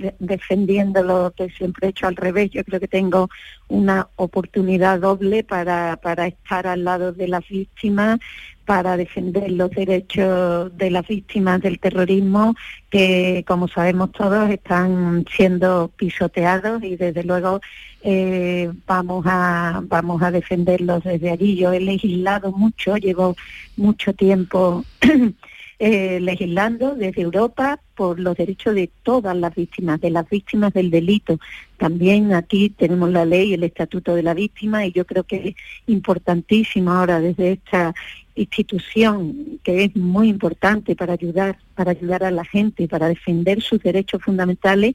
de- 0.00 0.14
defendiendo 0.20 1.02
lo 1.02 1.32
que 1.36 1.50
siempre 1.50 1.88
he 1.88 1.90
hecho 1.90 2.06
al 2.06 2.16
revés. 2.16 2.50
Yo 2.50 2.64
creo 2.64 2.80
que 2.80 2.88
tengo 2.88 3.28
una 3.68 4.08
oportunidad 4.16 5.00
doble 5.00 5.42
para, 5.44 5.98
para 6.02 6.28
estar 6.28 6.66
al 6.66 6.84
lado 6.84 7.12
de 7.12 7.28
las 7.28 7.46
víctimas, 7.48 8.20
para 8.64 8.96
defender 8.96 9.50
los 9.50 9.70
derechos 9.72 10.74
de 10.78 10.90
las 10.90 11.06
víctimas 11.06 11.60
del 11.60 11.78
terrorismo, 11.80 12.54
que 12.88 13.44
como 13.46 13.66
sabemos 13.68 14.12
todos 14.12 14.48
están 14.48 15.26
siendo 15.36 15.90
pisoteados 15.96 16.82
y 16.84 16.96
desde 16.96 17.24
luego 17.24 17.60
eh, 18.02 18.70
vamos 18.86 19.24
a 19.28 19.80
vamos 19.84 20.22
a 20.22 20.30
defenderlos 20.30 21.04
desde 21.04 21.30
allí. 21.30 21.56
Yo 21.56 21.72
he 21.72 21.80
legislado 21.80 22.52
mucho, 22.52 22.96
llevo 22.96 23.36
mucho 23.76 24.12
tiempo 24.12 24.84
eh, 25.78 26.20
legislando 26.20 26.94
desde 26.94 27.22
Europa 27.22 27.80
por 27.94 28.18
los 28.18 28.36
derechos 28.36 28.74
de 28.74 28.90
todas 29.02 29.36
las 29.36 29.54
víctimas, 29.54 30.00
de 30.00 30.10
las 30.10 30.28
víctimas 30.28 30.72
del 30.72 30.90
delito. 30.90 31.38
También 31.76 32.32
aquí 32.34 32.70
tenemos 32.70 33.10
la 33.10 33.24
ley, 33.24 33.54
el 33.54 33.64
Estatuto 33.64 34.14
de 34.14 34.22
la 34.22 34.34
Víctima, 34.34 34.86
y 34.86 34.92
yo 34.92 35.04
creo 35.04 35.24
que 35.24 35.48
es 35.48 35.54
importantísimo 35.86 36.92
ahora 36.92 37.20
desde 37.20 37.52
esta 37.52 37.94
institución 38.34 39.60
que 39.62 39.84
es 39.84 39.96
muy 39.96 40.28
importante 40.28 40.96
para 40.96 41.12
ayudar, 41.14 41.58
para 41.74 41.90
ayudar 41.90 42.24
a 42.24 42.30
la 42.30 42.44
gente, 42.44 42.88
para 42.88 43.08
defender 43.08 43.60
sus 43.60 43.82
derechos 43.82 44.22
fundamentales, 44.22 44.94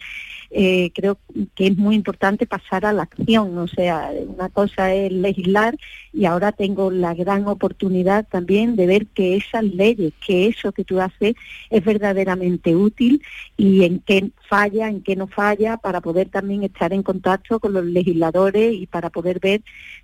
eh, 0.52 0.92
creo 0.94 1.18
que 1.56 1.68
es 1.68 1.78
muy 1.78 1.96
importante 1.96 2.46
pasar 2.46 2.86
a 2.86 2.94
la 2.94 3.04
acción. 3.04 3.58
O 3.58 3.68
sea, 3.68 4.12
una 4.28 4.50
cosa 4.50 4.94
es 4.94 5.12
legislar 5.12 5.78
y 6.14 6.26
ahora 6.26 6.52
tengo 6.52 6.90
la 6.92 7.14
gran 7.14 7.48
oportunidad 7.48 8.28
también 8.28 8.76
de 8.76 8.88
ver 8.88 9.08
que 9.08 9.36
esas 9.36 9.64
leyes, 9.64 10.14
que 10.26 10.48
eso 10.48 10.72
que 10.72 10.84
tú 10.84 11.00
haces 11.00 11.36
es 11.70 11.84
verdaderamente 11.84 12.76
útil 12.76 13.22
y 13.56 13.84
en 13.84 14.00
qué 14.00 14.32
falla, 14.50 14.90
en 14.90 15.02
qué 15.02 15.16
no 15.16 15.28
falla, 15.28 15.78
para 15.78 16.02
poder 16.02 16.30
también 16.30 16.64
estar 16.64 16.94
en 16.94 17.04
contacto 17.04 17.60
con 17.60 17.74
los 17.74 17.86
legisladores 17.86 18.74
y 18.74 18.88
para 18.88 19.10
poder 19.10 19.40
ver 19.40 19.62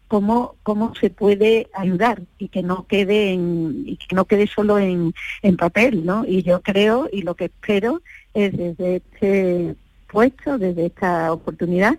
cómo, 0.08 0.56
cómo 0.64 0.94
se 0.96 1.10
puede 1.10 1.68
ayudar 1.74 2.22
y 2.38 2.50
que 2.50 2.62
no 2.62 2.86
quede 2.88 3.34
en, 3.34 3.84
y 3.86 3.98
que 3.98 4.16
no 4.16 4.26
quede 4.26 4.48
solo 4.48 4.78
en, 4.78 5.14
en 5.42 5.58
papel, 5.58 6.06
¿no? 6.06 6.26
Y 6.28 6.44
yo 6.44 6.62
creo 6.62 7.10
y 7.12 7.24
lo 7.24 7.36
que 7.36 7.46
espero 7.46 8.02
es 8.34 8.56
desde 8.56 8.98
este 8.98 9.76
puesto, 10.14 10.58
desde 10.58 10.86
esta 10.86 11.34
oportunidad, 11.34 11.96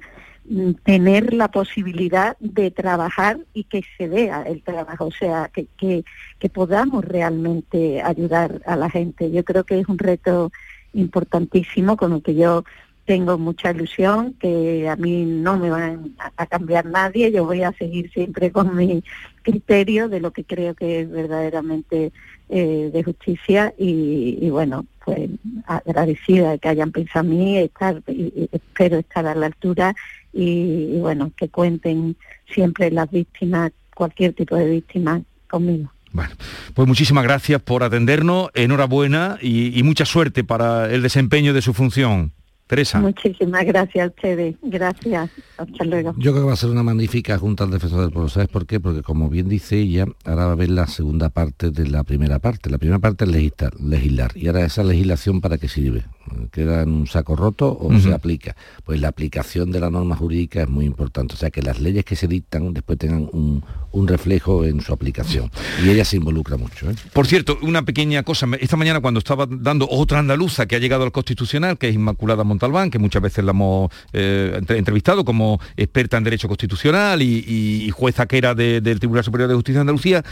mm, 0.49 0.71
tener 0.85 1.35
la 1.35 1.49
posibilidad 1.49 2.37
de 2.39 2.71
trabajar 2.71 3.41
y 3.53 3.65
que 3.65 3.83
se 3.99 4.09
vea 4.09 4.43
el 4.43 4.63
trabajo, 4.63 5.07
o 5.07 5.11
sea, 5.11 5.51
que, 5.53 5.67
que, 5.77 6.05
que 6.39 6.49
podamos 6.49 7.05
realmente 7.05 8.01
ayudar 8.01 8.63
a 8.65 8.77
la 8.77 8.89
gente. 8.89 9.31
Yo 9.31 9.45
creo 9.45 9.65
que 9.65 9.81
es 9.81 9.89
un 9.89 9.99
reto 9.99 10.53
importantísimo 10.93 11.97
con 11.97 12.13
el 12.13 12.23
que 12.23 12.37
yo 12.37 12.65
tengo 13.05 13.37
mucha 13.37 13.71
ilusión, 13.71 14.35
que 14.35 14.89
a 14.89 14.97
mí 14.97 15.25
no 15.25 15.59
me 15.59 15.71
van 15.71 16.15
a, 16.37 16.47
cambiar 16.47 16.87
nadie, 16.87 17.31
yo 17.31 17.45
voy 17.45 17.63
a 17.63 17.73
seguir 17.73 18.11
siempre 18.11 18.51
con 18.51 18.75
mi 18.75 19.03
criterio 19.43 20.09
de 20.09 20.21
lo 20.21 20.31
que 20.31 20.45
creo 20.45 20.75
que 20.75 21.01
es 21.01 21.11
verdaderamente 21.11 22.13
eh, 22.49 22.91
de 22.93 23.03
justicia 23.03 23.73
y, 23.79 24.49
bueno, 24.51 24.87
pues 25.05 25.31
agradecida 25.67 26.53
de 26.53 26.59
que 26.59 26.69
hayan 26.69 26.93
pensado 26.93 27.25
en 27.25 27.39
mí, 27.39 27.59
estar, 27.59 28.03
y, 28.07 28.49
espero 28.53 28.99
estar 28.99 29.27
a 29.27 29.35
la 29.35 29.47
altura 29.47 29.95
y, 30.33 30.99
bueno, 30.99 31.33
que 31.37 31.49
cuenten 31.49 32.17
siempre 32.53 32.91
las 32.91 33.11
víctimas, 33.11 33.73
cualquier 33.95 34.35
tipo 34.35 34.57
de 34.57 34.69
víctima 34.69 35.23
conmigo. 35.49 35.91
Bueno, 36.13 36.35
pues 36.75 36.87
muchísimas 36.87 37.25
gracias 37.25 37.61
por 37.63 37.83
atendernos, 37.83 38.51
enhorabuena 38.55 39.39
y, 39.41 39.77
y 39.79 39.83
mucha 39.83 40.05
suerte 40.05 40.45
para 40.45 40.93
el 40.93 41.03
desempeño 41.03 41.55
de 41.55 41.63
su 41.63 41.75
función. 41.75 42.33
Teresa. 42.67 42.99
Muchísimas 42.99 43.65
gracias 43.67 44.05
a 44.05 44.09
ustedes. 44.09 44.57
Gracias. 44.63 45.31
Hasta 45.59 45.85
luego. 45.85 46.15
Yo 46.17 46.33
creo 46.33 46.45
que 46.45 46.49
va 46.49 46.55
a 46.55 46.57
ser 46.57 46.71
una 46.71 46.83
magnífica 46.83 47.39
Junta 47.39 47.65
al 47.65 47.71
Defensor 47.71 48.01
del 48.01 48.11
Pueblo. 48.11 48.29
¿Sabes 48.29 48.49
por 48.49 48.67
qué? 48.67 48.81
Porque 48.81 49.03
como 49.03 49.29
bien 49.29 49.49
dice 49.49 49.79
ella, 49.79 50.07
ahora 50.25 50.47
va 50.47 50.51
a 50.51 50.53
haber 50.53 50.71
la 50.71 50.87
segunda 50.87 51.29
parte 51.29 51.71
de 51.71 51.87
la 51.89 52.05
primera 52.05 52.39
parte. 52.39 52.71
La 52.71 52.79
primera 52.79 52.99
parte 52.99 53.25
es 53.25 53.31
legislar. 53.31 53.79
legislar. 53.81 54.33
Y 54.35 54.47
ahora 54.47 54.65
esa 54.65 54.83
legislación 54.83 55.41
para 55.41 55.59
qué 55.59 55.69
sirve? 55.69 56.05
¿Queda 56.53 56.83
en 56.83 56.91
un 56.91 57.07
saco 57.07 57.37
roto 57.37 57.77
o 57.79 57.99
se 57.99 58.13
aplica? 58.15 58.57
Pues 58.85 58.99
la 58.99 59.09
aplicación 59.09 59.71
de 59.71 59.81
la 59.81 59.91
norma 59.91 60.17
jurídica 60.17 60.63
es 60.63 60.69
muy 60.69 60.87
importante. 60.87 61.35
O 61.35 61.37
sea, 61.37 61.51
que 61.51 61.61
las 61.61 61.81
leyes 61.81 62.05
que 62.05 62.17
se 62.17 62.27
dictan 62.27 62.73
después 62.73 62.99
tengan 62.99 63.29
un, 63.33 63.63
un 63.93 64.09
reflejo 64.09 64.65
en 64.65 64.81
su 64.81 64.93
aplicación. 64.93 65.51
Y 65.85 65.91
ella 65.91 66.05
se 66.05 66.17
involucra 66.17 66.57
mucho. 66.57 66.91
¿eh? 66.91 66.95
Por 67.13 67.27
cierto, 67.27 67.59
una 67.61 67.85
pequeña 67.85 68.23
cosa. 68.23 68.47
Esta 68.59 68.77
mañana 68.77 69.01
cuando 69.01 69.19
estaba 69.19 69.47
dando 69.49 69.87
otra 69.89 70.19
andaluza 70.19 70.67
que 70.67 70.77
ha 70.77 70.79
llegado 70.79 71.05
al 71.05 71.13
Constitucional, 71.13 71.77
que 71.77 71.89
es 71.89 71.95
Inmaculada 71.95 72.43
Montalbán, 72.55 72.91
que 72.91 72.99
muchas 72.99 73.23
veces 73.23 73.45
la 73.45 73.51
hemos 73.51 73.91
eh, 74.13 74.61
entrevistado 74.69 75.25
como 75.25 75.61
experta 75.77 76.17
en 76.17 76.25
Derecho 76.25 76.49
Constitucional 76.49 77.23
y, 77.23 77.91
jueza 77.91 78.27
que 78.27 78.39
era 78.39 78.55
del 78.55 78.99
Tribunal 78.99 79.25
Superior 79.25 79.49
de 79.49 79.55
Justicia 79.55 79.79
de 79.79 79.83
Andalucía, 79.83 80.25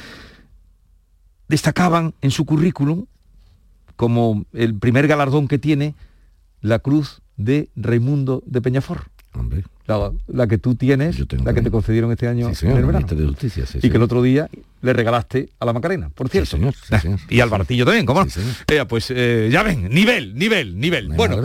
destacaban 1.49 2.14
en 2.23 2.31
su 2.31 2.45
currículum 2.45 3.07
como 3.97 4.45
el 4.53 4.75
primer 4.75 5.07
galardón 5.07 5.49
que 5.49 5.59
tiene 5.59 5.95
la 6.61 6.79
cruz 6.79 7.20
de 7.37 7.68
Raimundo 7.77 8.43
de 8.47 8.61
Peñafort. 8.62 9.07
La, 10.29 10.47
que 10.47 10.59
tú 10.59 10.75
tienes, 10.75 11.18
la 11.45 11.53
que 11.53 11.62
te 11.62 11.70
concedieron 11.70 12.12
este 12.12 12.29
año 12.29 12.51
en 12.62 12.77
el 12.77 12.85
verano. 12.85 13.07
De 13.07 13.27
justicia, 13.27 13.64
y 13.83 13.91
que 13.91 13.97
el 13.97 14.03
otro 14.03 14.23
día 14.23 14.49
le 14.83 14.93
regalaste 14.93 15.49
a 15.59 15.64
la 15.64 15.72
Macarena, 15.72 16.11
por 16.11 16.28
cierto. 16.28 16.59
y 17.28 17.41
al 17.41 17.49
Baratillo 17.49 17.85
también, 17.85 18.05
¿cómo 18.05 18.24
no? 18.24 18.30
Eh, 18.66 18.85
pues 18.87 19.11
eh, 19.11 19.49
ya 19.51 19.62
ven, 19.62 19.89
nivel, 19.89 20.35
nivel, 20.35 20.78
nivel. 20.78 21.09
bueno, 21.14 21.37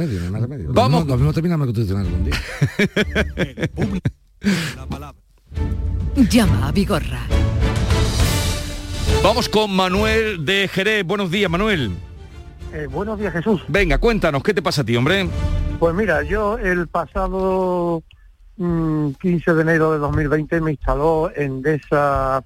vamos. 0.69 1.07
Lo 1.07 1.15
mismo, 1.15 1.33
terminamos 1.33 1.67
constitucional 1.67 2.05
algún 2.07 2.25
día. 2.25 2.35
Llama 6.29 6.67
a 6.67 6.71
Vigorra. 6.71 7.21
Vamos 9.23 9.49
con 9.49 9.75
Manuel 9.75 10.45
de 10.45 10.67
Jerez. 10.67 11.05
Buenos 11.05 11.29
días, 11.31 11.49
Manuel. 11.49 11.91
Eh, 12.73 12.87
buenos 12.87 13.19
días, 13.19 13.33
Jesús. 13.33 13.63
Venga, 13.67 13.97
cuéntanos, 13.99 14.43
¿qué 14.43 14.53
te 14.53 14.61
pasa 14.61 14.81
a 14.81 14.85
ti, 14.85 14.95
hombre? 14.95 15.29
Pues 15.79 15.93
mira, 15.95 16.23
yo 16.23 16.57
el 16.57 16.87
pasado 16.87 18.03
15 18.57 18.63
mm, 18.65 19.55
de 19.55 19.61
enero 19.61 19.91
de 19.91 19.99
2020 19.99 20.61
me 20.61 20.71
instaló 20.71 21.31
en 21.35 21.61
esas 21.65 22.43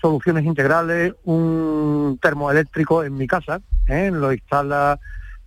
soluciones 0.00 0.44
integrales 0.44 1.14
un 1.24 2.18
termoeléctrico 2.20 3.04
en 3.04 3.16
mi 3.16 3.26
casa, 3.26 3.60
¿eh? 3.86 4.10
lo 4.12 4.32
instala, 4.32 4.98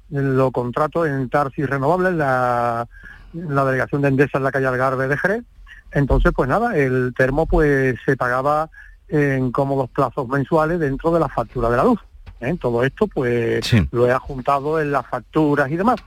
lo 0.09 0.51
contrato 0.51 1.05
en 1.05 1.29
Tarsis 1.29 1.69
Renovables, 1.69 2.13
la, 2.13 2.87
la 3.33 3.65
delegación 3.65 4.01
de 4.01 4.09
Endesa 4.09 4.37
en 4.37 4.43
la 4.43 4.51
calle 4.51 4.67
Algarve 4.67 5.07
de 5.07 5.17
Jerez. 5.17 5.43
Entonces, 5.91 6.31
pues 6.35 6.47
nada, 6.47 6.77
el 6.77 7.13
termo 7.17 7.45
pues 7.45 7.97
se 8.05 8.15
pagaba 8.15 8.69
en 9.07 9.51
cómodos 9.51 9.89
plazos 9.89 10.27
mensuales 10.27 10.79
dentro 10.79 11.11
de 11.11 11.19
la 11.19 11.29
factura 11.29 11.69
de 11.69 11.77
la 11.77 11.83
luz. 11.83 11.99
¿eh? 12.41 12.55
Todo 12.59 12.83
esto 12.83 13.07
pues 13.07 13.73
lo 13.91 14.09
he 14.09 14.13
juntado 14.15 14.79
en 14.79 14.91
las 14.91 15.05
facturas 15.07 15.69
y 15.71 15.77
demás. 15.77 15.99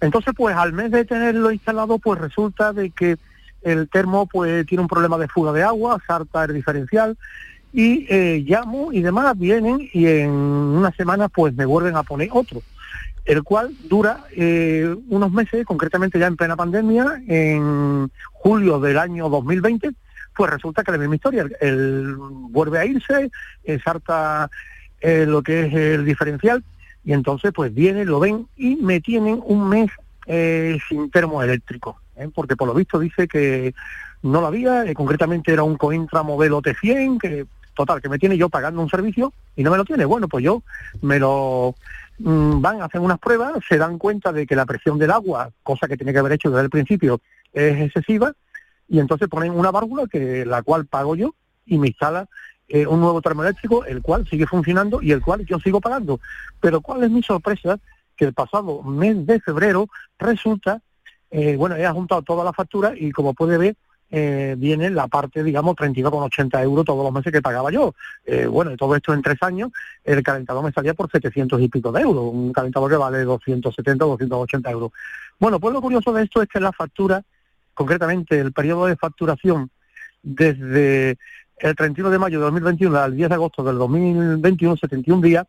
Entonces, 0.00 0.34
pues 0.36 0.54
al 0.56 0.72
mes 0.72 0.90
de 0.90 1.04
tenerlo 1.04 1.50
instalado, 1.50 1.98
pues 1.98 2.20
resulta 2.20 2.72
de 2.72 2.90
que 2.90 3.16
el 3.62 3.88
termo 3.88 4.26
pues 4.26 4.66
tiene 4.66 4.82
un 4.82 4.88
problema 4.88 5.16
de 5.18 5.28
fuga 5.28 5.52
de 5.52 5.62
agua, 5.62 5.98
salta 6.06 6.44
el 6.44 6.54
diferencial 6.54 7.16
y 7.74 8.06
eh, 8.08 8.44
llamo 8.46 8.92
y 8.92 9.02
demás, 9.02 9.36
vienen 9.36 9.90
y 9.92 10.06
en 10.06 10.30
una 10.30 10.92
semana 10.92 11.28
pues 11.28 11.52
me 11.54 11.66
vuelven 11.66 11.96
a 11.96 12.04
poner 12.04 12.28
otro, 12.32 12.62
el 13.24 13.42
cual 13.42 13.74
dura 13.88 14.24
eh, 14.30 14.94
unos 15.08 15.32
meses, 15.32 15.66
concretamente 15.66 16.18
ya 16.18 16.28
en 16.28 16.36
plena 16.36 16.56
pandemia, 16.56 17.22
en 17.26 18.10
julio 18.32 18.78
del 18.78 18.96
año 18.96 19.28
2020, 19.28 19.90
pues 20.36 20.50
resulta 20.50 20.84
que 20.84 20.92
la 20.92 20.98
misma 20.98 21.16
historia, 21.16 21.46
él 21.60 22.14
vuelve 22.16 22.78
a 22.78 22.86
irse, 22.86 23.30
eh, 23.64 23.78
salta 23.84 24.48
lo 25.02 25.42
que 25.42 25.66
es 25.66 25.74
el 25.74 26.04
diferencial 26.06 26.64
y 27.04 27.12
entonces 27.12 27.52
pues 27.52 27.74
vienen, 27.74 28.06
lo 28.06 28.20
ven 28.20 28.46
y 28.56 28.76
me 28.76 29.02
tienen 29.02 29.38
un 29.44 29.68
mes 29.68 29.90
sin 30.88 31.10
termo 31.10 31.42
eléctrico. 31.42 32.00
¿eh? 32.16 32.28
porque 32.34 32.56
por 32.56 32.68
lo 32.68 32.74
visto 32.74 32.98
dice 32.98 33.28
que 33.28 33.74
no 34.22 34.40
lo 34.40 34.46
había, 34.46 34.84
eh, 34.84 34.94
concretamente 34.94 35.52
era 35.52 35.62
un 35.62 35.76
Cointra 35.76 36.22
modelo 36.22 36.62
T100, 36.62 37.20
que 37.20 37.46
total, 37.74 38.00
que 38.00 38.08
me 38.08 38.18
tiene 38.18 38.36
yo 38.36 38.48
pagando 38.48 38.80
un 38.80 38.88
servicio 38.88 39.32
y 39.56 39.62
no 39.62 39.70
me 39.70 39.76
lo 39.76 39.84
tiene. 39.84 40.04
Bueno, 40.04 40.28
pues 40.28 40.44
yo 40.44 40.62
me 41.02 41.18
lo 41.18 41.74
mm, 42.18 42.60
van 42.60 42.80
a 42.80 42.86
hacer 42.86 43.00
unas 43.00 43.18
pruebas, 43.18 43.54
se 43.68 43.78
dan 43.78 43.98
cuenta 43.98 44.32
de 44.32 44.46
que 44.46 44.56
la 44.56 44.66
presión 44.66 44.98
del 44.98 45.10
agua, 45.10 45.50
cosa 45.62 45.88
que 45.88 45.96
tiene 45.96 46.12
que 46.12 46.18
haber 46.18 46.32
hecho 46.32 46.50
desde 46.50 46.64
el 46.64 46.70
principio, 46.70 47.20
es 47.52 47.80
excesiva, 47.80 48.32
y 48.88 48.98
entonces 48.98 49.28
ponen 49.28 49.52
una 49.52 49.70
válvula 49.70 50.06
que 50.10 50.44
la 50.44 50.62
cual 50.62 50.86
pago 50.86 51.16
yo 51.16 51.34
y 51.66 51.78
me 51.78 51.88
instala 51.88 52.26
eh, 52.68 52.86
un 52.86 53.00
nuevo 53.00 53.22
termoeléctrico, 53.22 53.84
el 53.84 54.02
cual 54.02 54.26
sigue 54.28 54.46
funcionando 54.46 55.00
y 55.02 55.12
el 55.12 55.22
cual 55.22 55.44
yo 55.46 55.58
sigo 55.58 55.80
pagando. 55.80 56.20
Pero 56.60 56.80
cuál 56.80 57.04
es 57.04 57.10
mi 57.10 57.22
sorpresa, 57.22 57.78
que 58.16 58.26
el 58.26 58.32
pasado 58.32 58.82
mes 58.82 59.26
de 59.26 59.40
febrero 59.40 59.88
resulta 60.18 60.80
eh, 61.36 61.56
bueno, 61.56 61.74
he 61.74 61.88
juntado 61.88 62.22
toda 62.22 62.44
la 62.44 62.52
factura 62.52 62.92
y 62.96 63.10
como 63.10 63.34
puede 63.34 63.58
ver, 63.58 63.74
eh, 64.16 64.54
viene 64.56 64.90
la 64.90 65.08
parte, 65.08 65.42
digamos, 65.42 65.74
32,80 65.74 66.62
euros 66.62 66.84
todos 66.84 67.02
los 67.02 67.12
meses 67.12 67.32
que 67.32 67.42
pagaba 67.42 67.72
yo. 67.72 67.96
Eh, 68.24 68.46
bueno, 68.46 68.70
y 68.70 68.76
todo 68.76 68.94
esto 68.94 69.12
en 69.12 69.22
tres 69.22 69.38
años, 69.40 69.72
el 70.04 70.22
calentador 70.22 70.62
me 70.62 70.70
salía 70.70 70.94
por 70.94 71.10
700 71.10 71.60
y 71.60 71.66
pico 71.66 71.90
de 71.90 72.02
euros, 72.02 72.32
un 72.32 72.52
calentador 72.52 72.92
que 72.92 72.96
vale 72.96 73.24
270 73.24 74.04
280 74.04 74.70
euros. 74.70 74.92
Bueno, 75.40 75.58
pues 75.58 75.74
lo 75.74 75.82
curioso 75.82 76.12
de 76.12 76.22
esto 76.22 76.40
es 76.40 76.48
que 76.48 76.60
la 76.60 76.70
factura, 76.70 77.24
concretamente 77.74 78.38
el 78.38 78.52
periodo 78.52 78.86
de 78.86 78.94
facturación 78.94 79.68
desde 80.22 81.18
el 81.58 81.74
31 81.74 82.10
de 82.10 82.18
mayo 82.20 82.38
de 82.38 82.44
2021 82.44 82.96
al 82.96 83.16
10 83.16 83.28
de 83.28 83.34
agosto 83.34 83.64
del 83.64 83.78
2021, 83.78 84.76
71 84.76 85.22
días, 85.22 85.44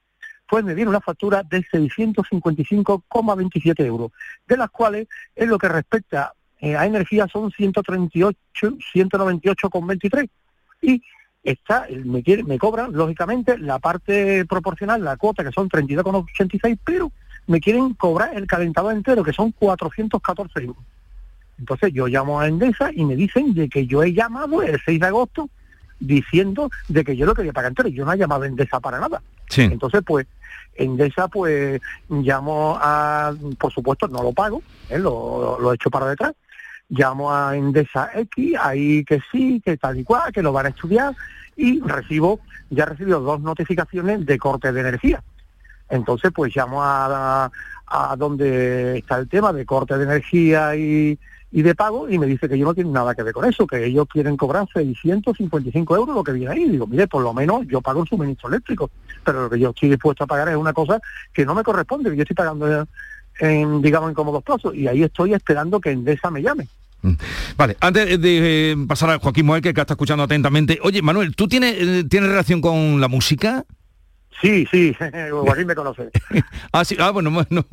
pues 0.50 0.64
me 0.64 0.74
viene 0.74 0.90
una 0.90 1.02
factura 1.02 1.44
de 1.44 1.64
655,27 1.66 3.86
euros, 3.86 4.12
de 4.48 4.58
las 4.58 4.72
cuales 4.72 5.08
en 5.36 5.50
lo 5.50 5.60
que 5.60 5.70
respecta 5.70 6.34
eh, 6.66 6.76
a 6.76 6.88
energía 6.88 7.28
son 7.32 7.52
138, 7.52 8.38
198,23 8.92 10.28
y 10.82 11.00
está, 11.44 11.86
me, 12.04 12.24
quiere, 12.24 12.44
me 12.44 12.58
cobran, 12.58 12.92
lógicamente, 12.92 13.56
la 13.60 13.78
parte 13.78 14.46
proporcional, 14.46 15.04
la 15.04 15.16
cuota, 15.16 15.44
que 15.44 15.52
son 15.52 15.70
32,86, 15.70 16.80
pero 16.84 17.12
me 17.46 17.60
quieren 17.60 17.94
cobrar 17.94 18.36
el 18.36 18.48
calentador 18.48 18.94
entero, 18.94 19.24
que 19.24 19.32
son 19.32 19.52
414 19.52 20.60
euros. 20.62 20.84
Entonces 21.60 21.94
yo 21.94 22.08
llamo 22.08 22.40
a 22.40 22.48
Endesa 22.48 22.90
y 22.92 23.06
me 23.06 23.16
dicen 23.16 23.54
de 23.54 23.70
que 23.70 23.86
yo 23.86 24.02
he 24.02 24.12
llamado 24.12 24.64
el 24.64 24.82
6 24.84 25.00
de 25.00 25.06
agosto 25.06 25.50
diciendo 26.00 26.72
de 26.88 27.04
que 27.04 27.16
yo 27.16 27.28
lo 27.28 27.36
quería 27.36 27.54
pagar 27.54 27.70
entero. 27.70 27.90
Yo 27.90 28.06
no 28.06 28.12
he 28.12 28.18
llamado 28.18 28.42
a 28.42 28.48
Endesa 28.48 28.80
para 28.80 29.00
nada. 29.00 29.22
Entonces, 29.56 30.02
pues, 30.04 30.26
Endesa, 30.74 31.28
pues, 31.28 31.80
llamo 32.10 32.76
a, 32.82 33.36
por 33.60 33.72
supuesto, 33.72 34.08
no 34.08 34.24
lo 34.24 34.34
pago, 34.34 34.64
¿eh? 34.90 34.98
lo, 34.98 35.60
lo, 35.60 35.72
he 35.72 35.76
hecho 35.76 35.92
para 35.92 36.08
detrás. 36.08 36.34
Llamo 36.90 37.34
a 37.34 37.56
Endesa 37.56 38.12
X, 38.14 38.56
ahí 38.60 39.04
que 39.04 39.20
sí, 39.32 39.62
que 39.64 39.78
tal 39.78 40.00
y 40.00 40.04
cual, 40.04 40.32
que 40.32 40.44
lo 40.44 40.54
van 40.54 40.68
a 40.68 40.70
estudiar, 40.70 41.16
y 41.56 41.82
recibo, 41.82 42.40
ya 42.70 42.84
he 42.84 42.88
recibido 42.88 43.22
dos 43.22 43.42
notificaciones 43.42 44.26
de 44.26 44.38
corte 44.38 44.72
de 44.72 44.82
energía. 44.82 45.24
Entonces, 45.90 46.32
pues 46.34 46.56
llamo 46.56 46.84
a, 46.84 47.50
a 47.88 48.16
donde 48.16 48.98
está 49.00 49.18
el 49.18 49.30
tema 49.30 49.54
de 49.54 49.66
corte 49.66 49.98
de 49.98 50.04
energía 50.04 50.76
y, 50.76 51.18
y 51.52 51.62
de 51.62 51.74
pago 51.74 52.10
y 52.10 52.20
me 52.20 52.26
dice 52.26 52.50
que 52.50 52.58
yo 52.58 52.66
no 52.66 52.74
tiene 52.74 52.90
nada 52.90 53.16
que 53.16 53.24
ver 53.24 53.34
con 53.34 53.46
eso, 53.46 53.66
que 53.66 53.86
ellos 53.86 54.08
quieren 54.12 54.36
cobrar 54.36 54.68
655 54.74 55.96
euros 55.96 56.14
lo 56.14 56.22
que 56.22 56.34
viene 56.34 56.52
ahí. 56.52 56.68
Digo, 56.68 56.86
mire, 56.86 57.08
por 57.08 57.24
lo 57.24 57.34
menos 57.34 57.66
yo 57.68 57.80
pago 57.82 58.02
el 58.02 58.10
suministro 58.10 58.50
eléctrico, 58.50 58.90
pero 59.24 59.44
lo 59.44 59.50
que 59.50 59.60
yo 59.60 59.70
estoy 59.70 59.90
dispuesto 59.90 60.26
a 60.26 60.28
pagar 60.28 60.50
es 60.50 60.58
una 60.58 60.74
cosa 60.74 61.00
que 61.32 61.46
no 61.46 61.56
me 61.56 61.64
corresponde, 61.64 62.10
que 62.10 62.18
yo 62.18 62.24
estoy 62.24 62.36
pagando 62.36 62.86
en, 63.40 63.82
digamos, 63.82 64.10
en 64.10 64.16
cómodos 64.16 64.44
plazos. 64.44 64.76
Y 64.76 64.88
ahí 64.88 65.04
estoy 65.04 65.34
esperando 65.34 65.80
que 65.80 65.92
Endesa 65.92 66.30
me 66.30 66.42
llame. 66.42 66.68
Mm. 67.06 67.18
Vale, 67.58 67.78
antes 67.80 68.22
de 68.22 68.72
eh, 68.72 68.76
pasar 68.88 69.10
a 69.12 69.20
Joaquín 69.20 69.46
Moel, 69.46 69.62
que 69.62 69.70
está 69.70 69.84
escuchando 69.94 70.24
atentamente, 70.24 70.80
oye, 70.82 71.02
Manuel, 71.02 71.36
¿tú 71.36 71.48
tienes, 71.48 71.76
eh, 71.78 72.04
¿tienes 72.10 72.30
relación 72.30 72.62
con 72.62 73.00
la 73.00 73.08
música? 73.08 73.66
Sí, 74.42 74.68
sí, 74.70 74.94
Joaquín 75.32 75.66
me 75.66 75.76
conoce. 75.76 76.10
ah, 76.74 76.84
sí, 76.84 76.98
ah, 77.00 77.12
bueno, 77.12 77.32
bueno. 77.32 77.66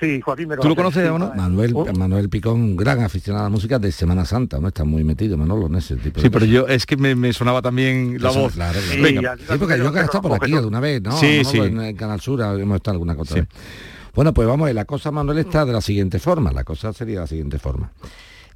Sí, 0.00 0.20
Joaquín 0.20 0.48
me 0.48 0.56
conoce. 0.56 0.62
¿Tú 0.62 0.68
lo 0.68 0.74
conoces 0.74 1.08
o 1.08 1.18
no? 1.20 1.32
Manuel, 1.36 1.72
Oh. 1.76 1.86
Manuel 1.96 2.28
Picón, 2.28 2.74
gran 2.76 3.00
aficionado 3.00 3.44
a 3.44 3.48
la 3.48 3.50
música 3.50 3.78
de 3.78 3.92
Semana 3.92 4.24
Santa, 4.24 4.58
¿no? 4.58 4.68
Está 4.68 4.82
muy 4.84 5.04
metido, 5.04 5.38
Manolo, 5.38 5.66
en 5.68 5.76
ese 5.76 5.94
tipo 5.96 6.16
de 6.16 6.22
Sí, 6.22 6.30
pero 6.30 6.46
yo, 6.46 6.66
es 6.66 6.84
que 6.84 6.96
me, 6.96 7.14
me 7.14 7.32
sonaba 7.32 7.62
también 7.62 8.16
la 8.20 8.30
Eso, 8.30 8.40
voz. 8.40 8.54
claro, 8.54 8.78
claro. 8.86 9.02
Venga. 9.02 9.36
Sí, 9.36 9.54
porque 9.58 9.78
yo 9.78 9.92
que 9.92 10.00
he 10.00 10.02
estado 10.02 10.22
por 10.22 10.34
aquí 10.34 10.52
alguna 10.52 10.80
vez, 10.80 11.00
¿no? 11.00 11.12
Sí, 11.16 11.26
Manolo, 11.44 11.50
sí. 11.50 11.58
En 11.58 11.80
el 11.80 11.96
Canal 11.96 12.20
Sur 12.20 12.40
hemos 12.40 12.76
estado 12.76 12.94
alguna 12.96 13.14
cosa. 13.14 13.46
Bueno, 14.14 14.34
pues 14.34 14.46
vamos, 14.48 14.64
a 14.64 14.66
ver, 14.66 14.74
la 14.74 14.84
cosa, 14.84 15.10
Manuel, 15.12 15.38
está 15.38 15.64
de 15.64 15.72
la 15.72 15.80
siguiente 15.80 16.18
forma. 16.18 16.50
La 16.52 16.64
cosa 16.64 16.92
sería 16.92 17.14
de 17.16 17.20
la 17.20 17.26
siguiente 17.28 17.58
forma. 17.60 17.92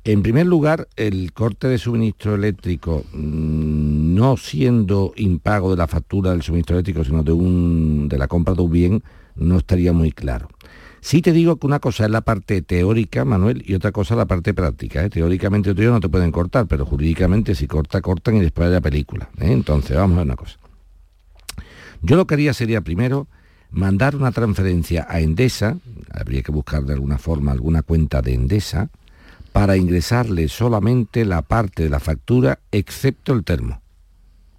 En 0.08 0.22
primer 0.22 0.46
lugar, 0.46 0.88
el 0.96 1.34
corte 1.34 1.68
de 1.68 1.76
suministro 1.76 2.34
eléctrico, 2.34 3.04
mm, 3.12 4.14
no 4.14 4.38
siendo 4.38 5.12
impago 5.16 5.70
de 5.70 5.76
la 5.76 5.86
factura 5.86 6.30
del 6.30 6.40
suministro 6.40 6.76
eléctrico, 6.76 7.04
sino 7.04 7.22
de, 7.22 7.32
un, 7.32 8.08
de 8.08 8.16
la 8.16 8.26
compra 8.26 8.54
de 8.54 8.62
un 8.62 8.72
bien, 8.72 9.02
no 9.36 9.58
estaría 9.58 9.92
muy 9.92 10.12
claro. 10.12 10.48
Sí 11.02 11.20
te 11.20 11.32
digo 11.32 11.56
que 11.56 11.66
una 11.66 11.78
cosa 11.78 12.06
es 12.06 12.10
la 12.10 12.22
parte 12.22 12.62
teórica, 12.62 13.26
Manuel, 13.26 13.62
y 13.66 13.74
otra 13.74 13.92
cosa 13.92 14.16
la 14.16 14.24
parte 14.24 14.54
práctica. 14.54 15.04
¿eh? 15.04 15.10
Teóricamente 15.10 15.74
tú 15.74 15.82
y 15.82 15.84
yo 15.84 15.92
no 15.92 16.00
te 16.00 16.08
pueden 16.08 16.32
cortar, 16.32 16.66
pero 16.66 16.86
jurídicamente 16.86 17.54
si 17.54 17.66
corta, 17.66 18.00
cortan 18.00 18.38
y 18.38 18.40
después 18.40 18.68
hay 18.68 18.72
la 18.72 18.80
película. 18.80 19.28
¿eh? 19.38 19.52
Entonces, 19.52 19.94
vamos 19.94 20.14
a 20.14 20.20
ver 20.20 20.24
una 20.24 20.36
cosa. 20.36 20.58
Yo 22.00 22.16
lo 22.16 22.26
que 22.26 22.32
haría 22.32 22.54
sería 22.54 22.80
primero 22.80 23.28
mandar 23.70 24.16
una 24.16 24.32
transferencia 24.32 25.06
a 25.06 25.20
Endesa, 25.20 25.76
habría 26.10 26.40
que 26.40 26.50
buscar 26.50 26.84
de 26.84 26.94
alguna 26.94 27.18
forma 27.18 27.52
alguna 27.52 27.82
cuenta 27.82 28.22
de 28.22 28.32
Endesa, 28.32 28.88
para 29.58 29.76
ingresarle 29.76 30.46
solamente 30.46 31.24
la 31.24 31.42
parte 31.42 31.82
de 31.82 31.88
la 31.90 31.98
factura 31.98 32.60
excepto 32.70 33.32
el 33.32 33.42
termo. 33.42 33.82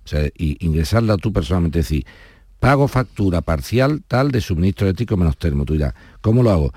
O 0.04 0.08
sea, 0.10 0.28
y 0.38 0.58
ingresarla 0.60 1.16
tú 1.16 1.32
personalmente, 1.32 1.80
es 1.80 1.86
decir, 1.86 2.06
pago 2.60 2.86
factura 2.90 3.40
parcial 3.40 4.04
tal 4.06 4.30
de 4.30 4.42
suministro 4.42 4.88
eléctrico 4.88 5.16
menos 5.16 5.38
termo. 5.38 5.64
Tú 5.64 5.72
dirás, 5.72 5.94
¿cómo 6.20 6.44
lo 6.44 6.52
hago? 6.52 6.74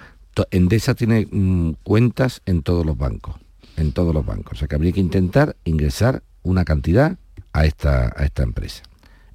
Endesa 0.53 0.95
tiene 0.95 1.27
mm, 1.33 1.73
cuentas 1.83 2.43
en 2.47 2.63
todos 2.63 2.87
los 2.87 2.97
bancos, 2.97 3.35
en 3.77 3.91
todos 3.91 4.15
los 4.15 4.25
bancos. 4.25 4.53
O 4.53 4.57
sea 4.57 4.69
que 4.69 4.77
habría 4.77 4.93
que 4.93 5.01
intentar 5.01 5.57
ingresar 5.65 6.23
una 6.45 6.65
cantidad 6.65 7.19
a 7.53 7.67
esta, 7.67 8.13
a 8.17 8.25
esta 8.25 8.45
empresa. 8.45 8.85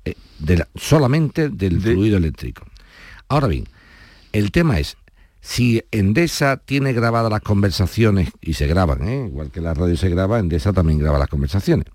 Eh, 0.05 0.15
de 0.39 0.59
la- 0.59 0.67
solamente 0.75 1.49
del 1.49 1.81
fluido 1.81 2.15
eléctrico. 2.15 2.63
Ahora 3.27 3.47
bien, 3.47 3.65
el 4.31 4.51
tema 4.51 4.79
es, 4.79 4.95
si 5.47 5.81
Endesa 5.91 6.57
tiene 6.57 6.91
grabadas 6.91 7.31
las 7.31 7.39
conversaciones, 7.39 8.31
y 8.41 8.55
se 8.55 8.67
graban, 8.67 9.07
¿eh? 9.07 9.27
igual 9.27 9.49
que 9.49 9.61
la 9.61 9.73
radio 9.73 9.95
se 9.95 10.09
graba, 10.09 10.39
Endesa 10.39 10.73
también 10.73 10.99
graba 10.99 11.17
las 11.17 11.29
conversaciones. 11.29 11.87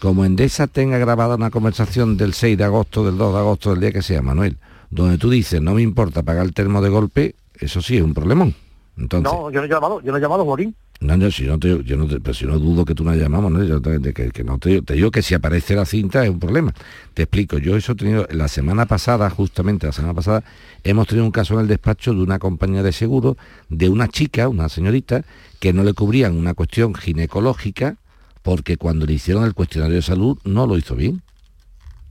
Como 0.00 0.26
Endesa 0.26 0.66
tenga 0.66 0.98
grabada 0.98 1.36
una 1.36 1.50
conversación 1.50 2.18
del 2.18 2.34
6 2.34 2.58
de 2.58 2.64
agosto, 2.64 3.02
del 3.02 3.16
2 3.16 3.32
de 3.32 3.38
agosto, 3.38 3.70
del 3.70 3.80
día 3.80 3.92
que 3.92 4.02
sea, 4.02 4.20
Manuel, 4.20 4.58
donde 4.90 5.16
tú 5.16 5.30
dices, 5.30 5.62
no 5.62 5.72
me 5.74 5.80
importa 5.80 6.22
pagar 6.22 6.44
el 6.44 6.52
termo 6.52 6.82
de 6.82 6.90
golpe, 6.90 7.36
eso 7.58 7.80
sí 7.80 7.96
es 7.96 8.02
un 8.02 8.12
problemón. 8.12 8.54
Entonces, 8.98 9.32
No, 9.32 9.50
yo 9.50 9.60
no 9.60 9.66
he 9.66 9.70
llamado, 9.70 10.02
yo 10.02 10.12
no 10.12 10.18
he 10.18 10.20
llamado 10.20 10.44
Borín. 10.44 10.76
No, 11.00 11.16
no, 11.16 11.30
si 11.30 11.44
no 11.44 11.58
te, 11.58 11.82
yo 11.84 11.96
no 11.96 12.06
te- 12.06 12.20
pero 12.20 12.34
si 12.34 12.44
no 12.44 12.58
dudo 12.58 12.84
que 12.84 12.94
tú 12.94 13.04
no 13.04 13.14
llamamos, 13.14 13.50
¿no? 13.50 13.62
Yo 13.64 13.80
te, 13.80 13.98
te, 14.00 14.94
digo 14.94 15.10
que 15.10 15.22
si 15.22 15.34
aparece 15.34 15.74
la 15.74 15.86
cinta 15.86 16.22
es 16.24 16.30
un 16.30 16.38
problema. 16.38 16.74
Te 17.14 17.22
explico, 17.22 17.56
yo 17.58 17.76
eso 17.76 17.92
he 17.92 17.94
tenido, 17.94 18.26
la 18.30 18.48
semana 18.48 18.84
pasada, 18.86 19.30
justamente 19.30 19.86
la 19.86 19.92
semana 19.92 20.12
pasada, 20.12 20.44
hemos 20.84 21.06
tenido 21.06 21.24
un 21.24 21.30
caso 21.32 21.54
en 21.54 21.60
el 21.60 21.68
despacho 21.68 22.12
de 22.12 22.20
una 22.22 22.38
compañía 22.38 22.82
de 22.82 22.92
seguro, 22.92 23.38
de 23.70 23.88
una 23.88 24.08
chica, 24.08 24.48
una 24.48 24.68
señorita, 24.68 25.24
que 25.58 25.72
no 25.72 25.84
le 25.84 25.94
cubrían 25.94 26.36
una 26.36 26.52
cuestión 26.52 26.94
ginecológica, 26.94 27.96
porque 28.42 28.76
cuando 28.76 29.06
le 29.06 29.14
hicieron 29.14 29.44
el 29.44 29.54
cuestionario 29.54 29.96
de 29.96 30.02
salud 30.02 30.38
no 30.44 30.66
lo 30.66 30.76
hizo 30.76 30.96
bien. 30.96 31.22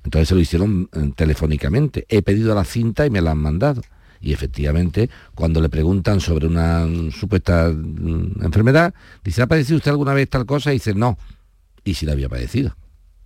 Entonces 0.03 0.29
se 0.29 0.35
lo 0.35 0.41
hicieron 0.41 0.89
eh, 0.93 1.11
telefónicamente. 1.15 2.05
He 2.09 2.21
pedido 2.23 2.55
la 2.55 2.63
cinta 2.63 3.05
y 3.05 3.09
me 3.11 3.21
la 3.21 3.31
han 3.31 3.37
mandado. 3.37 3.81
Y 4.21 4.33
efectivamente, 4.33 5.09
cuando 5.35 5.61
le 5.61 5.69
preguntan 5.69 6.19
sobre 6.19 6.47
una 6.47 6.85
supuesta 7.11 7.69
mm, 7.69 8.43
enfermedad, 8.43 8.93
dice, 9.23 9.41
¿ha 9.41 9.47
padecido 9.47 9.77
usted 9.77 9.91
alguna 9.91 10.13
vez 10.13 10.29
tal 10.29 10.45
cosa? 10.45 10.71
Y 10.71 10.75
dice, 10.75 10.93
no. 10.93 11.17
Y 11.83 11.93
si 11.93 12.05
la 12.05 12.13
había 12.13 12.29
padecido. 12.29 12.75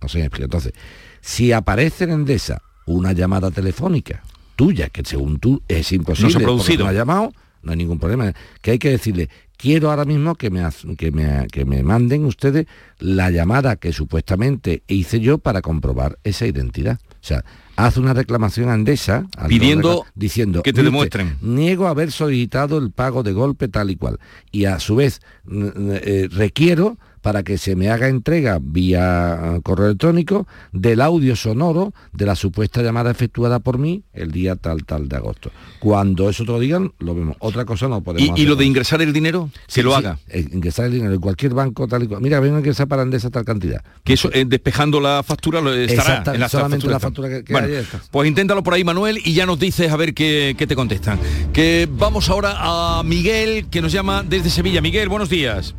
No 0.00 0.08
sé, 0.08 0.18
me 0.18 0.24
explico. 0.26 0.44
Entonces, 0.44 0.72
si 1.20 1.52
aparece 1.52 2.04
en 2.04 2.10
Endesa 2.10 2.62
una 2.86 3.12
llamada 3.12 3.50
telefónica 3.50 4.22
tuya, 4.56 4.88
que 4.88 5.02
según 5.04 5.38
tú 5.38 5.62
es 5.66 5.90
imposible, 5.92 6.32
No 6.32 6.38
se 6.38 6.44
ha 6.44 6.46
producido. 6.46 6.84
no 6.84 6.90
ha 6.90 6.92
llamado, 6.92 7.32
no 7.62 7.72
hay 7.72 7.78
ningún 7.78 7.98
problema. 7.98 8.32
Que 8.62 8.72
hay 8.72 8.78
que 8.78 8.90
decirle, 8.90 9.28
quiero 9.56 9.90
ahora 9.90 10.04
mismo 10.04 10.34
que 10.34 10.50
me, 10.50 10.62
que 10.96 11.10
me, 11.10 11.46
que 11.48 11.64
me 11.64 11.82
manden 11.82 12.24
ustedes 12.24 12.66
la 12.98 13.30
llamada 13.30 13.76
que 13.76 13.92
supuestamente 13.92 14.82
hice 14.86 15.20
yo 15.20 15.38
para 15.38 15.62
comprobar 15.62 16.18
esa 16.22 16.46
identidad. 16.46 17.00
O 17.02 17.26
sea, 17.26 17.44
haz 17.76 17.96
una 17.96 18.14
reclamación 18.14 18.68
a 18.68 18.74
Endesa 18.74 19.26
al 19.36 19.48
Pidiendo 19.48 20.04
diciendo 20.14 20.62
que 20.62 20.72
te 20.72 20.80
"Mire 20.82 20.90
demuestren". 20.90 21.36
niego 21.40 21.88
haber 21.88 22.12
solicitado 22.12 22.78
el 22.78 22.90
pago 22.90 23.22
de 23.22 23.32
golpe 23.32 23.68
tal 23.68 23.90
y 23.90 23.96
cual. 23.96 24.18
Y 24.52 24.64
a 24.66 24.78
su 24.80 24.96
vez 24.96 25.20
eh, 25.50 26.28
requiero 26.30 26.98
para 27.24 27.42
que 27.42 27.56
se 27.56 27.74
me 27.74 27.88
haga 27.88 28.08
entrega 28.08 28.58
vía 28.60 29.54
eh, 29.56 29.60
correo 29.62 29.86
electrónico 29.86 30.46
del 30.72 31.00
audio 31.00 31.34
sonoro 31.36 31.94
de 32.12 32.26
la 32.26 32.36
supuesta 32.36 32.82
llamada 32.82 33.10
efectuada 33.10 33.60
por 33.60 33.78
mí 33.78 34.02
el 34.12 34.30
día 34.30 34.56
tal 34.56 34.84
tal 34.84 35.08
de 35.08 35.16
agosto. 35.16 35.50
Cuando 35.80 36.28
eso 36.28 36.44
te 36.44 36.52
lo 36.52 36.60
digan, 36.60 36.92
lo 36.98 37.14
vemos. 37.14 37.36
Otra 37.38 37.64
cosa 37.64 37.88
no 37.88 38.02
podemos 38.02 38.38
¿Y, 38.38 38.42
y 38.42 38.44
lo 38.44 38.56
de 38.56 38.66
ingresar 38.66 39.00
el 39.00 39.14
dinero? 39.14 39.48
Sí, 39.68 39.76
que 39.80 39.84
lo 39.84 39.92
sí, 39.92 39.96
haga. 39.96 40.18
eh, 40.28 40.46
ingresar 40.52 40.84
el 40.84 40.92
dinero 40.92 41.14
en 41.14 41.20
cualquier 41.20 41.54
banco 41.54 41.88
tal 41.88 42.02
y 42.02 42.08
cual. 42.08 42.20
Mira, 42.20 42.40
vengo 42.40 42.56
a 42.56 42.58
ingresar 42.58 42.88
para 42.88 43.02
Endesa 43.04 43.30
tal 43.30 43.46
cantidad. 43.46 43.82
Que 44.04 44.12
eso, 44.12 44.28
eh, 44.34 44.44
despejando 44.46 45.00
la 45.00 45.22
factura, 45.22 45.62
lo 45.62 45.72
estará 45.72 46.02
Exacta- 46.02 46.34
en 46.34 46.40
la 46.40 46.48
solamente 46.50 46.86
la 46.88 47.00
factura. 47.00 47.28
factura 47.28 47.38
que- 47.38 47.44
que 47.44 47.52
Bueno, 47.54 47.68
pues 48.10 48.28
inténtalo 48.28 48.62
por 48.62 48.74
ahí, 48.74 48.84
Manuel, 48.84 49.18
y 49.24 49.32
ya 49.32 49.46
nos 49.46 49.58
dices 49.58 49.90
a 49.90 49.96
ver 49.96 50.12
qué, 50.12 50.54
qué 50.58 50.66
te 50.66 50.76
contestan. 50.76 51.18
Que 51.54 51.88
vamos 51.90 52.28
ahora 52.28 52.54
a 52.58 53.02
Miguel, 53.02 53.66
que 53.70 53.80
nos 53.80 53.92
llama 53.92 54.22
desde 54.22 54.50
Sevilla. 54.50 54.82
Miguel, 54.82 55.08
buenos 55.08 55.30
días. 55.30 55.74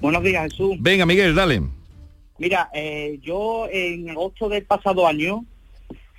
Buenos 0.00 0.22
días, 0.22 0.50
Jesús. 0.50 0.76
Venga, 0.80 1.04
Miguel, 1.06 1.34
dale. 1.34 1.62
Mira, 2.38 2.70
eh, 2.72 3.18
yo 3.22 3.66
en 3.70 4.08
agosto 4.10 4.48
del 4.48 4.64
pasado 4.64 5.06
año 5.06 5.44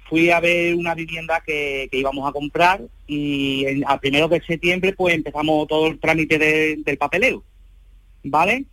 fui 0.09 0.29
a 0.31 0.39
ver 0.39 0.75
una 0.75 0.93
vivienda 0.95 1.41
que, 1.45 1.87
que 1.91 1.97
íbamos 1.99 2.27
a 2.27 2.33
comprar 2.33 2.81
y 3.07 3.63
en- 3.65 3.83
a 3.87 3.99
primeros 3.99 4.29
de 4.29 4.41
septiembre 4.41 4.93
pues 4.93 5.15
empezamos 5.15 5.67
todo 5.67 5.87
el 5.87 5.99
trámite 5.99 6.37
de- 6.37 6.77
del 6.83 6.97
papeleo, 6.97 7.43
¿vale? 8.23 8.65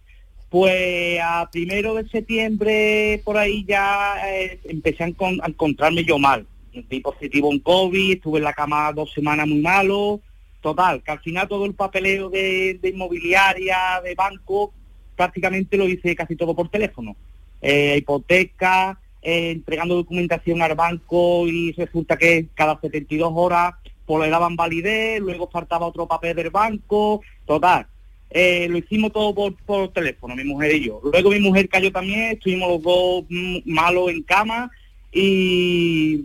Pues 0.49 1.21
a 1.23 1.49
primero 1.53 1.95
de 1.95 2.09
septiembre 2.09 3.21
por 3.25 3.37
ahí 3.37 3.65
ya 3.69 4.17
eh, 4.33 4.59
empecé 4.65 5.05
a, 5.05 5.09
encon- 5.09 5.41
a 5.43 5.49
encontrarme 5.49 6.05
yo 6.05 6.19
mal. 6.19 6.47
Di 6.91 7.01
positivo 7.01 7.53
en 7.53 7.61
COVID, 7.61 8.13
estuve 8.17 8.39
en 8.39 8.45
la 8.45 8.53
cama 8.53 8.93
dos 8.93 9.13
semanas 9.13 9.47
muy 9.47 9.61
malo. 9.61 10.21
Total, 10.63 11.01
que 11.03 11.11
al 11.13 11.21
final 11.21 11.47
todo 11.47 11.65
el 11.65 11.75
papeleo 11.75 12.29
de, 12.29 12.79
de 12.83 12.89
inmobiliaria, 12.89 14.01
de 14.03 14.15
banco, 14.17 14.73
prácticamente 15.17 15.77
lo 15.77 15.89
hice 15.89 16.15
casi 16.15 16.37
todo 16.37 16.55
por 16.55 16.69
teléfono. 16.69 17.17
Eh, 17.63 17.97
hipoteca, 17.99 18.99
eh, 19.23 19.51
entregando 19.51 19.95
documentación 19.95 20.63
al 20.63 20.75
banco 20.75 21.49
y 21.49 21.73
resulta 21.73 22.17
que 22.17 22.47
cada 22.55 22.79
72 22.81 23.33
horas 23.35 23.75
pues 24.05 24.23
le 24.23 24.31
daban 24.31 24.55
validez, 24.55 25.21
luego 25.21 25.51
faltaba 25.51 25.87
otro 25.87 26.07
papel 26.07 26.37
del 26.37 26.51
banco, 26.51 27.23
total, 27.45 27.89
eh, 28.31 28.69
lo 28.69 28.79
hicimos 28.79 29.13
todo 29.13 29.35
por, 29.35 29.55
por 29.65 29.89
teléfono, 29.93 30.37
mi 30.37 30.45
mujer 30.45 30.77
y 30.77 30.87
yo. 30.87 31.01
Luego 31.03 31.31
mi 31.31 31.41
mujer 31.41 31.69
cayó 31.69 31.91
también, 31.91 32.33
estuvimos 32.33 32.69
los 32.69 32.83
dos 32.83 33.25
mm, 33.29 33.59
malos 33.65 34.11
en 34.11 34.23
cama 34.23 34.71
y 35.13 36.25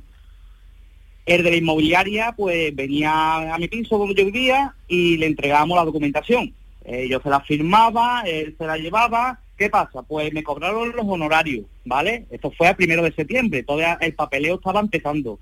el 1.25 1.43
de 1.43 1.51
la 1.51 1.57
inmobiliaria 1.57 2.33
pues 2.35 2.75
venía 2.75 3.53
a 3.53 3.57
mi 3.57 3.67
piso 3.67 3.97
donde 3.97 4.15
yo 4.15 4.25
vivía 4.25 4.75
y 4.87 5.17
le 5.17 5.27
entregábamos 5.27 5.77
la 5.77 5.85
documentación. 5.85 6.53
Eh, 6.83 7.07
yo 7.09 7.21
se 7.21 7.29
la 7.29 7.41
firmaba, 7.41 8.23
él 8.25 8.55
se 8.57 8.65
la 8.65 8.77
llevaba. 8.77 9.39
¿Qué 9.57 9.69
pasa? 9.69 10.01
Pues 10.01 10.33
me 10.33 10.43
cobraron 10.43 10.91
los 10.95 11.05
honorarios, 11.07 11.65
¿vale? 11.85 12.25
Esto 12.31 12.51
fue 12.51 12.67
a 12.67 12.75
primero 12.75 13.03
de 13.03 13.11
septiembre, 13.11 13.63
todavía 13.63 13.97
el 14.01 14.15
papeleo 14.15 14.55
estaba 14.55 14.79
empezando. 14.79 15.39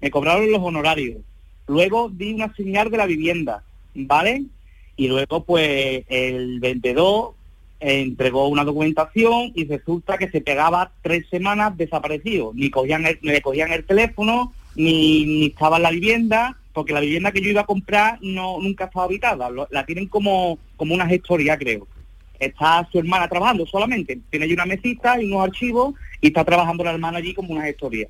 Me 0.00 0.10
cobraron 0.10 0.50
los 0.50 0.62
honorarios. 0.62 1.18
Luego 1.66 2.08
di 2.10 2.32
una 2.32 2.54
señal 2.54 2.90
de 2.90 2.96
la 2.96 3.06
vivienda, 3.06 3.62
¿vale? 3.94 4.44
Y 4.96 5.08
luego 5.08 5.44
pues 5.44 6.04
el 6.08 6.58
vendedor 6.60 7.34
entregó 7.80 8.48
una 8.48 8.64
documentación 8.64 9.52
y 9.54 9.64
resulta 9.64 10.18
que 10.18 10.30
se 10.30 10.40
pegaba 10.40 10.92
tres 11.02 11.26
semanas 11.30 11.76
desaparecido. 11.76 12.52
Ni 12.54 12.70
cogían 12.70 13.06
el, 13.06 13.18
ni 13.22 13.32
le 13.32 13.42
cogían 13.42 13.72
el 13.72 13.84
teléfono, 13.84 14.52
ni, 14.74 15.24
ni 15.24 15.46
estaba 15.46 15.76
en 15.78 15.82
la 15.82 15.90
vivienda, 15.90 16.56
porque 16.72 16.92
la 16.92 17.00
vivienda 17.00 17.32
que 17.32 17.40
yo 17.40 17.50
iba 17.50 17.62
a 17.62 17.66
comprar 17.66 18.18
no 18.22 18.58
nunca 18.60 18.84
estaba 18.84 19.04
habitada. 19.06 19.48
La 19.70 19.86
tienen 19.86 20.06
como, 20.06 20.58
como 20.76 20.94
una 20.94 21.06
gestoría, 21.06 21.56
creo. 21.58 21.86
Está 22.38 22.88
su 22.90 22.98
hermana 22.98 23.28
trabajando 23.28 23.66
solamente. 23.66 24.18
Tiene 24.30 24.44
allí 24.44 24.54
una 24.54 24.66
mesita 24.66 25.20
y 25.20 25.26
unos 25.26 25.44
archivos 25.44 25.94
y 26.20 26.28
está 26.28 26.44
trabajando 26.44 26.84
la 26.84 26.92
hermana 26.92 27.18
allí 27.18 27.34
como 27.34 27.52
una 27.52 27.64
gestoría. 27.64 28.08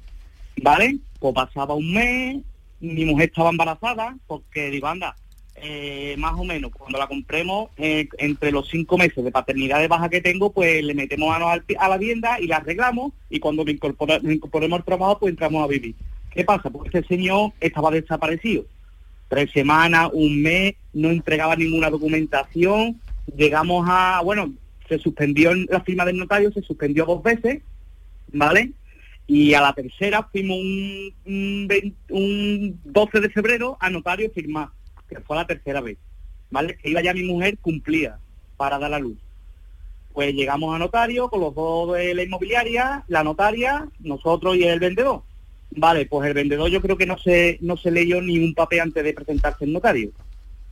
¿Vale? 0.63 0.99
Pues 1.19 1.35
pasaba 1.35 1.75
un 1.75 1.93
mes, 1.93 2.39
mi 2.81 3.05
mujer 3.05 3.29
estaba 3.29 3.51
embarazada, 3.51 4.17
porque 4.27 4.71
digo, 4.71 4.87
anda, 4.87 5.17
eh, 5.57 6.15
más 6.19 6.35
o 6.39 6.45
menos, 6.45 6.71
cuando 6.73 6.99
la 6.99 7.07
compremos, 7.07 7.71
eh, 7.77 8.09
entre 8.19 8.51
los 8.53 8.69
cinco 8.69 8.97
meses 8.97 9.23
de 9.23 9.31
paternidad 9.31 9.81
de 9.81 9.89
baja 9.89 10.09
que 10.09 10.21
tengo, 10.21 10.53
pues 10.53 10.83
le 10.83 10.95
metemos 10.95 11.29
manos 11.29 11.61
a 11.79 11.89
la 11.89 11.99
vivienda 11.99 12.41
y 12.41 12.47
la 12.47 12.57
arreglamos 12.59 13.13
y 13.29 13.39
cuando 13.41 13.65
me, 13.65 13.73
incorpora- 13.73 14.21
incorporemos 14.23 14.79
al 14.79 14.85
trabajo, 14.85 15.19
pues 15.19 15.31
entramos 15.31 15.63
a 15.63 15.67
vivir. 15.67 15.95
¿Qué 16.31 16.45
pasa? 16.45 16.71
Pues 16.71 16.95
este 16.95 17.07
señor 17.09 17.53
estaba 17.61 17.91
desaparecido. 17.91 18.65
Tres 19.29 19.51
semanas, 19.53 20.11
un 20.13 20.43
mes, 20.43 20.75
no 20.93 21.11
entregaba 21.11 21.57
ninguna 21.57 21.91
documentación. 21.91 23.01
Llegamos 23.37 23.87
a, 23.89 24.21
bueno, 24.25 24.53
se 24.89 24.99
suspendió 24.99 25.53
en 25.53 25.67
la 25.71 25.81
firma 25.81 26.05
del 26.05 26.19
notario, 26.19 26.53
se 26.53 26.63
suspendió 26.63 27.05
dos 27.05 27.23
veces, 27.23 27.63
¿vale? 28.33 28.73
Y 29.27 29.55
a 29.55 29.61
la 29.61 29.73
tercera 29.73 30.29
fuimos 30.31 30.59
un, 30.59 31.15
un, 31.27 31.67
20 31.69 31.97
un 32.11 32.81
12 32.85 33.21
de 33.21 33.31
febrero 33.31 33.77
a 33.81 33.91
notario 33.91 34.31
firmar, 34.33 34.69
que 35.09 35.21
fue 35.21 35.37
la 35.37 35.47
tercera 35.47 35.81
vez, 35.81 35.99
¿vale? 36.51 36.77
Que 36.77 36.91
iba 36.91 37.03
ya 37.03 37.15
mi 37.15 37.23
mujer, 37.23 37.59
cumplía 37.59 38.19
para 38.57 38.79
dar 38.79 38.91
la 38.91 38.99
luz. 38.99 39.17
Pues 40.13 40.35
llegamos 40.35 40.75
a 40.75 40.79
notario 40.79 41.29
con 41.29 41.41
los 41.41 41.55
dos 41.55 41.97
de 41.97 42.15
la 42.15 42.25
inmobiliaria, 42.25 43.05
la 43.07 43.23
notaria, 43.23 43.89
nosotros 44.01 44.57
y 44.57 44.65
el 44.65 44.81
vendedor. 44.81 45.23
Vale, 45.73 46.07
pues 46.07 46.27
el 46.29 46.35
vendedor 46.35 46.69
yo 46.71 46.81
creo 46.81 46.97
que 46.97 47.07
no 47.07 47.17
se, 47.19 47.59
no 47.61 47.77
se 47.77 47.91
leyó 47.91 48.21
ni 48.21 48.39
un 48.39 48.55
papel 48.55 48.81
antes 48.81 49.05
de 49.05 49.13
presentarse 49.13 49.65
el 49.65 49.73
notario. 49.73 50.11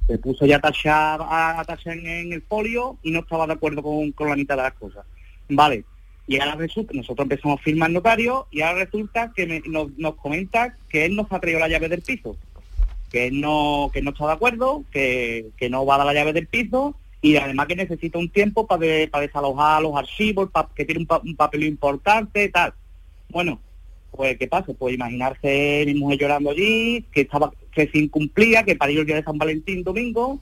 Se 0.07 0.19
puso 0.19 0.45
ya 0.47 0.57
a 0.57 0.61
tachar, 0.61 1.21
a, 1.23 1.63
tachar 1.67 1.99
en, 1.99 2.07
en 2.07 2.33
el 2.33 2.43
folio 2.43 2.99
y 3.03 3.11
no 3.11 3.21
estaba 3.21 3.47
de 3.47 3.53
acuerdo 3.53 3.83
con, 3.83 4.29
la 4.29 4.37
mitad 4.37 4.57
de 4.57 4.63
las 4.63 4.73
cosas. 4.75 5.05
Vale, 5.49 5.85
y 6.27 6.39
ahora 6.41 6.57
resulta, 6.57 6.93
nosotros 6.95 7.25
empezamos 7.27 7.61
a 7.61 7.63
firmar 7.63 7.91
notario 7.91 8.49
y 8.51 8.61
ahora 8.63 8.85
resulta 8.85 9.33
que 9.35 9.63
nos, 9.67 9.97
nos 9.97 10.15
comenta 10.17 10.77
que 10.89 11.05
él 11.05 11.15
nos 11.15 11.31
ha 11.31 11.39
traído 11.41 11.61
la 11.61 11.69
llave 11.69 11.89
del 11.89 12.03
piso, 12.03 12.37
que 13.11 13.29
él 13.29 13.41
no, 13.41 13.91
que 13.93 14.03
no 14.03 14.11
está 14.11 14.27
de 14.27 14.33
acuerdo, 14.33 14.85
que, 14.91 15.47
que 15.57 15.71
no 15.71 15.87
va 15.87 15.95
a 15.95 15.99
dar 15.99 16.07
la 16.09 16.15
llave 16.15 16.33
del 16.33 16.47
piso 16.49 16.97
y 17.23 17.37
además 17.37 17.67
que 17.67 17.77
necesita 17.77 18.19
un 18.19 18.29
tiempo 18.31 18.67
para 18.67 18.85
para 19.11 19.27
desalojar 19.27 19.81
los 19.83 19.97
archivos, 19.97 20.51
pa- 20.51 20.69
que 20.75 20.85
tiene 20.85 21.01
un, 21.03 21.07
pa- 21.07 21.21
un 21.25 21.37
papel 21.37 21.65
importante, 21.65 22.49
tal. 22.49 22.75
Bueno, 23.31 23.61
pues 24.11 24.37
¿qué 24.39 24.47
pasa? 24.49 24.73
Pues 24.75 24.95
imaginarse 24.95 25.85
mi 25.87 25.95
mujer 25.95 26.19
llorando 26.19 26.51
allí, 26.51 27.05
que 27.13 27.23
estaba, 27.23 27.53
que 27.73 27.89
se 27.89 27.99
incumplía, 27.99 28.65
que 28.65 28.77
para 28.77 28.91
el 28.93 29.05
día 29.07 29.17
de 29.17 29.23
San 29.23 29.39
Valentín 29.39 29.83
domingo, 29.85 30.41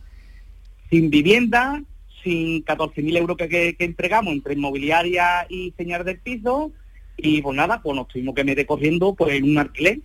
sin 0.90 1.10
vivienda, 1.10 1.82
sin 2.22 2.64
14.000 2.64 3.16
euros 3.16 3.36
que, 3.36 3.48
que- 3.48 3.74
que 3.76 3.84
entregamos 3.84 4.32
entre 4.34 4.54
inmobiliaria 4.54 5.46
y 5.48 5.72
señal 5.76 6.04
del 6.04 6.18
piso, 6.18 6.72
y 7.16 7.40
pues 7.42 7.56
nada, 7.56 7.80
pues 7.82 7.96
nos 7.96 8.08
tuvimos 8.08 8.34
que 8.34 8.44
meter 8.44 8.66
corriendo 8.66 9.14
pues 9.14 9.34
en 9.34 9.44
un 9.44 9.58
alquiler. 9.58 10.00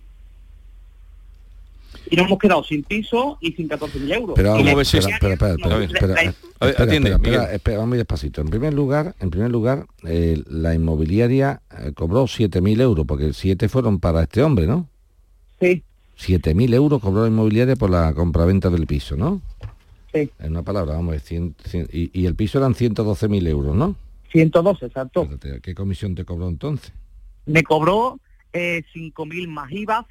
Y 2.10 2.16
nos 2.16 2.26
hemos 2.26 2.38
quedado 2.38 2.64
sin 2.64 2.82
piso 2.82 3.38
y 3.40 3.52
sin 3.52 3.68
14.000 3.68 4.14
euros. 4.14 4.34
Pero 4.36 4.52
vamos 4.52 4.68
a 4.68 4.74
ver, 4.74 4.86
espera, 4.86 5.08
espera, 5.08 5.34
espera, 5.34 5.54
espera, 5.54 5.84
espera, 5.84 6.34
espera, 6.60 6.94
espera, 6.94 7.16
espera, 7.16 7.54
espera, 7.54 7.78
vamos 7.78 7.96
despacito. 7.96 8.40
En 8.40 8.48
primer 8.48 8.74
lugar, 8.74 9.14
en 9.20 9.30
primer 9.30 9.50
lugar, 9.50 9.86
eh, 10.04 10.42
la 10.46 10.74
inmobiliaria 10.74 11.62
eh, 11.78 11.92
cobró 11.94 12.24
7.000 12.24 12.80
euros, 12.80 13.06
porque 13.06 13.32
7 13.32 13.68
fueron 13.68 13.98
para 13.98 14.22
este 14.22 14.42
hombre, 14.42 14.66
¿no? 14.66 14.88
Sí. 15.60 15.82
7.000 16.18 16.74
euros 16.74 17.00
cobró 17.00 17.22
la 17.22 17.28
inmobiliaria 17.28 17.76
por 17.76 17.90
la 17.90 18.12
compraventa 18.14 18.70
del 18.70 18.86
piso, 18.86 19.16
¿no? 19.16 19.40
Sí. 20.12 20.30
En 20.38 20.50
una 20.50 20.62
palabra, 20.62 20.94
vamos 20.94 21.08
a 21.08 21.12
ver, 21.12 21.20
100, 21.20 21.56
100 21.64 21.88
y, 21.92 22.20
y 22.20 22.26
el 22.26 22.34
piso 22.34 22.58
eran 22.58 22.74
112.000 22.74 23.48
euros, 23.48 23.74
¿no? 23.74 23.96
112, 24.32 24.86
exacto. 24.86 25.22
Espérate, 25.22 25.60
¿Qué 25.60 25.74
comisión 25.74 26.14
te 26.14 26.24
cobró 26.24 26.48
entonces? 26.48 26.92
Me 27.46 27.62
cobró 27.62 28.18
eh, 28.52 28.82
5.000 28.94 29.48
más 29.48 29.70
IVA, 29.72 30.06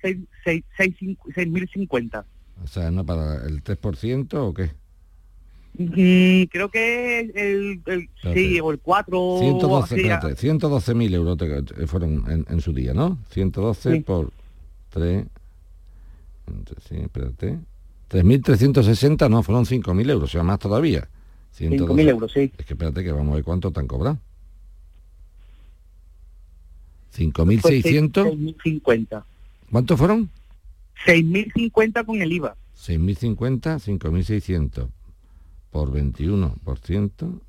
6.050. 0.45 2.23
O 2.63 2.67
sea, 2.67 2.91
¿no 2.91 3.05
para 3.05 3.45
el 3.45 3.63
3% 3.63 4.33
o 4.35 4.53
qué? 4.53 4.71
Mm, 5.77 6.43
creo 6.51 6.69
que 6.69 7.19
el, 7.21 7.81
el 7.85 8.09
sí, 8.33 8.59
o 8.59 8.71
el 8.71 8.79
4 8.79 9.37
112, 9.39 9.95
así, 9.95 10.01
espérate, 10.01 10.35
112.000 10.35 11.13
euros 11.13 11.37
te- 11.37 11.63
te- 11.63 11.87
fueron 11.87 12.29
en, 12.29 12.45
en 12.49 12.61
su 12.61 12.73
día, 12.73 12.93
¿no? 12.93 13.17
112 13.29 13.91
Sí. 13.93 13.99
por 14.01 14.31
3... 14.89 15.25
Sí, 16.89 16.95
espérate. 16.97 17.57
3.360, 18.11 19.29
no, 19.29 19.41
fueron 19.43 19.63
5.000 19.65 20.09
euros, 20.09 20.29
o 20.29 20.31
sea, 20.33 20.43
más 20.43 20.59
todavía. 20.59 21.07
5.000 21.57 22.09
euros, 22.09 22.31
sí. 22.33 22.51
Es 22.57 22.65
que 22.65 22.73
espérate 22.73 23.03
que 23.03 23.11
vamos 23.13 23.31
a 23.31 23.35
ver 23.35 23.43
cuánto 23.45 23.71
te 23.71 23.79
han 23.79 23.87
cobrado. 23.87 24.19
Pues 27.15 27.27
5.600, 27.33 28.11
6.050. 28.63 29.23
¿cuántos 29.71 29.97
fueron? 29.99 30.29
6.050 31.05 32.05
con 32.05 32.21
el 32.21 32.31
IVA. 32.31 32.55
6.050, 32.77 33.79
5.600 33.79 34.87
por 35.71 35.91
21%. 35.91 37.39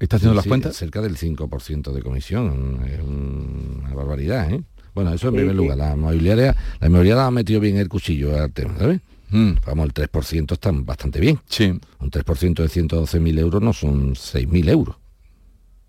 ¿Está 0.00 0.16
haciendo 0.16 0.34
las 0.34 0.44
Sí, 0.44 0.48
cuentas? 0.48 0.76
Cerca 0.76 1.00
del 1.02 1.16
5% 1.16 1.92
de 1.92 2.02
comisión. 2.02 2.84
Es 2.88 3.00
un- 3.00 3.80
una 3.84 3.94
barbaridad, 3.94 4.50
¿eh? 4.52 4.62
Bueno, 4.94 5.12
eso 5.12 5.28
en 5.28 5.32
Sí, 5.34 5.36
primer 5.38 5.54
sí. 5.54 5.56
lugar. 5.56 5.76
La 5.78 5.94
inmobiliaria, 5.94 6.56
la 6.80 6.86
inmobiliaria 6.86 7.26
ha 7.26 7.30
metido 7.30 7.60
bien 7.60 7.76
el 7.78 7.88
cuchillo 7.88 8.36
al 8.40 8.52
tema, 8.52 8.78
¿sabes? 8.78 9.00
Vamos, 9.30 9.84
el 9.86 9.92
3% 9.92 10.54
está 10.54 10.70
bastante 10.72 11.20
bien. 11.20 11.38
Sí. 11.46 11.78
Un 12.00 12.10
3% 12.10 12.62
de 12.62 12.68
112.000 12.68 13.38
euros 13.38 13.60
no 13.60 13.72
son 13.74 14.14
6.000 14.14 14.68
euros. 14.70 14.96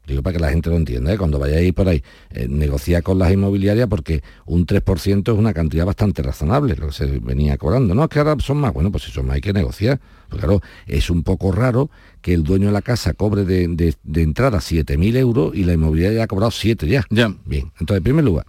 Digo 0.10 0.24
para 0.24 0.34
que 0.34 0.40
la 0.40 0.50
gente 0.50 0.72
lo 0.72 0.76
entienda, 0.76 1.14
¿eh? 1.14 1.18
cuando 1.18 1.38
vayáis 1.38 1.72
por 1.72 1.88
ahí, 1.88 2.04
eh, 2.32 2.48
negociar 2.50 3.04
con 3.04 3.20
las 3.20 3.32
inmobiliarias 3.32 3.88
porque 3.88 4.24
un 4.48 4.66
3% 4.66 5.32
es 5.32 5.38
una 5.38 5.54
cantidad 5.54 5.86
bastante 5.86 6.24
razonable, 6.24 6.76
lo 6.76 6.88
que 6.88 6.94
se 6.94 7.06
venía 7.06 7.58
cobrando. 7.58 7.94
No, 7.94 8.04
es 8.04 8.10
que 8.10 8.18
ahora 8.18 8.36
son 8.40 8.58
más, 8.58 8.74
bueno, 8.74 8.92
pues 8.92 9.04
si 9.04 9.12
son 9.12 9.28
más 9.28 9.36
hay 9.36 9.42
que 9.42 9.54
negociar. 9.54 10.00
Pues 10.28 10.42
claro, 10.42 10.62
es 10.88 11.12
un 11.12 11.24
poco 11.24 11.52
raro 11.52 11.92
que 12.22 12.34
el 12.34 12.44
dueño 12.44 12.68
de 12.68 12.74
la 12.74 12.82
casa 12.82 13.14
cobre 13.14 13.46
de, 13.46 13.68
de, 13.68 13.94
de 14.04 14.22
entrada 14.24 14.58
7.000 14.58 15.16
euros 15.18 15.56
y 15.56 15.64
la 15.64 15.74
inmobiliaria 15.74 16.24
ha 16.24 16.28
cobrado 16.28 16.52
7 16.52 16.88
ya. 16.88 17.06
Ya. 17.12 17.36
Bien, 17.46 17.72
entonces, 17.80 17.98
en 17.98 18.04
primer 18.04 18.26
lugar, 18.26 18.48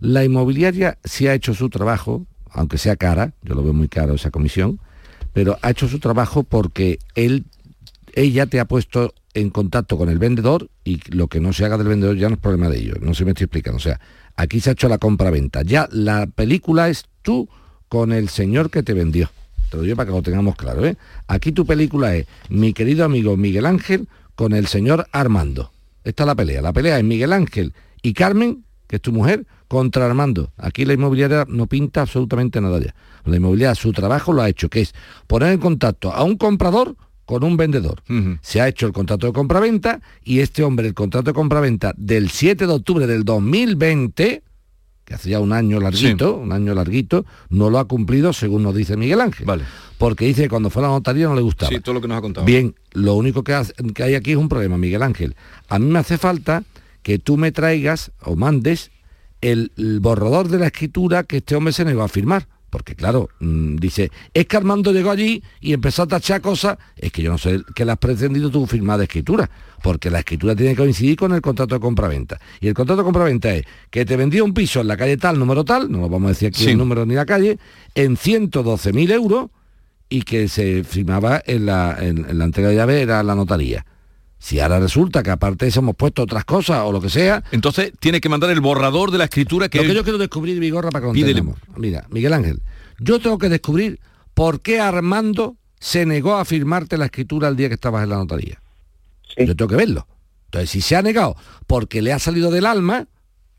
la 0.00 0.24
inmobiliaria 0.24 0.98
sí 1.04 1.26
ha 1.28 1.34
hecho 1.34 1.54
su 1.54 1.68
trabajo, 1.68 2.26
aunque 2.50 2.78
sea 2.78 2.96
cara, 2.96 3.34
yo 3.42 3.54
lo 3.54 3.62
veo 3.62 3.72
muy 3.72 3.88
caro 3.88 4.14
esa 4.14 4.30
comisión, 4.30 4.80
pero 5.34 5.58
ha 5.60 5.70
hecho 5.70 5.88
su 5.88 5.98
trabajo 5.98 6.44
porque 6.44 6.98
él, 7.14 7.44
ella 8.14 8.46
te 8.46 8.60
ha 8.60 8.64
puesto 8.64 9.12
en 9.34 9.50
contacto 9.50 9.98
con 9.98 10.08
el 10.08 10.18
vendedor 10.18 10.68
y 10.84 11.00
lo 11.10 11.26
que 11.26 11.40
no 11.40 11.52
se 11.52 11.64
haga 11.64 11.76
del 11.76 11.88
vendedor 11.88 12.16
ya 12.16 12.28
no 12.28 12.36
es 12.36 12.40
problema 12.40 12.68
de 12.68 12.78
ellos, 12.78 12.98
no 13.00 13.14
se 13.14 13.24
me 13.24 13.32
estoy 13.32 13.44
explicando. 13.44 13.76
O 13.76 13.80
sea, 13.80 14.00
aquí 14.36 14.60
se 14.60 14.70
ha 14.70 14.72
hecho 14.72 14.88
la 14.88 14.98
compra-venta. 14.98 15.62
Ya 15.62 15.88
la 15.90 16.26
película 16.26 16.88
es 16.88 17.04
tú 17.22 17.48
con 17.88 18.12
el 18.12 18.28
señor 18.28 18.70
que 18.70 18.82
te 18.82 18.94
vendió. 18.94 19.30
Te 19.70 19.76
lo 19.76 19.82
digo 19.82 19.96
para 19.96 20.06
que 20.06 20.12
lo 20.12 20.22
tengamos 20.22 20.56
claro. 20.56 20.86
¿eh? 20.86 20.96
Aquí 21.26 21.52
tu 21.52 21.66
película 21.66 22.14
es 22.14 22.26
mi 22.48 22.72
querido 22.72 23.04
amigo 23.04 23.36
Miguel 23.36 23.66
Ángel 23.66 24.08
con 24.36 24.52
el 24.52 24.66
señor 24.68 25.06
Armando. 25.10 25.72
Esta 26.04 26.22
es 26.22 26.26
la 26.26 26.34
pelea. 26.34 26.62
La 26.62 26.72
pelea 26.72 26.98
es 26.98 27.04
Miguel 27.04 27.32
Ángel 27.32 27.72
y 28.02 28.12
Carmen, 28.12 28.64
que 28.86 28.96
es 28.96 29.02
tu 29.02 29.12
mujer, 29.12 29.46
contra 29.66 30.06
Armando. 30.06 30.52
Aquí 30.58 30.84
la 30.84 30.92
inmobiliaria 30.92 31.46
no 31.48 31.66
pinta 31.66 32.02
absolutamente 32.02 32.60
nada 32.60 32.78
ya. 32.78 32.94
La 33.24 33.36
inmobiliaria 33.36 33.74
su 33.74 33.92
trabajo 33.92 34.32
lo 34.32 34.42
ha 34.42 34.48
hecho, 34.48 34.68
que 34.68 34.82
es 34.82 34.94
poner 35.26 35.52
en 35.52 35.58
contacto 35.58 36.12
a 36.12 36.22
un 36.22 36.36
comprador 36.36 36.94
con 37.24 37.42
un 37.44 37.56
vendedor. 37.56 38.02
Se 38.42 38.60
ha 38.60 38.68
hecho 38.68 38.86
el 38.86 38.92
contrato 38.92 39.26
de 39.26 39.32
compraventa 39.32 40.00
y 40.22 40.40
este 40.40 40.62
hombre, 40.62 40.88
el 40.88 40.94
contrato 40.94 41.30
de 41.30 41.34
compraventa 41.34 41.94
del 41.96 42.30
7 42.30 42.66
de 42.66 42.72
octubre 42.72 43.06
del 43.06 43.24
2020, 43.24 44.42
que 45.04 45.14
hacía 45.14 45.40
un 45.40 45.52
año 45.52 45.80
larguito, 45.80 46.36
un 46.36 46.52
año 46.52 46.74
larguito, 46.74 47.26
no 47.50 47.68
lo 47.70 47.78
ha 47.78 47.86
cumplido 47.86 48.32
según 48.32 48.62
nos 48.62 48.74
dice 48.74 48.96
Miguel 48.96 49.20
Ángel. 49.20 49.46
Vale. 49.46 49.64
Porque 49.98 50.24
dice 50.26 50.42
que 50.44 50.48
cuando 50.48 50.70
fue 50.70 50.82
a 50.82 50.86
la 50.86 50.92
notaría 50.92 51.26
no 51.26 51.34
le 51.34 51.42
gustaba. 51.42 51.70
Sí, 51.70 51.80
todo 51.80 51.94
lo 51.94 52.00
que 52.00 52.08
nos 52.08 52.18
ha 52.18 52.20
contado. 52.22 52.46
Bien, 52.46 52.74
lo 52.92 53.14
único 53.14 53.42
que, 53.44 53.52
hace- 53.54 53.74
que 53.94 54.02
hay 54.02 54.14
aquí 54.14 54.32
es 54.32 54.36
un 54.36 54.48
problema, 54.48 54.76
Miguel 54.78 55.02
Ángel. 55.02 55.36
A 55.68 55.78
mí 55.78 55.86
me 55.90 55.98
hace 55.98 56.18
falta 56.18 56.64
que 57.02 57.18
tú 57.18 57.36
me 57.36 57.52
traigas 57.52 58.12
o 58.22 58.34
mandes 58.34 58.90
el, 59.42 59.72
el 59.76 60.00
borrador 60.00 60.48
de 60.48 60.58
la 60.58 60.66
escritura 60.66 61.22
que 61.24 61.36
este 61.38 61.54
hombre 61.54 61.72
se 61.74 61.84
negó 61.84 62.02
a 62.02 62.08
firmar. 62.08 62.48
Porque 62.74 62.96
claro, 62.96 63.28
mm, 63.38 63.76
dice, 63.76 64.10
es 64.34 64.46
que 64.46 64.56
Armando 64.56 64.90
llegó 64.92 65.12
allí 65.12 65.40
y 65.60 65.74
empezó 65.74 66.02
a 66.02 66.06
tachar 66.08 66.40
cosas, 66.40 66.76
es 66.96 67.12
que 67.12 67.22
yo 67.22 67.30
no 67.30 67.38
sé 67.38 67.60
que 67.72 67.84
le 67.84 67.92
has 67.92 67.98
pretendido 67.98 68.50
tú 68.50 68.66
firmar 68.66 68.98
de 68.98 69.04
escritura, 69.04 69.48
porque 69.80 70.10
la 70.10 70.18
escritura 70.18 70.56
tiene 70.56 70.72
que 70.72 70.78
coincidir 70.78 71.14
con 71.16 71.32
el 71.32 71.40
contrato 71.40 71.76
de 71.76 71.80
compraventa. 71.80 72.40
Y 72.60 72.66
el 72.66 72.74
contrato 72.74 73.02
de 73.02 73.04
compraventa 73.04 73.54
es 73.54 73.64
que 73.90 74.04
te 74.04 74.16
vendía 74.16 74.42
un 74.42 74.52
piso 74.52 74.80
en 74.80 74.88
la 74.88 74.96
calle 74.96 75.16
tal, 75.16 75.38
número 75.38 75.64
tal, 75.64 75.88
no 75.88 75.98
lo 76.00 76.08
vamos 76.08 76.26
a 76.26 76.28
decir 76.30 76.48
aquí 76.48 76.64
Sí. 76.64 76.70
el 76.70 76.78
número 76.78 77.06
ni 77.06 77.14
la 77.14 77.24
calle, 77.26 77.60
en 77.94 78.16
112.000 78.16 79.12
euros 79.12 79.50
y 80.08 80.22
que 80.22 80.48
se 80.48 80.82
firmaba 80.82 81.40
en 81.46 81.66
la, 81.66 81.96
en- 82.00 82.28
en 82.28 82.38
la 82.38 82.44
entrega 82.44 82.70
de 82.70 82.74
llave 82.74 83.02
era 83.02 83.22
la 83.22 83.36
notaría. 83.36 83.86
Si 84.38 84.60
ahora 84.60 84.78
resulta 84.78 85.22
que 85.22 85.30
aparte 85.30 85.64
de 85.64 85.70
eso 85.70 85.80
hemos 85.80 85.96
puesto 85.96 86.22
otras 86.22 86.44
cosas 86.44 86.82
o 86.84 86.92
lo 86.92 87.00
que 87.00 87.08
sea... 87.08 87.42
Entonces 87.50 87.92
tiene 87.98 88.20
que 88.20 88.28
mandar 88.28 88.50
el 88.50 88.60
borrador 88.60 89.10
de 89.10 89.18
la 89.18 89.24
escritura 89.24 89.68
que... 89.68 89.78
Lo 89.78 89.84
que 89.84 89.94
yo 89.94 90.02
quiero 90.02 90.18
descubrir, 90.18 90.60
Vigorra, 90.60 90.90
para 90.90 91.10
que 91.12 91.32
lo. 91.34 91.54
Mira, 91.76 92.06
Miguel 92.10 92.32
Ángel, 92.32 92.60
yo 92.98 93.18
tengo 93.20 93.38
que 93.38 93.48
descubrir 93.48 94.00
por 94.34 94.60
qué 94.60 94.80
Armando 94.80 95.56
se 95.80 96.04
negó 96.04 96.36
a 96.36 96.44
firmarte 96.44 96.98
la 96.98 97.06
escritura 97.06 97.48
el 97.48 97.56
día 97.56 97.68
que 97.68 97.74
estabas 97.74 98.04
en 98.04 98.10
la 98.10 98.16
notaría. 98.16 98.60
Yo 99.36 99.56
tengo 99.56 99.68
que 99.68 99.76
verlo. 99.76 100.06
Entonces, 100.46 100.70
si 100.70 100.80
se 100.80 100.94
ha 100.96 101.02
negado 101.02 101.36
porque 101.66 102.02
le 102.02 102.12
ha 102.12 102.18
salido 102.18 102.50
del 102.50 102.66
alma, 102.66 103.06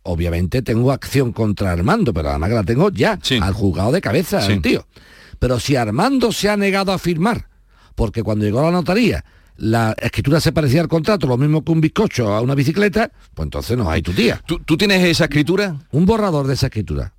obviamente 0.03 0.61
tengo 0.61 0.91
acción 0.91 1.33
contra 1.33 1.71
Armando, 1.71 2.13
pero 2.13 2.29
además 2.29 2.49
que 2.49 2.55
la 2.55 2.63
tengo 2.63 2.89
ya, 2.91 3.19
al 3.41 3.53
juzgado 3.53 3.91
de 3.91 4.01
cabeza, 4.01 4.41
Sí. 4.41 4.53
el 4.53 4.61
tío. 4.61 4.87
Pero 5.39 5.59
si 5.59 5.75
Armando 5.75 6.31
se 6.31 6.49
ha 6.49 6.57
negado 6.57 6.91
a 6.91 6.97
firmar, 6.97 7.49
porque 7.95 8.23
cuando 8.23 8.45
llegó 8.45 8.59
a 8.61 8.65
la 8.65 8.71
notaría 8.71 9.25
la 9.57 9.95
escritura 10.01 10.39
se 10.39 10.51
parecía 10.51 10.81
al 10.81 10.87
contrato, 10.87 11.27
lo 11.27 11.37
mismo 11.37 11.63
que 11.63 11.71
un 11.71 11.81
bizcocho 11.81 12.33
a 12.33 12.41
una 12.41 12.55
bicicleta, 12.55 13.11
pues 13.33 13.45
entonces 13.45 13.77
no 13.77 13.89
hay 13.89 14.01
tu 14.01 14.11
tía. 14.11 14.41
¿Tú, 14.45 14.77
tienes 14.77 15.03
esa 15.03 15.25
escritura? 15.25 15.75
Un 15.91 16.05
borrador 16.05 16.47
de 16.47 16.53
esa 16.55 16.67
escritura. 16.67 17.13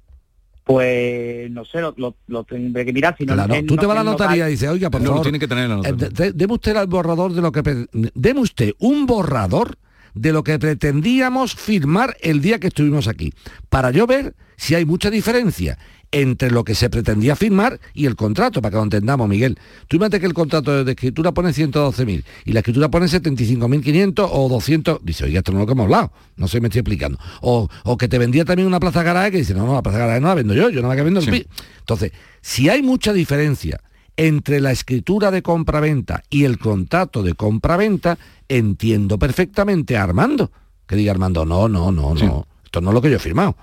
Pues 0.64 1.49
no 1.53 1.64
sé, 1.64 1.80
lo, 1.80 1.95
lo- 1.97 2.16
lo 2.26 2.43
tendré 2.43 2.84
que 2.84 2.93
mirar. 2.93 3.14
Si 3.16 3.24
no, 3.24 3.34
Claro, 3.34 3.55
tú 3.66 3.76
te 3.76 3.87
vas 3.87 3.97
a 3.99 4.03
la 4.03 4.11
notaría 4.11 4.45
notar- 4.45 4.49
y 4.49 4.51
dices, 4.53 4.68
oiga, 4.68 4.91
por 4.91 5.01
No, 5.01 5.09
favor, 5.11 5.22
tiene 5.22 5.39
que 5.39 5.47
tener 5.47 5.64
en 5.64 5.70
la 5.70 5.89
eh, 5.89 5.93
notaría. 5.93 6.09
de- 6.09 6.32
deme 6.32 6.55
usted 6.55 6.76
el 6.76 6.87
borrador 6.89 7.32
de 7.32 7.41
lo 7.41 7.53
que... 7.53 7.87
Deme 8.14 8.41
usted 8.41 8.72
un 8.80 9.07
borrador 9.07 9.76
de 10.14 10.32
lo 10.32 10.43
que 10.43 10.59
pretendíamos 10.59 11.55
firmar 11.55 12.16
el 12.20 12.41
día 12.41 12.59
que 12.59 12.66
estuvimos 12.68 13.07
aquí, 13.07 13.32
para 13.68 13.93
yo 13.93 14.07
ver 14.09 14.34
si 14.57 14.74
hay 14.74 14.84
mucha 14.84 15.11
diferencia 15.11 15.78
entre 16.12 16.50
lo 16.50 16.64
que 16.64 16.74
se 16.74 16.88
pretendía 16.88 17.36
firmar 17.36 17.80
y 17.92 18.07
el 18.07 18.16
contrato, 18.16 18.62
para 18.62 18.70
que 18.70 18.76
lo 18.76 18.84
entendamos, 18.84 19.28
Miguel. 19.28 19.59
Tú 19.88 19.96
imagínate 19.96 20.20
que 20.20 20.26
el 20.26 20.34
contrato 20.34 20.84
de 20.84 20.92
escritura 20.92 21.32
pone 21.32 21.50
112.000 21.50 22.24
y 22.44 22.52
la 22.52 22.61
escritura 22.61 22.88
pone 22.88 23.07
75.500 23.07 24.28
o 24.30 24.48
200. 24.48 25.00
Dice, 25.02 25.24
oiga, 25.24 25.38
esto 25.38 25.52
no 25.52 25.59
es 25.59 25.62
lo 25.62 25.66
que 25.66 25.72
hemos 25.72 25.84
hablado, 25.84 26.12
no 26.36 26.48
sé, 26.48 26.61
me 26.61 26.68
estoy 26.68 26.80
explicando. 26.80 27.18
O, 27.42 27.68
o 27.84 27.96
que 27.96 28.09
te 28.09 28.18
vendía 28.18 28.44
también 28.44 28.68
una 28.68 28.80
plaza 28.80 29.02
garaje 29.02 29.32
que 29.32 29.38
dice, 29.38 29.54
no, 29.54 29.66
no, 29.66 29.74
la 29.74 29.82
plaza 29.82 29.98
garaje 29.98 30.20
no 30.20 30.28
la 30.28 30.34
vendo 30.34 30.54
yo, 30.54 30.70
yo 30.70 30.80
no 30.80 30.88
la 30.88 30.96
que 30.96 31.02
vendo 31.02 31.20
el 31.20 31.26
pi-". 31.26 31.46
Entonces, 31.80 32.12
si 32.40 32.68
hay 32.68 32.82
mucha 32.82 33.12
diferencia 33.12 33.80
entre 34.16 34.61
la 34.61 34.72
escritura 34.72 35.30
de 35.30 35.42
compraventa 35.42 36.22
y 36.30 36.44
el 36.44 36.59
contrato 36.59 37.22
de 37.22 37.34
compraventa, 37.34 38.16
entiendo 38.48 39.18
perfectamente 39.18 39.96
a 39.96 40.04
Armando. 40.04 40.50
Que 40.86 40.96
diga 40.96 41.11
Armando, 41.12 41.44
no, 41.44 41.68
no, 41.68 41.90
no, 41.92 42.14
no. 42.14 42.46
Esto 42.64 42.80
no 42.80 42.90
es 42.90 42.94
lo 42.94 43.02
que 43.02 43.11
yo 43.11 43.16
he 43.16 43.18
firmado. 43.20 43.57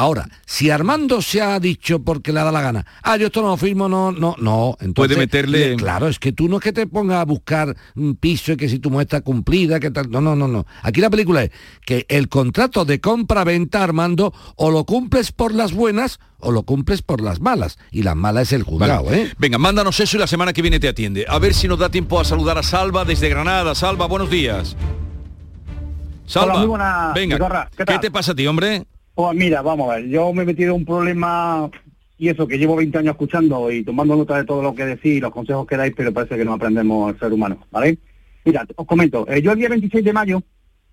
Ahora, 0.00 0.26
si 0.46 0.70
Armando 0.70 1.20
se 1.20 1.42
ha 1.42 1.60
dicho 1.60 2.02
porque 2.02 2.32
le 2.32 2.40
da 2.40 2.50
la 2.50 2.62
gana, 2.62 2.86
ah, 3.02 3.18
yo 3.18 3.26
esto 3.26 3.42
no 3.42 3.48
lo 3.48 3.56
firmo, 3.58 3.86
no, 3.86 4.10
no, 4.12 4.34
no. 4.38 4.74
Entonces, 4.80 5.14
Puede 5.14 5.26
meterle- 5.26 5.70
le- 5.72 5.76
Claro, 5.76 6.08
es 6.08 6.18
que 6.18 6.32
tú 6.32 6.48
no 6.48 6.56
es 6.56 6.62
que 6.62 6.72
te 6.72 6.86
pongas 6.86 7.18
a 7.18 7.24
buscar 7.26 7.76
un 7.96 8.16
piso 8.16 8.52
y 8.52 8.56
que 8.56 8.70
si 8.70 8.78
tu 8.78 8.88
muestra 8.90 9.20
cumplida, 9.20 9.78
que 9.78 9.90
tal. 9.90 10.10
No, 10.10 10.22
no, 10.22 10.34
no, 10.34 10.48
no. 10.48 10.64
Aquí 10.82 11.02
la 11.02 11.10
película 11.10 11.42
es 11.42 11.50
que 11.84 12.06
el 12.08 12.30
contrato 12.30 12.86
de 12.86 12.98
compra-venta, 12.98 13.84
Armando, 13.84 14.32
o 14.56 14.70
lo 14.70 14.84
cumples 14.84 15.32
por 15.32 15.52
las 15.54 15.74
buenas 15.74 16.18
o 16.38 16.50
lo 16.50 16.62
cumples 16.62 17.02
por 17.02 17.20
las 17.20 17.40
malas. 17.42 17.78
Y 17.90 18.02
las 18.02 18.16
malas 18.16 18.44
es 18.44 18.52
el 18.54 18.62
juzgado, 18.62 19.04
Vale. 19.04 19.22
¿eh? 19.24 19.32
Venga, 19.38 19.58
mándanos 19.58 20.00
eso 20.00 20.16
y 20.16 20.20
la 20.20 20.26
semana 20.26 20.54
que 20.54 20.62
viene 20.62 20.80
te 20.80 20.88
atiende. 20.88 21.26
A 21.28 21.38
ver 21.38 21.52
si 21.52 21.68
nos 21.68 21.78
da 21.78 21.90
tiempo 21.90 22.18
a 22.18 22.24
saludar 22.24 22.56
a 22.56 22.62
Salva 22.62 23.04
desde 23.04 23.28
Granada. 23.28 23.74
Salva, 23.74 24.06
buenos 24.06 24.30
días. 24.30 24.76
Salva, 26.24 26.52
Hola, 26.52 26.58
muy 26.60 26.68
buenas, 26.68 27.12
venga. 27.14 27.68
¿Qué 27.76 27.84
¿qué 27.84 27.98
te 27.98 28.10
pasa 28.10 28.32
a 28.32 28.34
ti, 28.34 28.46
hombre? 28.46 28.86
Pues 29.20 29.36
mira, 29.36 29.60
vamos 29.60 29.90
a 29.92 29.96
ver, 29.96 30.06
yo 30.08 30.32
me 30.32 30.44
he 30.44 30.46
metido 30.46 30.70
en 30.74 30.80
un 30.80 30.86
problema 30.86 31.70
y 32.16 32.30
eso 32.30 32.48
que 32.48 32.56
llevo 32.56 32.74
20 32.76 32.96
años 32.96 33.10
escuchando 33.12 33.70
y 33.70 33.84
tomando 33.84 34.16
nota 34.16 34.38
de 34.38 34.44
todo 34.46 34.62
lo 34.62 34.74
que 34.74 34.86
decís, 34.86 35.20
los 35.20 35.30
consejos 35.30 35.66
que 35.66 35.76
dais, 35.76 35.92
pero 35.94 36.10
parece 36.10 36.38
que 36.38 36.44
no 36.46 36.54
aprendemos 36.54 37.12
al 37.12 37.20
ser 37.20 37.30
humano, 37.30 37.58
¿vale? 37.70 37.98
Mira, 38.46 38.66
os 38.74 38.86
comento, 38.86 39.26
eh, 39.28 39.42
yo 39.42 39.52
el 39.52 39.58
día 39.58 39.68
26 39.68 40.02
de 40.06 40.12
mayo 40.14 40.42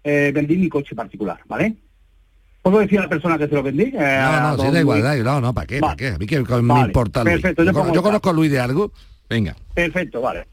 eh, 0.04 0.34
vendí 0.36 0.58
mi 0.58 0.68
coche 0.68 0.94
particular, 0.94 1.40
¿vale? 1.48 1.76
¿Puedo 2.62 2.80
decir 2.80 3.00
a 3.00 3.04
la 3.04 3.08
persona 3.10 3.38
que 3.38 3.48
se 3.48 3.56
lo 3.56 3.64
vendí? 3.64 3.84
Eh, 3.84 3.94
No, 4.22 4.58
no, 4.58 4.62
sí, 4.62 5.02
da 5.02 5.16
no, 5.24 5.40
no, 5.40 5.54
¿para 5.54 5.68
qué? 5.68 5.80
¿Para 5.80 5.96
qué? 5.96 6.08
A 6.10 6.18
mí 6.18 6.26
que 6.26 6.38
me 6.42 6.44
Vale, 6.44 6.88
importa 6.88 7.24
Luis. 7.24 7.36
perfecto, 7.36 7.64
yo, 7.64 7.68
yo 7.68 7.74
con- 7.74 7.82
pongo 7.84 7.94
yo 7.94 8.00
esta. 8.02 8.10
conozco 8.10 8.30
a 8.30 8.34
Luis 8.34 8.52
de 8.52 8.60
algo. 8.60 8.92
Venga. 9.30 9.56
Perfecto, 9.74 10.20
vale. 10.20 10.46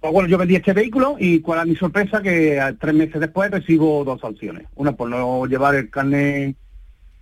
Pues 0.00 0.10
bueno, 0.10 0.26
yo 0.26 0.38
vendí 0.38 0.56
este 0.56 0.72
vehículo 0.72 1.16
y 1.18 1.40
cuál 1.40 1.60
es 1.60 1.66
mi 1.66 1.76
sorpresa 1.76 2.22
que 2.22 2.58
tres 2.80 2.94
meses 2.94 3.20
después 3.20 3.50
recibo 3.50 4.04
dos 4.04 4.18
sanciones. 4.22 4.66
Una 4.76 4.92
por 4.92 5.10
no 5.10 5.44
llevar 5.44 5.74
el 5.74 5.90
carnet, 5.90 6.56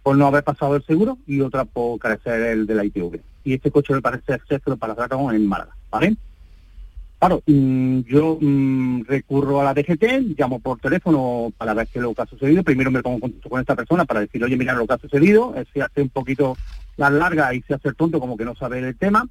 por 0.03 0.17
no 0.17 0.27
haber 0.27 0.45
pasado 0.45 0.77
el 0.77 0.85
seguro 0.85 1.19
y 1.27 1.41
otra 1.41 1.65
por 1.65 1.99
carecer 1.99 2.41
el 2.41 2.67
de 2.67 2.75
la 2.75 2.85
ITV. 2.85 3.21
Y 3.45 3.55
este 3.55 3.71
coche 3.71 3.95
me 3.95 4.03
parece 4.03 4.39
ser 4.49 4.61
que 4.61 4.71
lo 4.71 4.77
pararon 4.77 5.35
en 5.35 5.47
Málaga, 5.47 5.77
¿vale? 5.91 6.17
Claro, 7.19 7.43
mm, 7.47 8.01
yo 8.01 8.39
mm, 8.41 9.03
recurro 9.07 9.61
a 9.61 9.65
la 9.65 9.75
DGT, 9.75 10.39
llamo 10.39 10.61
por 10.61 10.79
teléfono 10.79 11.53
para 11.57 11.75
ver 11.75 11.89
qué 11.89 11.99
es 11.99 12.03
lo 12.03 12.15
que 12.15 12.23
ha 12.23 12.27
sucedido. 12.27 12.63
Primero 12.63 12.91
me 12.91 13.03
pongo 13.03 13.17
en 13.17 13.21
contacto 13.23 13.49
con 13.49 13.61
esta 13.61 13.75
persona 13.75 14.05
para 14.05 14.21
decir, 14.21 14.43
oye, 14.45 14.57
mira 14.57 14.75
lo 14.75 14.87
que 14.87 14.95
ha 14.95 14.99
sucedido. 14.99 15.55
Él 15.57 15.67
se 15.73 15.83
hace 15.83 16.03
un 16.03 16.11
poquito 16.11 16.57
la 16.97 17.11
larga 17.11 17.53
y 17.55 17.63
se 17.63 17.75
hace 17.75 17.89
el 17.89 17.97
tonto 17.97 18.21
como 18.21 18.37
que 18.37 18.45
no 18.45 18.55
sabe 18.55 18.79
el 18.79 18.97
tema 18.97 19.29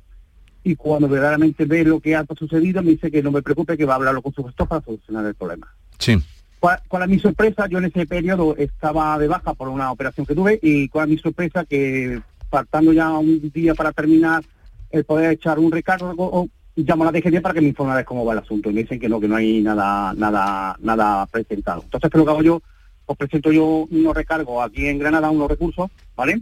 y 0.68 0.76
cuando 0.76 1.07
verdaderamente 1.07 1.65
ve 1.65 1.86
lo 1.86 2.01
que 2.01 2.15
ha 2.15 2.26
sucedido 2.38 2.84
me 2.84 2.91
dice 2.91 3.09
que 3.09 3.24
no 3.24 3.32
me 3.32 3.41
preocupe, 3.41 3.78
que 3.78 3.86
va 3.86 3.93
a 3.93 3.95
hablarlo 3.95 4.22
con 4.22 4.34
su 4.34 4.43
gestor 4.43 4.68
para 4.68 4.82
solucionar 4.82 5.26
el 5.26 5.34
problema. 5.36 5.74
Sí. 5.97 6.18
¿Cuál, 6.60 7.03
es 7.03 7.08
mi 7.08 7.20
sorpresa? 7.20 7.68
Yo 7.68 7.78
en 7.78 7.86
ese 7.86 8.05
periodo 8.05 8.55
estaba 8.58 9.18
de 9.20 9.28
baja 9.28 9.53
por 9.53 9.70
una 9.70 9.91
operación 9.91 10.26
que 10.26 10.36
tuve 10.36 10.60
y 10.62 10.89
cuál 10.89 11.05
es 11.05 11.16
mi 11.16 11.18
sorpresa 11.20 11.66
que 11.66 12.20
faltando 12.49 12.93
ya 12.93 13.10
un 13.12 13.51
día 13.53 13.76
para 13.76 13.91
terminar 13.91 14.43
el 14.89 15.03
poder 15.03 15.34
echar 15.34 15.60
un 15.60 15.72
recargo, 15.72 16.49
llamo 16.76 17.03
a 17.03 17.12
la 17.12 17.20
DGT 17.20 17.41
para 17.41 17.53
que 17.53 17.62
me 17.62 17.68
informe 17.68 17.95
de 17.95 18.05
cómo 18.05 18.26
va 18.26 18.34
el 18.34 18.39
asunto 18.39 18.70
y 18.70 18.74
me 18.74 18.82
dicen 18.82 18.99
que 18.99 19.10
no, 19.10 19.20
que 19.20 19.28
no 19.28 19.36
hay 19.36 19.62
nada, 19.62 20.14
nada, 20.14 20.76
nada 20.80 21.26
presentado. 21.28 21.84
Entonces, 21.84 22.10
¿qué 22.10 22.18
lo 22.18 22.26
que 22.26 22.32
hago 22.32 22.43
yo? 22.43 22.62
Os 23.05 23.18
presento 23.18 23.51
yo 23.51 23.88
unos 23.89 24.16
recargos 24.16 24.66
aquí 24.66 24.88
en 24.88 24.99
Granada, 24.99 25.30
unos 25.30 25.49
recursos, 25.49 25.89
¿vale? 26.16 26.41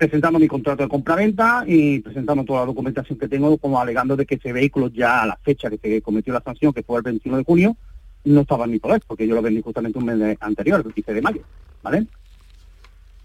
presentando 0.00 0.38
mi 0.38 0.48
contrato 0.48 0.82
de 0.82 0.88
compraventa 0.88 1.62
y 1.66 1.98
presentando 1.98 2.42
toda 2.42 2.60
la 2.60 2.66
documentación 2.66 3.18
que 3.18 3.28
tengo 3.28 3.58
como 3.58 3.78
alegando 3.78 4.16
de 4.16 4.24
que 4.24 4.36
ese 4.36 4.50
vehículo 4.50 4.88
ya 4.88 5.22
a 5.22 5.26
la 5.26 5.36
fecha 5.42 5.68
que 5.68 5.76
se 5.76 6.00
cometió 6.00 6.32
la 6.32 6.40
sanción, 6.40 6.72
que 6.72 6.82
fue 6.82 6.96
el 6.96 7.02
21 7.02 7.36
de 7.36 7.44
junio, 7.44 7.76
no 8.24 8.42
estaba 8.42 8.66
poder, 8.80 9.02
porque 9.06 9.26
yo 9.26 9.34
lo 9.34 9.42
vendí 9.42 9.62
justamente 9.62 9.98
un 9.98 10.04
mes 10.04 10.36
anterior, 10.40 10.78
el 10.78 10.84
26 10.84 11.14
de 11.14 11.22
mayo, 11.22 11.42
¿vale? 11.82 12.06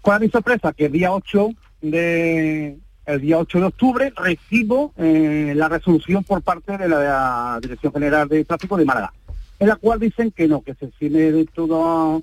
¿Cuál 0.00 0.22
es 0.22 0.28
mi 0.28 0.32
sorpresa? 0.32 0.72
Que 0.72 0.86
el 0.86 0.92
día 0.92 1.12
8 1.12 1.50
de 1.82 2.78
el 3.06 3.20
día 3.20 3.38
8 3.38 3.60
de 3.60 3.64
octubre 3.66 4.12
recibo 4.16 4.92
eh, 4.96 5.52
la 5.54 5.68
resolución 5.68 6.24
por 6.24 6.42
parte 6.42 6.76
de 6.76 6.88
la 6.88 7.58
Dirección 7.62 7.92
General 7.92 8.28
de 8.28 8.44
Tráfico 8.44 8.76
de 8.76 8.84
Málaga, 8.84 9.12
en 9.58 9.68
la 9.68 9.76
cual 9.76 10.00
dicen 10.00 10.32
que 10.32 10.48
no, 10.48 10.62
que 10.62 10.74
se 10.74 10.86
exime 10.86 11.32
de 11.32 11.44
todo 11.46 12.22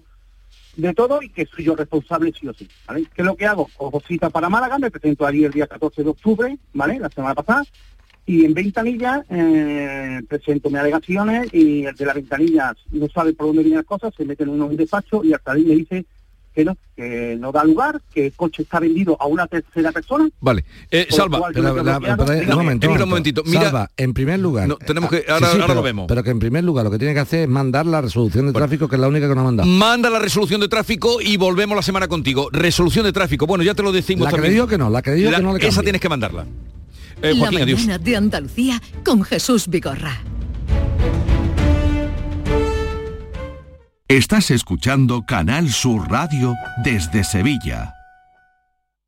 de 0.76 0.94
todo 0.94 1.22
y 1.22 1.30
que 1.30 1.46
soy 1.46 1.66
yo 1.66 1.76
responsable 1.76 2.34
sí 2.38 2.48
o 2.48 2.54
sí, 2.54 2.68
¿vale? 2.88 3.06
¿Qué 3.14 3.22
es 3.22 3.26
lo 3.26 3.36
que 3.36 3.46
hago? 3.46 3.70
Cojo 3.78 4.02
cita 4.08 4.30
para 4.30 4.50
Málaga, 4.50 4.80
me 4.80 4.92
presento 4.92 5.26
allí 5.26 5.44
el 5.46 5.52
día 5.52 5.68
14 5.68 6.04
de 6.04 6.10
octubre, 6.10 6.58
¿vale? 6.74 7.00
La 7.00 7.10
semana 7.10 7.36
pasada, 7.36 7.64
y 8.26 8.46
en 8.46 8.54
ventanilla 8.54 9.24
eh, 9.30 10.22
presento 10.30 10.70
mis 10.70 10.80
alegaciones 10.80 11.54
y 11.54 11.86
el 11.86 11.96
de 11.96 12.06
las 12.06 12.16
ventanillas 12.16 12.74
no 12.92 13.08
sabe 13.10 13.34
por 13.34 13.48
dónde 13.48 13.64
vienen 13.64 13.78
las 13.80 13.86
cosas, 13.86 14.14
se 14.16 14.24
mete 14.26 14.44
en 14.44 14.50
un 14.50 14.78
despacho 14.78 15.24
y 15.24 15.34
hasta 15.34 15.52
ahí 15.54 15.64
me 15.64 15.76
dice 15.76 16.06
que 16.56 16.64
no, 16.64 16.78
que 16.96 17.36
no 17.40 17.52
da 17.52 17.64
lugar, 17.64 18.00
que 18.14 18.28
el 18.28 18.34
coche 18.34 18.62
está 18.62 18.80
vendido 18.80 19.18
a 19.20 19.26
una 19.26 19.48
tercera 19.48 19.92
persona. 19.92 20.30
Vale. 20.40 20.64
Eh, 20.92 21.08
Salva, 21.10 21.42
Pero, 21.52 21.64
la- 21.84 22.00
momento, 22.56 22.92
un 22.92 23.00
momentito. 23.10 23.42
Mira- 23.44 23.64
Salva, 23.64 23.90
en 23.98 24.14
primer 24.14 24.38
lugar. 24.40 24.68
No, 24.68 24.76
tenemos 24.78 25.10
que- 25.10 25.26
ah, 25.28 25.34
ahora- 25.34 25.48
ahora 25.48 25.64
pero, 25.66 25.74
lo 25.74 25.82
vemos. 25.82 26.06
Pero 26.08 26.24
que 26.24 26.30
en 26.30 26.38
primer 26.38 26.64
lugar 26.64 26.86
lo 26.86 26.92
que 26.92 27.00
tiene 27.00 27.16
que 27.16 27.22
hacer 27.22 27.40
es 27.42 27.50
mandar 27.50 27.88
la 27.88 28.02
resolución 28.02 28.46
de 28.46 28.54
tráfico, 28.54 28.88
que 28.88 28.98
es 28.98 29.02
la 29.02 29.08
única 29.08 29.28
que 29.28 29.34
no 29.34 29.42
ha 29.42 29.46
mandado. 29.46 29.68
Manda 29.68 30.12
la 30.12 30.20
resolución 30.20 30.62
de 30.62 30.68
tráfico 30.68 31.20
y 31.20 31.38
volvemos 31.38 31.76
la 31.76 31.82
semana 31.82 32.08
contigo. 32.08 32.50
Resolución 32.52 33.04
de 33.04 33.12
tráfico. 33.14 33.48
Bueno, 33.48 33.64
ya 33.64 33.74
te 33.74 33.82
lo 33.82 33.92
decimos 33.92 34.26
La 34.26 34.30
que 34.30 34.36
también. 34.36 34.52
le 34.52 34.54
digo 34.54 34.68
que 34.68 34.78
no, 34.78 34.92
la 34.92 35.02
que 35.02 35.10
le 35.10 35.16
digo 35.16 35.32
La- 35.32 35.38
que 35.38 35.44
no 35.44 35.58
le 35.58 35.68
Esa 35.68 35.82
tienes 35.82 36.00
que 36.00 36.08
mandarla. 36.10 36.46
Eh, 37.24 37.34
la 37.34 37.40
Joaquín, 37.40 37.62
adiós. 37.62 37.80
mañana 37.80 37.98
de 37.98 38.18
Andalucía 38.18 38.82
con 39.06 39.24
Jesús 39.24 39.70
Vigorra. 39.70 40.22
Estás 44.10 44.52
escuchando 44.52 45.24
Canal 45.26 45.70
Sur 45.72 46.12
Radio 46.12 46.54
desde 46.84 47.24
Sevilla. 47.24 47.94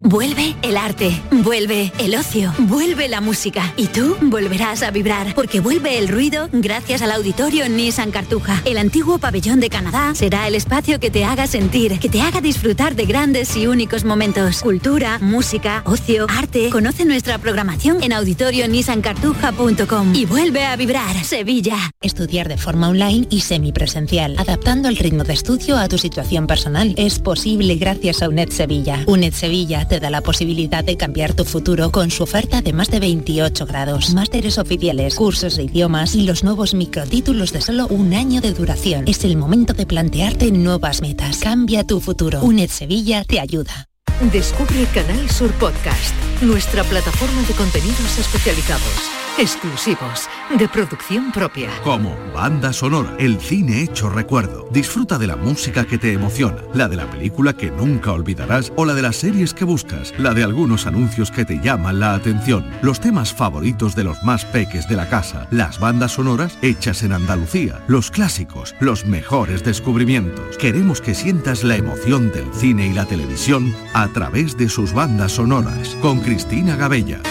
Vuelve 0.02 0.58
el 0.62 0.76
arte, 0.76 1.22
vuelve 1.32 1.94
el 2.00 2.16
ocio, 2.16 2.54
vuelve 2.60 3.08
la 3.08 3.22
música 3.22 3.74
y 3.78 3.88
tú 3.88 4.18
volverás 4.24 4.84
a 4.84 4.92
vibrar 4.92 5.34
porque 5.34 5.62
vuelve 5.62 5.98
el 5.98 6.10
ruido 6.10 6.50
gracias 6.52 7.02
al 7.02 7.14
auditorio 7.14 7.70
Nissan 7.70 8.12
Cartuja. 8.12 8.62
El 8.66 8.78
antiguo 8.78 9.20
pabellón 9.20 9.62
de 9.62 9.70
Canadá 9.70 10.14
será 10.14 10.50
el 10.50 10.56
espacio 10.56 11.00
que 11.00 11.10
te 11.10 11.24
haga 11.24 11.48
sentir, 11.48 11.98
que 11.98 12.10
te 12.10 12.20
haga 12.20 12.42
disfrutar 12.42 12.96
de 12.96 13.06
grandes 13.06 13.56
y 13.56 13.68
únicos 13.68 14.04
momentos. 14.04 14.60
Cultura, 14.60 15.18
música, 15.20 15.82
ocio, 15.86 16.28
arte. 16.30 16.72
Conoce 16.72 17.06
nuestra 17.06 17.38
programación 17.38 18.04
en 18.04 18.12
auditorionissancartuja.com 18.12 20.14
y 20.14 20.26
vuelve 20.26 20.66
a 20.66 20.76
vibrar 20.76 21.24
Sevilla. 21.24 21.78
Estudiar 22.02 22.50
de 22.50 22.58
forma 22.58 22.90
online 22.90 23.28
y 23.30 23.40
semipresencial, 23.40 24.36
adaptando 24.40 24.90
el 24.90 24.98
ritmo 24.98 25.24
de 25.24 25.34
estudio 25.34 25.78
a 25.78 25.88
tu 25.88 25.98
situación 25.98 26.48
personal. 26.48 26.94
Es 26.98 27.20
posible 27.20 27.76
gracias 27.76 28.22
a 28.22 28.28
UNED 28.28 28.50
Sevilla. 28.50 29.02
UNED 29.08 29.34
Sevilla 29.34 29.85
te 29.86 30.00
da 30.00 30.10
la 30.10 30.22
posibilidad 30.22 30.84
de 30.84 30.98
cambiar 30.98 31.34
tu 31.34 31.46
futuro 31.46 31.92
con 31.92 32.12
su 32.12 32.24
oferta 32.24 32.62
de 32.62 32.74
más 32.74 32.90
de 32.90 33.00
28 33.00 33.66
grados, 33.66 34.14
másteres 34.14 34.58
oficiales, 34.58 35.16
cursos 35.16 35.58
de 35.58 35.64
idiomas 35.64 36.16
y 36.16 36.24
los 36.24 36.44
nuevos 36.44 36.74
microtítulos 36.74 37.54
de 37.54 37.62
solo 37.62 37.88
un 37.88 38.14
año 38.14 38.42
de 38.42 38.52
duración. 38.52 39.06
Es 39.08 39.24
el 39.24 39.38
momento 39.38 39.74
de 39.74 39.86
plantearte 39.86 40.52
nuevas 40.52 41.02
metas. 41.02 41.38
Cambia 41.38 41.86
tu 41.86 42.00
futuro. 42.00 42.42
UNED 42.42 42.70
Sevilla 42.70 43.24
te 43.24 43.40
ayuda. 43.40 43.88
Descubre 44.32 44.86
Canal 44.94 45.30
Sur 45.30 45.52
Podcast, 45.54 46.16
nuestra 46.42 46.84
plataforma 46.86 47.42
de 47.44 47.54
contenidos 47.54 48.18
especializados 48.18 49.26
exclusivos, 49.38 50.30
de 50.58 50.68
producción 50.70 51.32
propia. 51.32 51.70
Como 51.84 52.16
banda 52.34 52.72
sonora, 52.72 53.16
el 53.20 53.40
cine 53.40 53.82
hecho 53.82 54.10
recuerdo. 54.10 54.68
Disfruta 54.72 55.18
de 55.18 55.28
la 55.28 55.36
música 55.36 55.86
que 55.86 55.98
te 55.98 56.14
emociona, 56.14 56.58
la 56.74 56.88
de 56.88 56.96
la 56.96 57.10
película 57.10 57.54
que 57.54 57.70
nunca 57.72 58.14
olvidarás 58.14 58.72
o 58.76 58.86
la 58.86 58.94
de 58.94 59.02
las 59.02 59.18
series 59.18 59.54
que 59.54 59.66
buscas, 59.66 60.14
la 60.18 60.34
de 60.34 60.44
algunos 60.44 60.88
anuncios 60.88 61.32
que 61.32 61.44
te 61.44 61.60
llaman 61.60 62.00
la 62.00 62.14
atención, 62.14 62.70
los 62.82 63.00
temas 63.00 63.34
favoritos 63.34 63.96
de 63.96 64.06
los 64.06 64.24
más 64.24 64.46
peques 64.46 64.88
de 64.88 64.96
la 64.96 65.10
casa, 65.10 65.48
las 65.52 65.80
bandas 65.80 66.14
sonoras 66.14 66.58
hechas 66.62 67.04
en 67.04 67.12
Andalucía, 67.12 67.84
los 67.88 68.12
clásicos, 68.12 68.74
los 68.80 69.06
mejores 69.06 69.64
descubrimientos. 69.64 70.58
Queremos 70.58 71.02
que 71.02 71.14
sientas 71.14 71.64
la 71.64 71.76
emoción 71.76 72.32
del 72.32 72.54
cine 72.54 72.88
y 72.88 72.94
la 72.94 73.06
televisión 73.06 73.76
a 73.96 74.10
través 74.10 74.58
de 74.58 74.68
sus 74.68 74.92
bandas 74.92 75.32
sonoras, 75.32 75.96
con 76.02 76.20
Cristina 76.20 76.76
Gabella. 76.76 77.22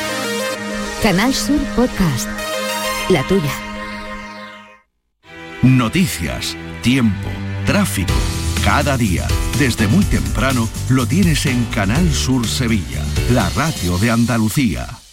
Canal 1.02 1.34
Sur 1.34 1.60
Podcast. 1.76 2.26
La 3.10 3.22
tuya. 3.24 3.52
Noticias, 5.60 6.56
tiempo, 6.80 7.28
tráfico. 7.66 8.14
Cada 8.64 8.96
día, 8.96 9.28
desde 9.58 9.86
muy 9.88 10.04
temprano, 10.06 10.66
lo 10.88 11.06
tienes 11.06 11.44
en 11.44 11.66
Canal 11.66 12.10
Sur 12.14 12.46
Sevilla, 12.46 13.04
la 13.30 13.50
radio 13.50 13.98
de 13.98 14.10
Andalucía. 14.10 15.03